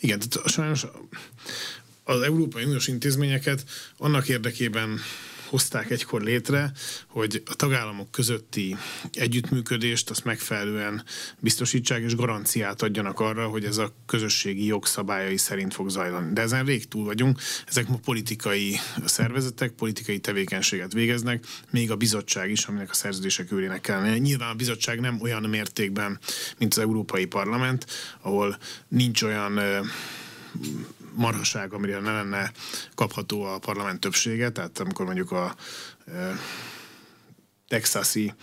Igen, 0.00 0.18
tehát 0.18 0.48
sajnos 0.48 0.86
az 2.04 2.20
Európai 2.20 2.64
Uniós 2.64 2.88
intézményeket 2.88 3.64
annak 3.96 4.28
érdekében 4.28 4.98
hozták 5.52 5.90
egykor 5.90 6.22
létre, 6.22 6.72
hogy 7.06 7.42
a 7.46 7.54
tagállamok 7.54 8.10
közötti 8.10 8.76
együttműködést 9.12 10.10
azt 10.10 10.24
megfelelően 10.24 11.04
biztosítsák 11.38 12.02
és 12.02 12.14
garanciát 12.14 12.82
adjanak 12.82 13.20
arra, 13.20 13.46
hogy 13.46 13.64
ez 13.64 13.76
a 13.76 13.94
közösségi 14.06 14.64
jogszabályai 14.66 15.36
szerint 15.36 15.74
fog 15.74 15.88
zajlani. 15.88 16.32
De 16.32 16.40
ezen 16.40 16.64
rég 16.64 16.88
túl 16.88 17.04
vagyunk, 17.04 17.40
ezek 17.66 17.88
ma 17.88 17.96
politikai 17.96 18.76
szervezetek, 19.04 19.70
politikai 19.70 20.18
tevékenységet 20.18 20.92
végeznek, 20.92 21.46
még 21.70 21.90
a 21.90 21.96
bizottság 21.96 22.50
is, 22.50 22.64
aminek 22.64 22.90
a 22.90 22.94
szerződések 22.94 23.52
őrének 23.52 23.80
kellene. 23.80 24.18
Nyilván 24.18 24.50
a 24.50 24.54
bizottság 24.54 25.00
nem 25.00 25.20
olyan 25.20 25.42
mértékben, 25.42 26.18
mint 26.58 26.72
az 26.72 26.78
Európai 26.78 27.24
Parlament, 27.24 27.86
ahol 28.20 28.58
nincs 28.88 29.22
olyan 29.22 29.60
marhaság, 31.14 31.72
amire 31.72 32.00
ne 32.00 32.12
lenne 32.12 32.52
kapható 32.94 33.42
a 33.42 33.58
parlament 33.58 34.00
többsége, 34.00 34.50
tehát 34.50 34.78
amikor 34.78 35.06
mondjuk 35.06 35.30
a 35.30 35.54
texasi 37.72 38.34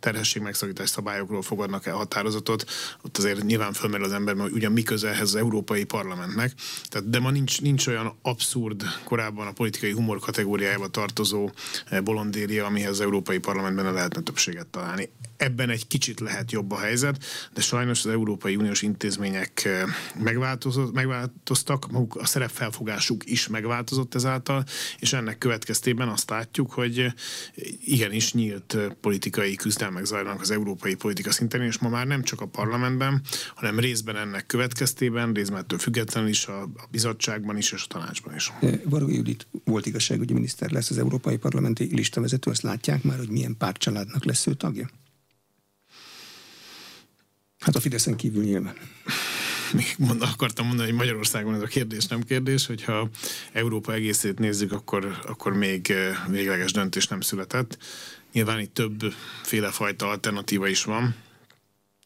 terhességmegszakítás 0.00 0.88
szabályokról 0.88 1.42
fogadnak 1.42 1.86
el 1.86 1.94
határozatot, 1.94 2.64
ott 3.02 3.18
azért 3.18 3.42
nyilván 3.42 3.72
fölmerül 3.72 4.06
az 4.06 4.12
ember, 4.12 4.36
hogy 4.36 4.52
ugyan 4.52 4.72
mi 4.72 4.82
köze 4.82 5.08
ehhez 5.08 5.20
az 5.20 5.34
Európai 5.34 5.84
Parlamentnek. 5.84 6.52
Tehát, 6.88 7.10
de 7.10 7.18
ma 7.18 7.30
nincs, 7.30 7.60
nincs 7.60 7.86
olyan 7.86 8.18
abszurd, 8.22 8.82
korábban 9.04 9.46
a 9.46 9.52
politikai 9.52 9.92
humor 9.92 10.18
kategóriájába 10.18 10.88
tartozó 10.88 11.50
bolondéria, 12.04 12.66
amihez 12.66 12.90
az 12.90 13.00
Európai 13.00 13.38
Parlamentben 13.38 13.92
lehetne 13.92 14.20
többséget 14.20 14.66
találni 14.66 15.10
ebben 15.38 15.70
egy 15.70 15.86
kicsit 15.86 16.20
lehet 16.20 16.52
jobb 16.52 16.70
a 16.70 16.78
helyzet, 16.78 17.24
de 17.54 17.60
sajnos 17.60 18.04
az 18.04 18.10
Európai 18.10 18.56
Uniós 18.56 18.82
intézmények 18.82 19.64
eh, 19.64 19.82
megváltoztak, 20.92 21.90
maguk 21.90 22.16
a 22.16 22.26
szerepfelfogásuk 22.26 23.30
is 23.30 23.48
megváltozott 23.48 24.14
ezáltal, 24.14 24.64
és 24.98 25.12
ennek 25.12 25.38
következtében 25.38 26.08
azt 26.08 26.30
látjuk, 26.30 26.72
hogy 26.72 26.98
eh, 26.98 27.12
igenis 27.84 28.32
nyílt 28.32 28.74
eh, 28.74 28.86
politikai 29.00 29.54
küzdelmek 29.54 30.04
zajlanak 30.04 30.40
az 30.40 30.50
európai 30.50 30.94
politika 30.94 31.30
szinten, 31.30 31.62
és 31.62 31.78
ma 31.78 31.88
már 31.88 32.06
nem 32.06 32.22
csak 32.22 32.40
a 32.40 32.46
parlamentben, 32.46 33.22
hanem 33.54 33.78
részben 33.78 34.16
ennek 34.16 34.46
következtében, 34.46 35.32
részben 35.32 35.58
ettől 35.58 35.78
függetlenül 35.78 36.28
is 36.28 36.46
a, 36.46 36.68
bizottságban 36.90 37.56
is, 37.56 37.72
és 37.72 37.82
a 37.82 37.86
tanácsban 37.88 38.34
is. 38.34 38.52
Varga 38.84 39.12
Judit 39.12 39.46
volt 39.64 39.86
igazságügyi 39.86 40.32
miniszter 40.32 40.70
lesz 40.70 40.90
az 40.90 40.98
Európai 40.98 41.36
Parlamenti 41.36 41.88
listavezető, 41.94 42.50
azt 42.50 42.62
látják 42.62 43.02
már, 43.02 43.18
hogy 43.18 43.28
milyen 43.28 43.56
pártcsaládnak 43.56 44.24
lesz 44.24 44.46
ő 44.46 44.54
tagja? 44.54 44.88
Hát 47.58 47.76
a 47.76 47.80
Fideszen 47.80 48.16
kívül 48.16 48.44
nyilván. 48.44 48.76
Még 49.72 49.94
mond, 49.98 50.22
akartam 50.22 50.66
mondani, 50.66 50.88
hogy 50.88 50.98
Magyarországon 50.98 51.54
ez 51.54 51.62
a 51.62 51.66
kérdés 51.66 52.06
nem 52.06 52.22
kérdés, 52.22 52.66
hogyha 52.66 53.08
Európa 53.52 53.92
egészét 53.92 54.38
nézzük, 54.38 54.72
akkor, 54.72 55.18
akkor 55.26 55.52
még 55.52 55.90
eh, 55.90 56.16
végleges 56.28 56.72
döntés 56.72 57.06
nem 57.06 57.20
született. 57.20 57.78
Nyilván 58.32 58.60
itt 58.60 58.74
többféle 58.74 59.70
fajta 59.70 60.08
alternatíva 60.08 60.66
is 60.68 60.84
van. 60.84 61.14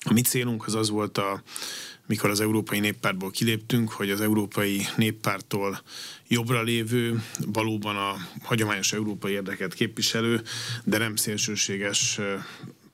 A 0.05 0.12
mi 0.12 0.20
célunk 0.20 0.66
az 0.66 0.74
az 0.74 0.88
volt, 0.90 1.18
a, 1.18 1.42
mikor 2.07 2.30
az 2.30 2.40
Európai 2.40 2.80
Néppártból 2.80 3.30
kiléptünk, 3.30 3.90
hogy 3.90 4.11
az 4.11 4.20
Európai 4.20 4.86
Néppártól 4.96 5.82
jobbra 6.28 6.62
lévő, 6.62 7.22
valóban 7.46 7.96
a 7.96 8.16
hagyományos 8.42 8.92
európai 8.92 9.32
érdeket 9.32 9.74
képviselő, 9.74 10.42
de 10.84 10.98
nem 10.98 11.16
szélsőséges 11.16 12.18
eh, 12.18 12.42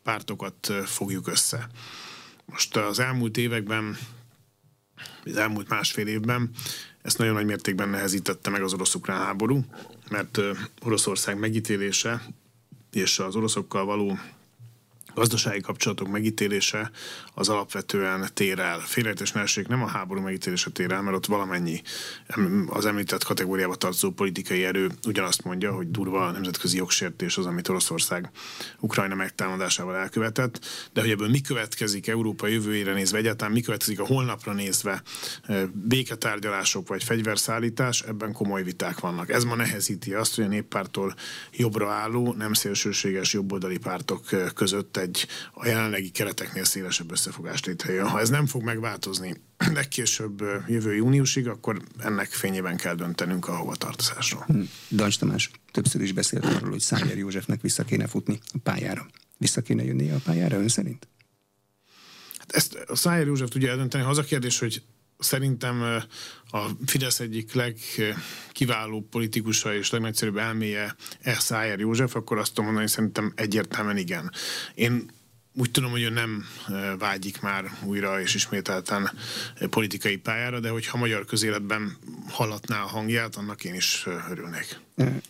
pártokat 0.03 0.71
eh, 0.71 0.77
fogjuk 0.85 1.29
össze. 1.29 1.69
Most 2.51 2.77
az 2.77 2.99
elmúlt 2.99 3.37
években, 3.37 3.97
az 5.25 5.37
elmúlt 5.37 5.69
másfél 5.69 6.07
évben 6.07 6.51
ezt 7.03 7.19
nagyon 7.19 7.35
nagy 7.35 7.47
mértékben 7.47 7.89
nehezítette 7.89 8.51
meg 8.51 8.63
az 8.63 8.73
orosz-ukrán 8.73 9.25
háború, 9.25 9.65
mert 10.11 10.41
Oroszország 10.83 11.39
megítélése 11.39 12.23
és 12.93 13.19
az 13.19 13.37
oroszokkal 13.37 13.85
való 13.85 14.19
gazdasági 15.19 15.61
kapcsolatok 15.61 16.09
megítélése 16.09 16.91
az 17.35 17.49
alapvetően 17.49 18.29
tér 18.35 18.59
el. 18.59 18.79
Félrejtés 18.79 19.33
nem 19.69 19.83
a 19.83 19.87
háború 19.87 20.21
megítélése 20.21 20.71
tér 20.71 20.93
el, 20.93 21.03
mert 21.03 21.16
ott 21.16 21.27
valamennyi 21.27 21.83
az 22.66 22.87
említett 22.87 23.25
kategóriába 23.25 23.75
tartozó 23.75 24.11
politikai 24.11 24.64
erő 24.64 24.91
ugyanazt 25.07 25.45
mondja, 25.45 25.73
hogy 25.73 25.91
durva 25.91 26.27
a 26.27 26.31
nemzetközi 26.31 26.77
jogsértés 26.77 27.37
az, 27.37 27.47
amit 27.47 27.69
Oroszország 27.69 28.31
Ukrajna 28.81 29.14
megtámadásával 29.14 29.97
elkövetett, 29.97 30.61
de 30.93 31.01
hogy 31.01 31.11
ebből 31.11 31.29
mi 31.29 31.41
következik 31.41 32.07
Európa 32.09 32.47
jövőjére 32.47 32.93
nézve, 32.93 33.19
egyáltalán 33.19 33.53
mi 33.53 33.61
következik 33.61 34.01
a 34.01 34.07
holnapra 34.07 34.53
nézve, 34.53 35.03
béketárgyalások 35.73 36.89
vagy 36.89 37.05
fegyverszállítás, 37.05 38.03
ebben 38.03 38.33
komoly 38.33 38.62
viták 38.62 39.01
vannak. 39.01 39.31
Ez 39.31 39.45
ma 39.45 39.55
nehezíti 39.55 40.14
azt, 40.14 40.35
hogy 40.35 40.45
a 40.45 40.49
néppártól 40.49 41.14
jobbra 41.53 41.91
álló, 41.91 42.33
nem 42.33 42.53
szélsőséges 42.53 43.33
jobboldali 43.33 43.79
pártok 43.79 44.25
között 44.55 44.97
egy 44.97 45.08
a 45.53 45.67
jelenlegi 45.67 46.11
kereteknél 46.11 46.65
szélesebb 46.65 47.11
összefogást 47.11 47.67
létrejön. 47.67 48.09
Ha 48.09 48.21
ez 48.21 48.29
nem 48.29 48.47
fog 48.47 48.63
megváltozni 48.63 49.41
legkésőbb 49.75 50.43
jövő 50.67 50.95
júniusig, 50.95 51.49
akkor 51.49 51.83
ennek 51.99 52.31
fényében 52.31 52.77
kell 52.77 52.95
döntenünk 52.95 53.49
a 53.49 53.57
hovatartozásról. 53.57 54.45
Hm. 54.47 54.61
Dancs 54.91 55.19
Tamás 55.19 55.51
többször 55.73 56.01
is 56.01 56.13
beszélt 56.13 56.45
arról, 56.45 56.71
hogy 56.71 56.81
Szájer 56.81 57.17
Józsefnek 57.17 57.61
vissza 57.61 57.85
kéne 57.85 58.07
futni 58.07 58.39
a 58.53 58.59
pályára. 58.63 59.07
Vissza 59.39 59.61
kéne 59.61 59.85
jönnie 59.85 60.15
a 60.15 60.21
pályára 60.25 60.57
ön 60.57 60.69
szerint? 60.69 61.09
Hát 62.39 62.53
ezt 62.53 62.75
a 62.75 62.97
Szájer 62.97 63.27
József 63.27 63.49
tudja 63.49 63.71
eldönteni. 63.71 64.05
Ha 64.05 64.11
az 64.11 64.19
a 64.19 64.23
kérdés, 64.23 64.59
hogy 64.59 64.83
szerintem 65.19 66.03
a 66.51 66.66
Fidesz 66.87 67.21
egyik 67.21 67.53
legkiváló 67.53 69.07
politikusa 69.11 69.75
és 69.75 69.91
legnagyszerűbb 69.91 70.37
elméje. 70.37 70.97
Szájer 71.25 71.79
József, 71.79 72.14
akkor 72.14 72.39
azt 72.39 72.49
tudom 72.49 72.64
mondani, 72.64 72.87
hogy 72.87 72.95
szerintem 72.95 73.33
egyértelműen 73.37 73.97
igen. 73.97 74.33
Én 74.75 75.11
úgy 75.55 75.71
tudom, 75.71 75.91
hogy 75.91 76.03
ő 76.03 76.09
nem 76.09 76.45
vágyik 76.99 77.41
már 77.41 77.71
újra 77.85 78.21
és 78.21 78.35
ismételten 78.35 79.11
politikai 79.71 80.16
pályára, 80.16 80.61
de 80.61 80.69
hogyha 80.69 80.99
magyar 80.99 81.25
közéletben 81.25 81.97
hallatná 82.29 82.83
a 82.83 82.87
hangját, 82.87 83.37
annak 83.37 83.64
én 83.64 83.75
is 83.75 84.07
örülnék. 84.31 84.81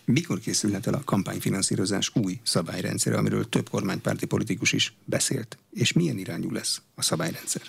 Mikor 0.05 0.39
készülhet 0.39 0.87
el 0.87 0.95
a 0.95 1.05
kampányfinanszírozás 1.05 2.11
új 2.15 2.41
szabályrendszere, 2.43 3.17
amiről 3.17 3.49
több 3.49 3.69
kormánypárti 3.69 4.27
politikus 4.27 4.73
is 4.73 4.95
beszélt? 5.05 5.59
És 5.71 5.93
milyen 5.93 6.19
irányú 6.19 6.51
lesz 6.51 6.83
a 6.95 7.03
szabályrendszer? 7.03 7.63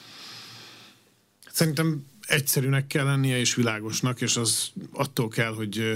Szerintem 1.59 2.05
egyszerűnek 2.27 2.87
kell 2.87 3.05
lennie 3.05 3.37
és 3.37 3.55
világosnak, 3.55 4.21
és 4.21 4.35
az 4.37 4.71
attól 4.93 5.27
kell, 5.27 5.53
hogy 5.53 5.93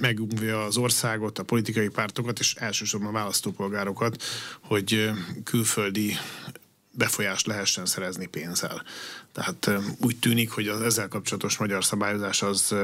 megúvja 0.00 0.64
az 0.64 0.76
országot, 0.76 1.38
a 1.38 1.42
politikai 1.42 1.88
pártokat, 1.88 2.38
és 2.38 2.54
elsősorban 2.54 3.08
a 3.08 3.12
választópolgárokat, 3.12 4.22
hogy 4.60 5.10
külföldi 5.44 6.16
befolyást 6.90 7.46
lehessen 7.46 7.86
szerezni 7.86 8.26
pénzzel. 8.26 8.82
Tehát 9.32 9.70
úgy 10.00 10.16
tűnik, 10.18 10.50
hogy 10.50 10.68
az 10.68 10.80
ezzel 10.80 11.08
kapcsolatos 11.08 11.56
magyar 11.56 11.84
szabályozás 11.84 12.42
az 12.42 12.74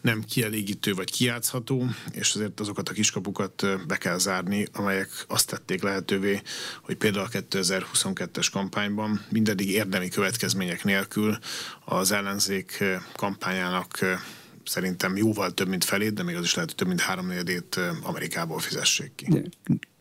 nem 0.00 0.24
kielégítő 0.24 0.94
vagy 0.94 1.10
kiátszható, 1.10 1.86
és 2.12 2.34
azért 2.34 2.60
azokat 2.60 2.88
a 2.88 2.92
kiskapukat 2.92 3.86
be 3.86 3.96
kell 3.96 4.18
zárni, 4.18 4.66
amelyek 4.72 5.24
azt 5.28 5.48
tették 5.48 5.82
lehetővé, 5.82 6.42
hogy 6.82 6.96
például 6.96 7.24
a 7.24 7.38
2022-es 7.38 8.48
kampányban 8.52 9.24
mindeddig 9.28 9.68
érdemi 9.68 10.08
következmények 10.08 10.84
nélkül 10.84 11.38
az 11.84 12.12
ellenzék 12.12 12.84
kampányának 13.14 13.98
szerintem 14.64 15.16
jóval 15.16 15.50
több, 15.50 15.68
mint 15.68 15.84
felét, 15.84 16.12
de 16.12 16.22
még 16.22 16.36
az 16.36 16.44
is 16.44 16.54
lehet, 16.54 16.70
hogy 16.70 16.78
több, 16.78 16.88
mint 16.88 17.00
háromnegyedét 17.00 17.80
Amerikából 18.02 18.58
fizessék 18.58 19.12
ki. 19.14 19.26
De 19.28 19.42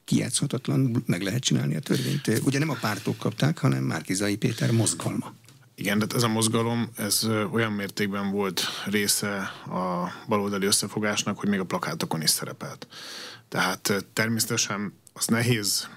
kijátszhatatlan, 0.06 1.04
meg 1.06 1.22
lehet 1.22 1.44
csinálni 1.44 1.76
a 1.76 1.80
törvényt. 1.80 2.42
Ugye 2.44 2.60
nem 2.60 2.70
a 2.70 2.78
pártok 2.82 3.18
kapták, 3.18 3.58
hanem 3.58 3.84
Márkizai 3.84 4.36
Péter 4.36 4.72
mozgalma. 4.72 5.34
Igen, 5.76 6.00
de 6.00 6.06
ez 6.16 6.24
a 6.24 6.28
mozgalom, 6.28 6.90
ez 6.98 7.28
olyan 7.52 7.72
mértékben 7.72 8.32
volt 8.32 8.62
része 8.86 9.38
a 9.66 10.12
baloldali 10.28 10.66
összefogásnak, 10.66 11.40
hogy 11.40 11.50
még 11.50 11.60
a 11.60 11.66
plakátokon 11.66 12.22
is 12.22 12.30
szerepelt. 12.30 12.88
Tehát 13.50 14.06
természetesen 14.14 14.94
az 15.14 15.28
nehéz, 15.28 15.90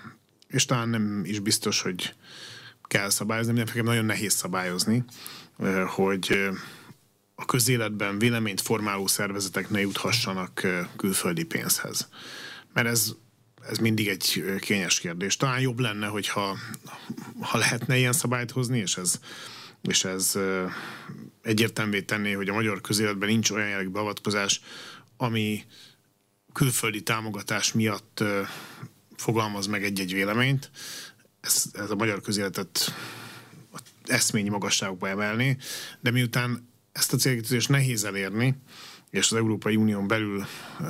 és 0.49 0.65
talán 0.65 0.89
nem 0.89 1.23
is 1.25 1.39
biztos, 1.39 1.83
hogy 1.83 2.15
kell 2.83 3.11
szabályozni, 3.11 3.53
mindenféleképpen 3.53 3.95
nagyon 3.95 4.17
nehéz 4.17 4.35
szabályozni, 4.35 5.05
hogy 5.87 6.49
a 7.35 7.45
közéletben 7.45 8.19
véleményt 8.19 8.61
formáló 8.61 9.07
szervezetek 9.07 9.71
ne 9.71 9.81
juthassanak 9.81 10.67
külföldi 10.97 11.45
pénzhez. 11.45 12.09
Mert 12.73 12.87
ez 12.89 13.15
ez 13.71 13.79
mindig 13.79 14.09
egy 14.09 14.45
kényes 14.61 15.01
kérdés. 15.01 15.37
Talán 15.37 15.61
jobb 15.61 15.79
lenne, 15.79 16.07
hogyha 16.07 16.57
ha 17.41 17.59
lehetne 17.59 17.97
ilyen 17.97 18.13
szabályt 18.13 18.51
hozni, 18.51 18.79
és 18.79 18.97
ez, 18.97 19.21
és 19.83 20.05
ez 20.05 20.39
egyértelművé 21.43 22.03
tenné, 22.03 22.33
hogy 22.33 22.49
a 22.49 22.55
magyar 22.55 22.81
közéletben 22.81 23.29
nincs 23.29 23.51
olyan 23.51 23.69
jellegű 23.69 23.89
beavatkozás, 23.89 24.61
ami 25.17 25.65
külföldi 26.53 27.03
támogatás 27.03 27.73
miatt 27.73 28.25
fogalmaz 29.17 29.67
meg 29.67 29.85
egy-egy 29.85 30.13
véleményt. 30.13 30.71
Ez, 31.41 31.65
ez 31.73 31.91
a 31.91 31.95
magyar 31.95 32.21
közéletet 32.21 32.95
eszményi 34.05 34.49
magasságokba 34.49 35.09
emelni, 35.09 35.57
de 36.01 36.11
miután 36.11 36.69
ezt 36.93 37.13
a 37.13 37.17
célkitűzést 37.17 37.69
nehéz 37.69 38.05
elérni, 38.05 38.57
és 39.11 39.31
az 39.31 39.37
Európai 39.37 39.77
Unión 39.77 40.07
belül 40.07 40.47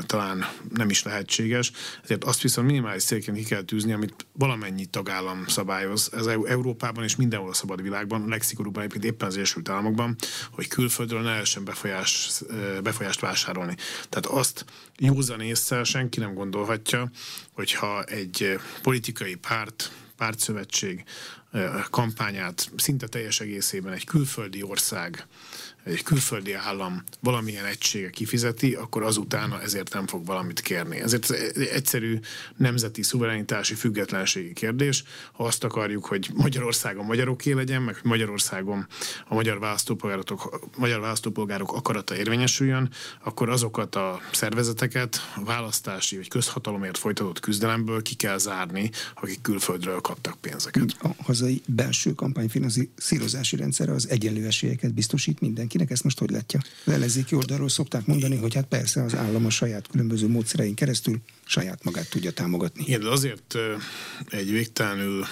talán 0.07 0.45
nem 0.75 0.91
is 0.91 1.03
lehetséges, 1.03 1.73
ezért 2.03 2.25
azt 2.25 2.43
viszont 2.43 2.67
minimális 2.67 3.05
célként 3.05 3.37
ki 3.37 3.45
kell 3.45 3.63
tűzni, 3.63 3.93
amit 3.93 4.27
valamennyi 4.33 4.87
tagállam 4.87 5.47
szabályoz, 5.47 6.11
ez 6.13 6.27
Európában 6.27 7.05
és 7.05 7.17
mindenhol 7.17 7.51
a 7.51 7.55
szabad 7.55 7.83
világban, 7.83 8.23
a 8.23 8.29
legszigorúbban 8.29 8.83
egyébként 8.83 9.13
éppen 9.13 9.29
az 9.29 9.37
Egyesült 9.37 9.69
Államokban, 9.69 10.17
hogy 10.51 10.69
külföldről 10.69 11.21
ne 11.21 11.31
lehessen 11.31 11.65
befolyás, 11.65 12.31
befolyást 12.83 13.21
vásárolni. 13.21 13.77
Tehát 14.09 14.27
azt 14.27 14.65
józan 14.99 15.41
észre 15.41 15.85
senki 15.85 16.19
nem 16.19 16.35
gondolhatja, 16.35 17.11
hogyha 17.53 18.03
egy 18.03 18.59
politikai 18.83 19.35
párt, 19.35 19.93
pártszövetség 20.17 21.05
kampányát 21.91 22.71
szinte 22.77 23.07
teljes 23.07 23.41
egészében 23.41 23.93
egy 23.93 24.05
külföldi 24.05 24.63
ország 24.63 25.27
egy 25.91 26.03
külföldi 26.03 26.53
állam 26.53 27.03
valamilyen 27.21 27.65
egysége 27.65 28.11
kifizeti, 28.11 28.75
akkor 28.75 29.03
azutána 29.03 29.63
ezért 29.63 29.93
nem 29.93 30.07
fog 30.07 30.27
valamit 30.27 30.61
kérni. 30.61 31.01
Ezért 31.01 31.31
ez 31.31 31.53
egy 31.55 31.67
egyszerű 31.67 32.19
nemzeti 32.57 33.03
szuverenitási 33.03 33.75
függetlenségi 33.75 34.53
kérdés. 34.53 35.05
Ha 35.33 35.45
azt 35.45 35.65
akarjuk, 35.65 36.07
hogy 36.07 36.31
Magyarországon 36.35 37.05
magyaroké 37.05 37.53
legyen, 37.53 37.83
meg 37.83 38.01
Magyarországon 38.03 38.87
a 39.29 39.35
magyar 39.35 39.59
választópolgárok, 39.59 40.71
magyar 40.77 41.01
választópolgárok 41.01 41.73
akarata 41.73 42.17
érvényesüljön, 42.17 42.91
akkor 43.25 43.49
azokat 43.49 43.95
a 43.95 44.21
szervezeteket 44.33 45.21
a 45.37 45.45
választási 45.45 46.17
vagy 46.17 46.29
közhatalomért 46.29 46.99
folytatott 46.99 47.41
küzdelemből 47.41 48.03
ki 48.03 48.15
kell 48.15 48.39
zárni, 48.39 48.91
akik 49.15 49.41
külföldről 49.41 50.01
kaptak 50.01 50.41
pénzeket. 50.41 50.97
A 51.03 51.09
hazai 51.23 51.63
belső 51.67 52.13
kampányfinanszírozási 52.13 53.57
rendszer 53.57 53.89
az 53.89 54.09
egyenlő 54.09 54.47
esélyeket 54.47 54.95
biztosít 54.95 55.41
mindenki 55.41 55.78
mindenkinek, 55.79 55.91
ezt 55.91 56.05
most 56.05 56.19
hogy 56.19 56.31
látja? 56.31 56.61
Az 56.85 56.93
ellenzéki 56.93 57.35
oldalról 57.35 57.69
szokták 57.69 58.07
mondani, 58.07 58.37
hogy 58.37 58.55
hát 58.55 58.67
persze 58.67 59.03
az 59.03 59.15
állam 59.15 59.47
a 59.47 59.51
saját 59.51 59.89
különböző 59.89 60.29
módszerein 60.29 60.75
keresztül 60.75 61.21
saját 61.45 61.85
magát 61.85 62.11
tudja 62.11 62.33
támogatni. 62.33 62.83
Igen, 62.87 63.01
de 63.01 63.09
azért 63.09 63.55
egy 64.29 64.51
végtelenül 64.51 65.25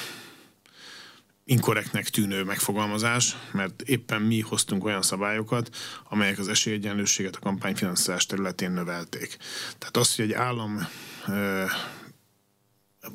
inkorrektnek 1.44 2.09
tűnő 2.09 2.44
megfogalmazás, 2.44 3.36
mert 3.53 3.82
éppen 3.82 4.22
mi 4.22 4.40
hoztunk 4.40 4.84
olyan 4.84 5.03
szabályokat, 5.03 5.76
amelyek 6.09 6.38
az 6.38 6.49
esélyegyenlőséget 6.49 7.36
a 7.36 7.38
kampányfinanszírozás 7.38 8.26
területén 8.26 8.70
növelték. 8.70 9.36
Tehát 9.78 9.97
az, 9.97 10.14
hogy 10.14 10.24
egy 10.24 10.32
állam 10.32 10.88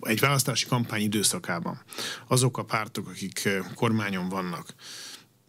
egy 0.01 0.19
választási 0.19 0.65
kampány 0.65 1.01
időszakában 1.01 1.82
azok 2.27 2.57
a 2.57 2.63
pártok, 2.63 3.07
akik 3.07 3.49
kormányon 3.75 4.29
vannak, 4.29 4.73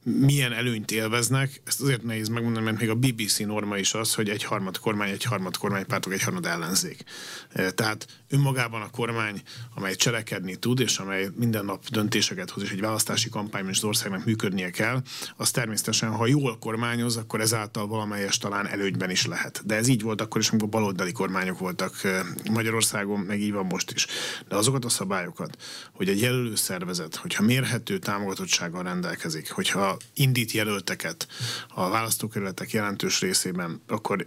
milyen 0.04 0.52
előnyt 0.52 0.90
élveznek, 0.90 1.60
ezt 1.64 1.80
azért 1.80 2.02
nehéz 2.02 2.28
megmondani, 2.28 2.64
mert 2.64 2.80
még 2.80 2.90
a 2.90 2.94
BBC 2.94 3.38
norma 3.38 3.76
is 3.76 3.94
az, 3.94 4.14
hogy 4.14 4.28
egy 4.28 4.44
harmad 4.44 4.78
kormány, 4.78 5.10
egy 5.10 5.24
harmad 5.24 5.56
kormánypártok, 5.56 6.12
egy 6.12 6.22
harmad 6.22 6.46
ellenzék. 6.46 7.04
E, 7.52 7.70
tehát 7.70 8.06
önmagában 8.28 8.82
a 8.82 8.90
kormány, 8.90 9.42
amely 9.74 9.94
cselekedni 9.94 10.56
tud, 10.56 10.80
és 10.80 10.98
amely 10.98 11.28
minden 11.36 11.64
nap 11.64 11.88
döntéseket 11.88 12.50
hoz, 12.50 12.62
és 12.62 12.70
egy 12.70 12.80
választási 12.80 13.28
kampányban 13.28 13.70
is 13.70 13.76
az 13.76 13.84
országnak 13.84 14.24
működnie 14.24 14.70
kell, 14.70 15.02
az 15.36 15.50
természetesen, 15.50 16.10
ha 16.10 16.26
jól 16.26 16.58
kormányoz, 16.58 17.16
akkor 17.16 17.40
ezáltal 17.40 17.86
valamelyes 17.86 18.38
talán 18.38 18.66
előnyben 18.66 19.10
is 19.10 19.26
lehet. 19.26 19.62
De 19.64 19.74
ez 19.74 19.88
így 19.88 20.02
volt 20.02 20.20
akkor 20.20 20.40
is, 20.40 20.48
amikor 20.48 20.68
baloldali 20.68 21.12
kormányok 21.12 21.58
voltak 21.58 22.04
e, 22.04 22.24
Magyarországon, 22.50 23.20
meg 23.20 23.40
így 23.40 23.52
van 23.52 23.66
most 23.66 23.90
is. 23.90 24.06
De 24.48 24.56
azokat 24.56 24.84
a 24.84 24.88
szabályokat, 24.88 25.56
hogy 25.92 26.08
egy 26.08 26.20
jelölő 26.20 26.54
szervezet, 26.54 27.16
hogyha 27.16 27.42
mérhető 27.42 27.98
támogatottsággal 27.98 28.82
rendelkezik, 28.82 29.50
hogyha 29.50 29.91
indít 30.14 30.50
jelölteket 30.50 31.26
a 31.68 31.88
választókerületek 31.88 32.70
jelentős 32.70 33.20
részében, 33.20 33.82
akkor 33.88 34.26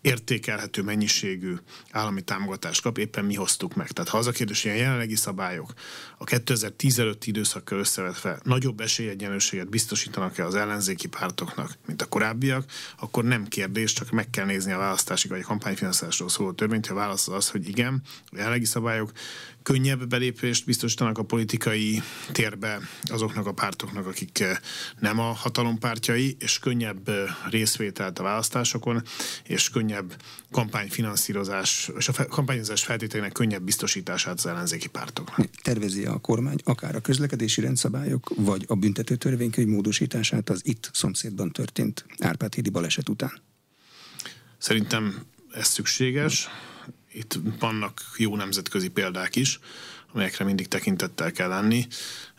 értékelhető 0.00 0.82
mennyiségű 0.82 1.54
állami 1.90 2.22
támogatást 2.22 2.82
kap, 2.82 2.98
éppen 2.98 3.24
mi 3.24 3.34
hoztuk 3.34 3.74
meg. 3.74 3.90
Tehát 3.90 4.10
ha 4.10 4.18
az 4.18 4.26
a 4.26 4.30
kérdés, 4.30 4.62
hogy 4.62 4.70
a 4.70 4.74
jelenlegi 4.74 5.16
szabályok 5.16 5.72
a 6.18 6.24
2010 6.24 6.98
előtti 6.98 7.28
időszakkal 7.28 7.78
összevetve 7.78 8.40
nagyobb 8.42 8.80
esélyegyenlőséget 8.80 9.68
biztosítanak-e 9.68 10.44
az 10.44 10.54
ellenzéki 10.54 11.08
pártoknak, 11.08 11.78
mint 11.86 12.02
a 12.02 12.06
korábbiak, 12.06 12.64
akkor 12.98 13.24
nem 13.24 13.48
kérdés, 13.48 13.92
csak 13.92 14.10
meg 14.10 14.30
kell 14.30 14.44
nézni 14.44 14.72
a 14.72 14.78
választási 14.78 15.28
vagy 15.28 15.40
a 15.40 15.46
kampányfinanszírozásról 15.46 16.28
szóló 16.28 16.52
törvényt, 16.52 16.86
ha 16.86 16.94
válasz 16.94 17.28
az, 17.28 17.48
hogy 17.48 17.68
igen, 17.68 18.02
a 18.24 18.36
jelenlegi 18.36 18.64
szabályok 18.64 19.12
könnyebb 19.62 20.06
belépést 20.06 20.64
biztosítanak 20.64 21.18
a 21.18 21.22
politikai 21.22 22.02
térbe 22.32 22.80
azoknak 23.02 23.46
a 23.46 23.52
pártoknak, 23.52 24.06
akik 24.06 24.40
eh, 24.40 24.56
nem 24.98 25.18
a 25.18 25.32
hatalompártjai, 25.32 26.36
és 26.38 26.58
könnyebb 26.58 27.08
eh, 27.08 27.16
részvételt 27.50 28.18
a 28.18 28.22
választásokon, 28.22 29.02
és 29.44 29.70
könnyebb 29.70 29.89
kampányfinanszírozás, 30.50 31.90
és 31.96 32.08
a 32.08 32.26
kampányozás 32.26 32.84
feltételének 32.84 33.32
könnyebb 33.32 33.62
biztosítását 33.62 34.34
az 34.34 34.46
ellenzéki 34.46 34.88
pártoknak. 34.88 35.50
Tervezi 35.62 36.04
a 36.04 36.18
kormány 36.18 36.58
akár 36.64 36.96
a 36.96 37.00
közlekedési 37.00 37.60
rendszabályok, 37.60 38.32
vagy 38.36 38.64
a 38.68 38.74
büntető 38.74 39.16
törvénykönyv 39.16 39.68
módosítását 39.68 40.50
az 40.50 40.60
itt 40.64 40.90
szomszédban 40.92 41.50
történt 41.50 42.04
Árpád 42.18 42.54
hídi 42.54 42.70
baleset 42.70 43.08
után? 43.08 43.32
Szerintem 44.58 45.22
ez 45.52 45.66
szükséges 45.66 46.48
itt 47.12 47.38
vannak 47.58 48.00
jó 48.16 48.36
nemzetközi 48.36 48.88
példák 48.88 49.36
is, 49.36 49.58
amelyekre 50.12 50.44
mindig 50.44 50.68
tekintettel 50.68 51.32
kell 51.32 51.48
lenni. 51.48 51.86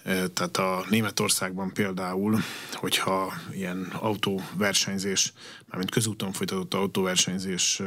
Tehát 0.04 0.58
a 0.58 0.86
Németországban 0.90 1.74
például, 1.74 2.40
hogyha 2.74 3.34
ilyen 3.52 3.88
autóversenyzés, 4.00 5.34
mármint 5.66 5.92
közúton 5.92 6.32
folytatott 6.32 6.74
autóversenyzés 6.74 7.82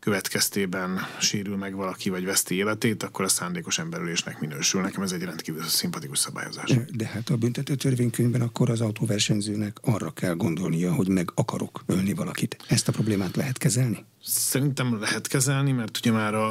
következtében 0.00 0.98
sérül 1.20 1.56
meg 1.56 1.74
valaki, 1.74 2.10
vagy 2.10 2.24
veszti 2.24 2.54
életét, 2.54 3.02
akkor 3.02 3.24
a 3.24 3.28
szándékos 3.28 3.78
emberülésnek 3.78 4.40
minősül. 4.40 4.80
Nekem 4.80 5.02
ez 5.02 5.12
egy 5.12 5.22
rendkívül 5.22 5.62
szimpatikus 5.62 6.18
szabályozás. 6.18 6.70
De 6.92 7.06
hát 7.06 7.28
a 7.28 7.36
büntető 7.36 7.74
törvénykönyvben 7.74 8.40
akkor 8.40 8.70
az 8.70 8.80
autóversenyzőnek 8.80 9.78
arra 9.82 10.10
kell 10.10 10.34
gondolnia, 10.34 10.92
hogy 10.92 11.08
meg 11.08 11.30
akarok 11.34 11.82
ölni 11.86 12.14
valakit. 12.14 12.56
Ezt 12.68 12.88
a 12.88 12.92
problémát 12.92 13.36
lehet 13.36 13.58
kezelni? 13.58 14.04
Szerintem 14.24 15.00
lehet 15.00 15.26
kezelni, 15.26 15.72
mert 15.72 15.98
ugye 15.98 16.10
már 16.10 16.34
a 16.34 16.50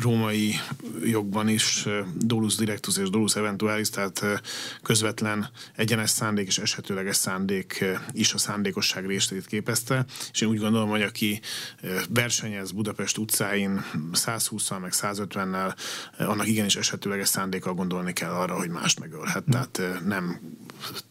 római 0.00 0.54
jogban 1.04 1.48
is 1.48 1.86
dolus 2.14 2.54
directus 2.54 2.96
és 2.96 3.10
dolus 3.10 3.36
eventualis, 3.36 3.90
tehát 3.90 4.24
közvetlen 4.82 5.50
egyenes 5.76 6.10
szándék 6.10 6.46
és 6.46 6.58
esetőleges 6.58 7.16
szándék 7.16 7.84
is 8.12 8.32
a 8.32 8.38
szándékosság 8.38 9.06
részét 9.06 9.46
képezte, 9.46 10.04
és 10.32 10.40
én 10.40 10.48
úgy 10.48 10.58
gondolom, 10.58 10.88
hogy 10.88 11.02
aki 11.02 11.40
versenyez 12.08 12.70
Budapest 12.78 13.18
utcáin 13.18 13.84
120-al 14.12 14.80
meg 14.80 14.92
150-nel, 14.94 15.76
annak 16.18 16.46
igenis 16.46 16.76
esetőleges 16.76 17.28
szándékkal 17.28 17.74
gondolni 17.74 18.12
kell 18.12 18.30
arra, 18.30 18.56
hogy 18.56 18.68
mást 18.68 19.00
megölhet. 19.00 19.44
Tehát 19.50 19.80
nem 20.04 20.40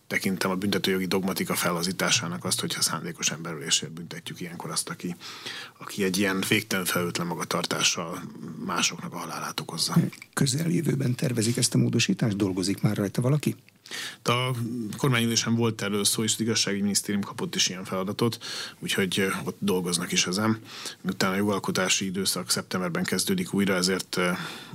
tekintem 0.07 0.51
a 0.51 0.55
büntetőjogi 0.55 1.05
dogmatika 1.05 1.55
felazításának 1.55 2.45
azt, 2.45 2.59
hogyha 2.59 2.81
szándékos 2.81 3.31
emberülésért 3.31 3.91
büntetjük 3.91 4.41
ilyenkor 4.41 4.71
azt, 4.71 4.89
aki, 4.89 5.15
aki 5.77 6.03
egy 6.03 6.17
ilyen 6.17 6.43
végtelen 6.49 6.85
felőtlen 6.85 7.27
magatartással 7.27 8.21
másoknak 8.65 9.13
a 9.13 9.17
halálát 9.17 9.59
okozza. 9.59 9.95
Közeljövőben 10.33 11.15
tervezik 11.15 11.57
ezt 11.57 11.73
a 11.73 11.77
módosítást? 11.77 12.35
Dolgozik 12.35 12.81
már 12.81 12.97
rajta 12.97 13.21
valaki? 13.21 13.55
De 14.23 14.31
a 14.31 14.55
kormányülésen 14.97 15.55
volt 15.55 15.81
erről 15.81 16.03
szó, 16.03 16.23
és 16.23 16.33
az 16.33 16.41
igazsági 16.41 16.81
minisztérium 16.81 17.23
kapott 17.23 17.55
is 17.55 17.69
ilyen 17.69 17.83
feladatot, 17.83 18.37
úgyhogy 18.79 19.27
ott 19.43 19.57
dolgoznak 19.59 20.11
is 20.11 20.27
ezen. 20.27 20.59
Miután 21.01 21.31
a 21.31 21.35
jogalkotási 21.35 22.05
időszak 22.05 22.49
szeptemberben 22.49 23.03
kezdődik 23.03 23.53
újra, 23.53 23.75
ezért 23.75 24.19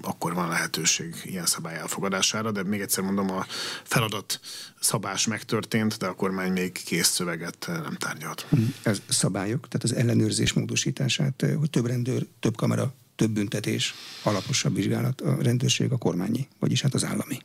akkor 0.01 0.35
van 0.35 0.49
lehetőség 0.49 1.15
ilyen 1.25 1.47
szabály 1.47 1.77
elfogadására, 1.77 2.51
de 2.51 2.63
még 2.63 2.81
egyszer 2.81 3.05
mondom, 3.05 3.31
a 3.31 3.47
feladat 3.83 4.41
szabás 4.81 5.27
megtörtént, 5.27 5.99
de 5.99 6.07
a 6.07 6.15
kormány 6.15 6.53
még 6.53 6.73
kész 6.73 7.09
szöveget 7.09 7.67
nem 7.67 7.97
tárgyalt. 7.99 8.47
Hm, 8.51 8.63
ez 8.83 9.03
szabályok, 9.09 9.69
tehát 9.69 9.85
az 9.85 9.95
ellenőrzés 9.95 10.53
módosítását, 10.53 11.45
hogy 11.59 11.71
több 11.71 11.87
rendőr, 11.87 12.27
több 12.41 12.57
kamera, 12.57 12.95
több 13.17 13.31
büntetés, 13.31 13.95
alaposabb 14.23 14.75
vizsgálat 14.75 15.21
a 15.21 15.43
rendőrség 15.43 15.93
a 15.93 15.97
kormányi, 15.97 16.49
vagyis 16.59 16.83
hát 16.83 16.95
az 16.95 17.05
állami. 17.05 17.41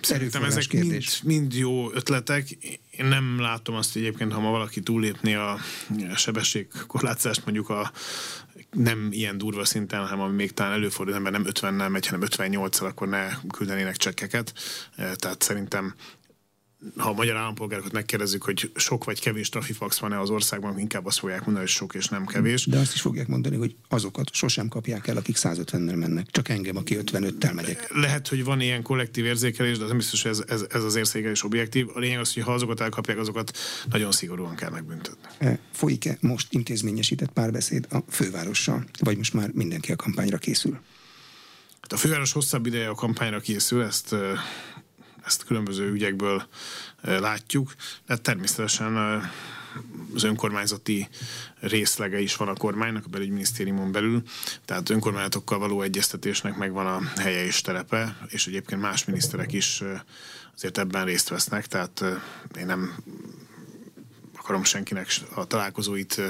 Szerintem 0.00 0.44
ezek 0.44 0.72
mind, 0.72 1.04
mind 1.22 1.54
jó 1.54 1.92
ötletek. 1.92 2.50
Én 2.90 3.06
nem 3.06 3.40
látom 3.40 3.74
azt 3.74 3.96
egyébként, 3.96 4.32
ha 4.32 4.40
ma 4.40 4.50
valaki 4.50 4.80
túllépni 4.80 5.34
a 5.34 5.58
sebességkorlátzást 6.16 7.44
mondjuk 7.44 7.68
a 7.68 7.92
nem 8.70 9.08
ilyen 9.10 9.38
durva 9.38 9.64
szinten, 9.64 10.00
hanem 10.00 10.20
ami 10.20 10.34
még 10.34 10.52
talán 10.52 10.72
előfordul, 10.72 11.14
ember 11.14 11.32
nem 11.32 11.46
50-nel 11.46 11.90
megy, 11.90 12.06
hanem 12.06 12.28
58-al, 12.30 12.82
akkor 12.82 13.08
ne 13.08 13.28
küldenének 13.48 13.96
csekkeket. 13.96 14.54
Tehát 14.96 15.42
szerintem 15.42 15.94
ha 16.96 17.08
a 17.08 17.12
magyar 17.12 17.36
állampolgárokat 17.36 17.92
megkérdezzük, 17.92 18.42
hogy 18.42 18.70
sok 18.74 19.04
vagy 19.04 19.20
kevés 19.20 19.48
trafifax 19.48 19.98
van-e 19.98 20.20
az 20.20 20.30
országban, 20.30 20.78
inkább 20.78 21.06
azt 21.06 21.18
fogják 21.18 21.38
mondani, 21.38 21.58
hogy 21.58 21.68
sok 21.68 21.94
és 21.94 22.08
nem 22.08 22.26
kevés. 22.26 22.66
De 22.66 22.78
azt 22.78 22.94
is 22.94 23.00
fogják 23.00 23.26
mondani, 23.26 23.56
hogy 23.56 23.76
azokat 23.88 24.32
sosem 24.32 24.68
kapják 24.68 25.06
el, 25.06 25.16
akik 25.16 25.36
150-nel 25.38 25.96
mennek, 25.96 26.30
csak 26.30 26.48
engem, 26.48 26.76
aki 26.76 26.98
55-tel 27.00 27.54
megyek. 27.54 27.92
Lehet, 27.94 28.28
hogy 28.28 28.44
van 28.44 28.60
ilyen 28.60 28.82
kollektív 28.82 29.24
érzékelés, 29.24 29.76
de 29.76 29.82
az 29.82 29.88
nem 29.88 29.98
biztos, 29.98 30.22
hogy 30.22 30.30
ez, 30.30 30.42
ez, 30.46 30.64
ez 30.68 30.82
az 30.82 30.94
érzékelés 30.94 31.44
objektív. 31.44 31.86
A 31.94 31.98
lényeg 31.98 32.18
az, 32.18 32.34
hogy 32.34 32.42
ha 32.42 32.52
azokat 32.52 32.80
elkapják, 32.80 33.18
azokat 33.18 33.56
nagyon 33.90 34.12
szigorúan 34.12 34.54
kell 34.54 34.70
megbüntetni. 34.70 35.28
E, 35.38 35.58
folyik-e 35.72 36.16
most 36.20 36.52
intézményesített 36.52 37.30
párbeszéd 37.30 37.86
a 37.90 37.98
fővárossal, 38.08 38.84
vagy 38.98 39.16
most 39.16 39.34
már 39.34 39.50
mindenki 39.52 39.92
a 39.92 39.96
kampányra 39.96 40.38
készül? 40.38 40.80
Hát 41.80 41.92
a 41.92 41.96
főváros 41.96 42.32
hosszabb 42.32 42.66
ideje 42.66 42.88
a 42.88 42.94
kampányra 42.94 43.40
készül, 43.40 43.82
ezt 43.82 44.14
ezt 45.24 45.44
különböző 45.44 45.90
ügyekből 45.90 46.46
látjuk, 47.02 47.74
de 48.06 48.16
természetesen 48.16 48.96
az 50.14 50.22
önkormányzati 50.22 51.08
részlege 51.60 52.20
is 52.20 52.36
van 52.36 52.48
a 52.48 52.54
kormánynak, 52.54 53.04
a 53.04 53.08
belügyminisztériumon 53.08 53.92
belül, 53.92 54.22
tehát 54.64 54.90
önkormányzatokkal 54.90 55.58
való 55.58 55.82
egyeztetésnek 55.82 56.56
megvan 56.56 56.86
a 56.86 57.20
helye 57.20 57.44
és 57.44 57.60
terepe, 57.60 58.16
és 58.28 58.46
egyébként 58.46 58.80
más 58.80 59.04
miniszterek 59.04 59.52
is 59.52 59.82
azért 60.54 60.78
ebben 60.78 61.04
részt 61.04 61.28
vesznek, 61.28 61.66
tehát 61.66 62.04
én 62.58 62.66
nem 62.66 62.94
akarom 64.50 64.68
senkinek 64.68 65.08
a 65.34 65.44
találkozóit 65.44 66.20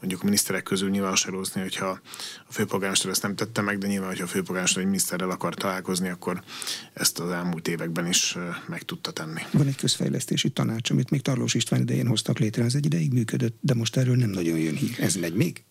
mondjuk 0.00 0.20
a 0.22 0.24
miniszterek 0.24 0.62
közül 0.62 0.90
nyilvánosságra 0.90 1.36
hozni, 1.36 1.60
hogyha 1.60 1.86
a 2.48 2.52
főpolgármester 2.52 3.10
ezt 3.10 3.22
nem 3.22 3.34
tette 3.34 3.60
meg, 3.60 3.78
de 3.78 3.86
nyilván, 3.86 4.08
hogyha 4.08 4.24
a 4.24 4.28
főpolgármester 4.28 4.80
egy 4.82 4.88
miniszterrel 4.88 5.30
akar 5.30 5.54
találkozni, 5.54 6.08
akkor 6.08 6.42
ezt 6.92 7.18
az 7.18 7.30
elmúlt 7.30 7.68
években 7.68 8.06
is 8.06 8.36
meg 8.66 8.82
tudta 8.82 9.10
tenni. 9.10 9.40
Van 9.52 9.66
egy 9.66 9.76
közfejlesztési 9.76 10.50
tanács, 10.50 10.90
amit 10.90 11.10
még 11.10 11.22
Tarlós 11.22 11.54
István 11.54 11.80
idején 11.80 12.06
hoztak 12.06 12.38
létre, 12.38 12.64
az 12.64 12.74
egy 12.74 12.84
ideig 12.84 13.12
működött, 13.12 13.56
de 13.60 13.74
most 13.74 13.96
erről 13.96 14.16
nem 14.16 14.30
nagyon 14.30 14.58
jön 14.58 14.76
hír. 14.76 14.96
Ez 14.98 15.14
megy 15.14 15.34
még? 15.34 15.64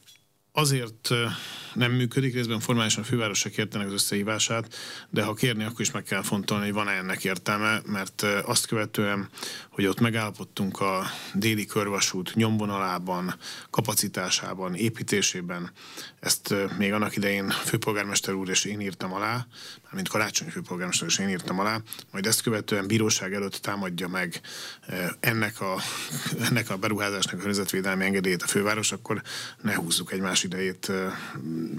Azért 0.54 1.10
nem 1.74 1.92
működik, 1.92 2.34
részben 2.34 2.60
formálisan 2.60 3.04
a 3.04 3.06
főváros 3.06 3.40
se 3.40 3.50
kérte 3.50 3.80
az 3.80 3.92
összehívását, 3.92 4.76
de 5.10 5.24
ha 5.24 5.34
kérni, 5.34 5.64
akkor 5.64 5.82
is 5.82 5.92
meg 5.92 6.04
kell 6.04 6.22
fontolni, 6.22 6.64
hogy 6.64 6.74
van-e 6.74 6.92
ennek 6.92 7.24
értelme, 7.24 7.82
mert 7.86 8.22
azt 8.22 8.68
követően, 8.68 9.30
hogy 9.70 9.86
ott 9.86 10.00
megállapodtunk 10.00 10.80
a 10.80 11.06
déli 11.34 11.66
körvasút 11.66 12.36
nyomvonalában, 12.36 13.36
kapacitásában, 13.70 14.76
építésében, 14.76 15.72
ezt 16.22 16.54
még 16.78 16.94
annak 16.94 17.16
idején 17.16 17.50
főpolgármester 17.50 18.34
úr 18.34 18.50
és 18.50 18.66
én 18.66 18.82
írtam 18.82 19.14
alá, 19.14 19.46
mint 19.92 20.08
karácsony 20.08 20.50
főpolgármester 20.50 21.08
és 21.08 21.20
én 21.20 21.30
írtam 21.30 21.60
alá, 21.60 21.82
majd 22.12 22.26
ezt 22.26 22.42
követően 22.42 22.88
bíróság 22.88 23.34
előtt 23.34 23.56
támadja 23.56 24.08
meg 24.08 24.42
ennek 25.20 25.62
a, 25.62 25.78
ennek 26.50 26.70
a 26.70 26.78
beruházásnak 26.78 27.34
a 27.34 27.38
környezetvédelmi 27.38 28.06
engedélyét 28.06 28.42
a 28.42 28.48
főváros, 28.48 28.92
akkor 28.92 29.22
ne 29.62 29.76
húzzuk 29.76 30.12
egymás 30.12 30.44
idejét 30.44 30.92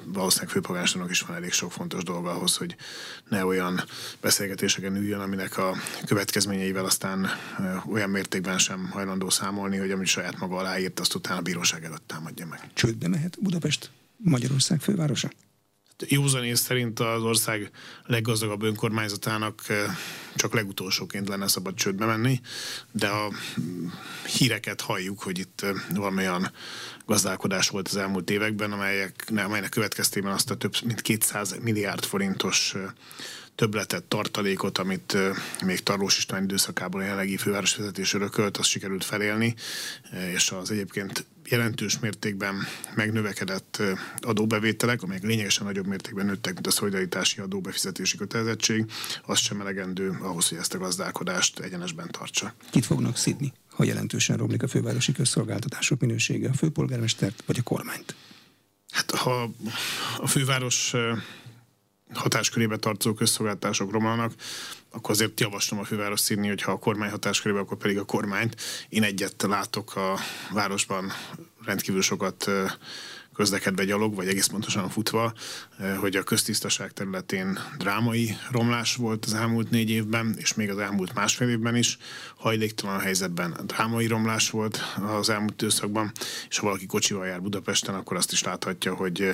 valószínűleg 0.04 0.52
főpolgármestérnek 0.52 1.10
is 1.10 1.20
van 1.20 1.36
elég 1.36 1.52
sok 1.52 1.72
fontos 1.72 2.02
dolga 2.02 2.30
ahhoz, 2.30 2.56
hogy 2.56 2.76
ne 3.28 3.44
olyan 3.44 3.84
beszélgetéseken 4.20 4.96
üljön, 4.96 5.20
aminek 5.20 5.58
a 5.58 5.76
következményeivel 6.06 6.84
aztán 6.84 7.30
olyan 7.90 8.10
mértékben 8.10 8.58
sem 8.58 8.88
hajlandó 8.90 9.30
számolni, 9.30 9.76
hogy 9.76 9.90
amit 9.90 10.06
saját 10.06 10.38
maga 10.38 10.56
aláírt, 10.56 11.00
azt 11.00 11.14
utána 11.14 11.38
a 11.38 11.42
bíróság 11.42 11.84
előtt 11.84 12.06
támadja 12.06 12.46
meg. 12.46 12.70
Csődbe 12.74 13.08
mehet 13.08 13.36
Budapest, 13.40 13.90
Magyarország 14.22 14.80
fővárosa? 14.80 15.30
józanész 16.08 16.60
szerint 16.60 17.00
az 17.00 17.22
ország 17.22 17.70
leggazdagabb 18.06 18.62
önkormányzatának 18.62 19.62
csak 20.34 20.54
legutolsóként 20.54 21.28
lenne 21.28 21.48
szabad 21.48 21.74
csődbe 21.74 22.06
menni, 22.06 22.40
de 22.92 23.08
a 23.08 23.32
híreket 24.38 24.80
halljuk, 24.80 25.22
hogy 25.22 25.38
itt 25.38 25.66
valamilyen 25.94 26.52
gazdálkodás 27.06 27.68
volt 27.68 27.88
az 27.88 27.96
elmúlt 27.96 28.30
években, 28.30 28.72
amelyek, 28.72 29.24
amelynek 29.36 29.70
következtében 29.70 30.32
azt 30.32 30.50
a 30.50 30.56
több 30.56 30.74
mint 30.84 31.00
200 31.00 31.56
milliárd 31.60 32.04
forintos 32.04 32.74
többletet, 33.54 34.04
tartalékot, 34.04 34.78
amit 34.78 35.16
még 35.64 35.82
Tarlós 35.82 36.16
István 36.16 36.42
időszakában 36.42 37.00
a 37.00 37.04
jelenlegi 37.04 37.36
fővárosvezetés 37.36 38.14
örökölt, 38.14 38.56
azt 38.56 38.68
sikerült 38.68 39.04
felélni, 39.04 39.54
és 40.34 40.50
az 40.50 40.70
egyébként 40.70 41.26
jelentős 41.48 41.98
mértékben 41.98 42.66
megnövekedett 42.94 43.82
adóbevételek, 44.20 45.02
amelyek 45.02 45.22
lényegesen 45.22 45.66
nagyobb 45.66 45.86
mértékben 45.86 46.26
nőttek, 46.26 46.52
mint 46.52 46.66
a 46.66 46.70
szolidaritási 46.70 47.40
adóbefizetési 47.40 48.16
kötelezettség, 48.16 48.84
az 49.22 49.38
sem 49.38 49.60
elegendő 49.60 50.18
ahhoz, 50.20 50.48
hogy 50.48 50.58
ezt 50.58 50.74
a 50.74 50.78
gazdálkodást 50.78 51.58
egyenesben 51.58 52.10
tartsa. 52.10 52.54
Kit 52.70 52.86
fognak 52.86 53.16
szidni, 53.16 53.52
ha 53.70 53.84
jelentősen 53.84 54.36
romlik 54.36 54.62
a 54.62 54.68
fővárosi 54.68 55.12
közszolgáltatások 55.12 56.00
minősége, 56.00 56.48
a 56.48 56.54
főpolgármestert 56.54 57.42
vagy 57.46 57.58
a 57.58 57.62
kormányt? 57.62 58.14
Hát 58.90 59.10
ha 59.10 59.50
a 60.18 60.26
főváros 60.26 60.94
hatáskörébe 62.14 62.76
tartozó 62.76 63.14
közszolgáltatások 63.14 63.90
romlanak, 63.90 64.32
akkor 64.90 65.10
azért 65.10 65.40
javaslom 65.40 65.80
a 65.80 65.84
főváros 65.84 66.20
színni, 66.20 66.48
hogy 66.48 66.62
ha 66.62 66.72
a 66.72 66.78
kormány 66.78 67.10
hatáskörébe, 67.10 67.60
akkor 67.60 67.76
pedig 67.76 67.98
a 67.98 68.04
kormányt. 68.04 68.56
Én 68.88 69.02
egyet 69.02 69.42
látok 69.42 69.96
a 69.96 70.18
városban 70.50 71.12
rendkívül 71.64 72.02
sokat 72.02 72.50
közlekedve 73.34 73.84
gyalog, 73.84 74.14
vagy 74.14 74.28
egész 74.28 74.46
pontosan 74.46 74.88
futva, 74.88 75.32
hogy 76.00 76.16
a 76.16 76.22
köztisztaság 76.22 76.92
területén 76.92 77.58
drámai 77.78 78.36
romlás 78.50 78.96
volt 78.96 79.24
az 79.24 79.34
elmúlt 79.34 79.70
négy 79.70 79.90
évben, 79.90 80.34
és 80.38 80.54
még 80.54 80.70
az 80.70 80.78
elmúlt 80.78 81.14
másfél 81.14 81.48
évben 81.48 81.76
is. 81.76 81.98
Hajléktalan 82.36 83.00
helyzetben 83.00 83.60
drámai 83.66 84.06
romlás 84.06 84.50
volt 84.50 84.80
az 85.18 85.28
elmúlt 85.28 85.62
időszakban, 85.62 86.12
és 86.48 86.58
ha 86.58 86.66
valaki 86.66 86.86
kocsival 86.86 87.26
jár 87.26 87.42
Budapesten, 87.42 87.94
akkor 87.94 88.16
azt 88.16 88.32
is 88.32 88.42
láthatja, 88.42 88.94
hogy 88.94 89.30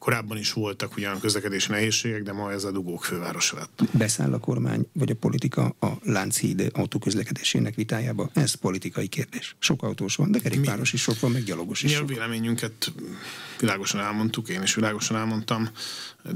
korábban 0.00 0.38
is 0.38 0.52
voltak 0.52 0.96
ugyan 0.96 1.20
közlekedési 1.20 1.70
nehézségek, 1.70 2.22
de 2.22 2.32
ma 2.32 2.52
ez 2.52 2.64
a 2.64 2.70
dugók 2.70 3.04
fővárosa 3.04 3.56
lett. 3.56 3.82
Beszáll 3.92 4.32
a 4.32 4.38
kormány 4.38 4.86
vagy 4.92 5.10
a 5.10 5.14
politika 5.14 5.74
a 5.80 5.88
Lánchíd 6.02 6.70
autóközlekedésének 6.72 7.74
vitájába? 7.74 8.30
Ez 8.34 8.54
politikai 8.54 9.06
kérdés. 9.06 9.56
Sok 9.58 9.82
autós 9.82 10.16
van, 10.16 10.30
de 10.30 10.38
kerékpáros 10.38 10.92
is 10.92 11.02
sok 11.02 11.20
van, 11.20 11.30
meg 11.30 11.42
gyalogos 11.42 11.82
is. 11.82 11.90
Mi 11.90 11.96
a 11.96 12.04
véleményünket 12.04 12.92
világosan 13.58 14.00
elmondtuk, 14.00 14.48
én 14.48 14.62
is 14.62 14.74
világosan 14.74 15.16
elmondtam, 15.16 15.68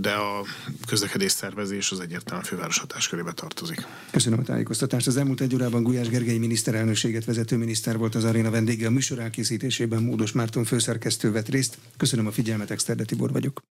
de 0.00 0.12
a 0.12 0.44
közlekedés 0.86 1.32
szervezés 1.32 1.90
az 1.90 2.00
egyértelműen 2.00 2.46
főváros 2.46 2.78
hatáskörébe 2.78 3.32
tartozik. 3.32 3.86
Köszönöm 4.10 4.38
a 4.38 4.42
tájékoztatást. 4.42 5.06
Az 5.06 5.16
elmúlt 5.16 5.40
egy 5.40 5.54
órában 5.54 5.82
Gulyás 5.82 6.08
Gergely 6.08 6.38
miniszterelnökséget 6.38 7.24
vezető 7.24 7.56
miniszter 7.56 7.98
volt 7.98 8.14
az 8.14 8.24
aréna 8.24 8.50
vendége. 8.50 8.86
A 8.86 8.90
műsor 8.90 9.18
elkészítésében 9.18 10.02
Módos 10.02 10.32
Márton 10.32 10.64
főszerkesztő 10.64 11.32
vett 11.32 11.48
részt. 11.48 11.78
Köszönöm 11.96 12.26
a 12.26 12.32
figyelmet, 12.32 12.70
Exterde 12.70 13.04
Tibor 13.04 13.32
vagyok. 13.32 13.64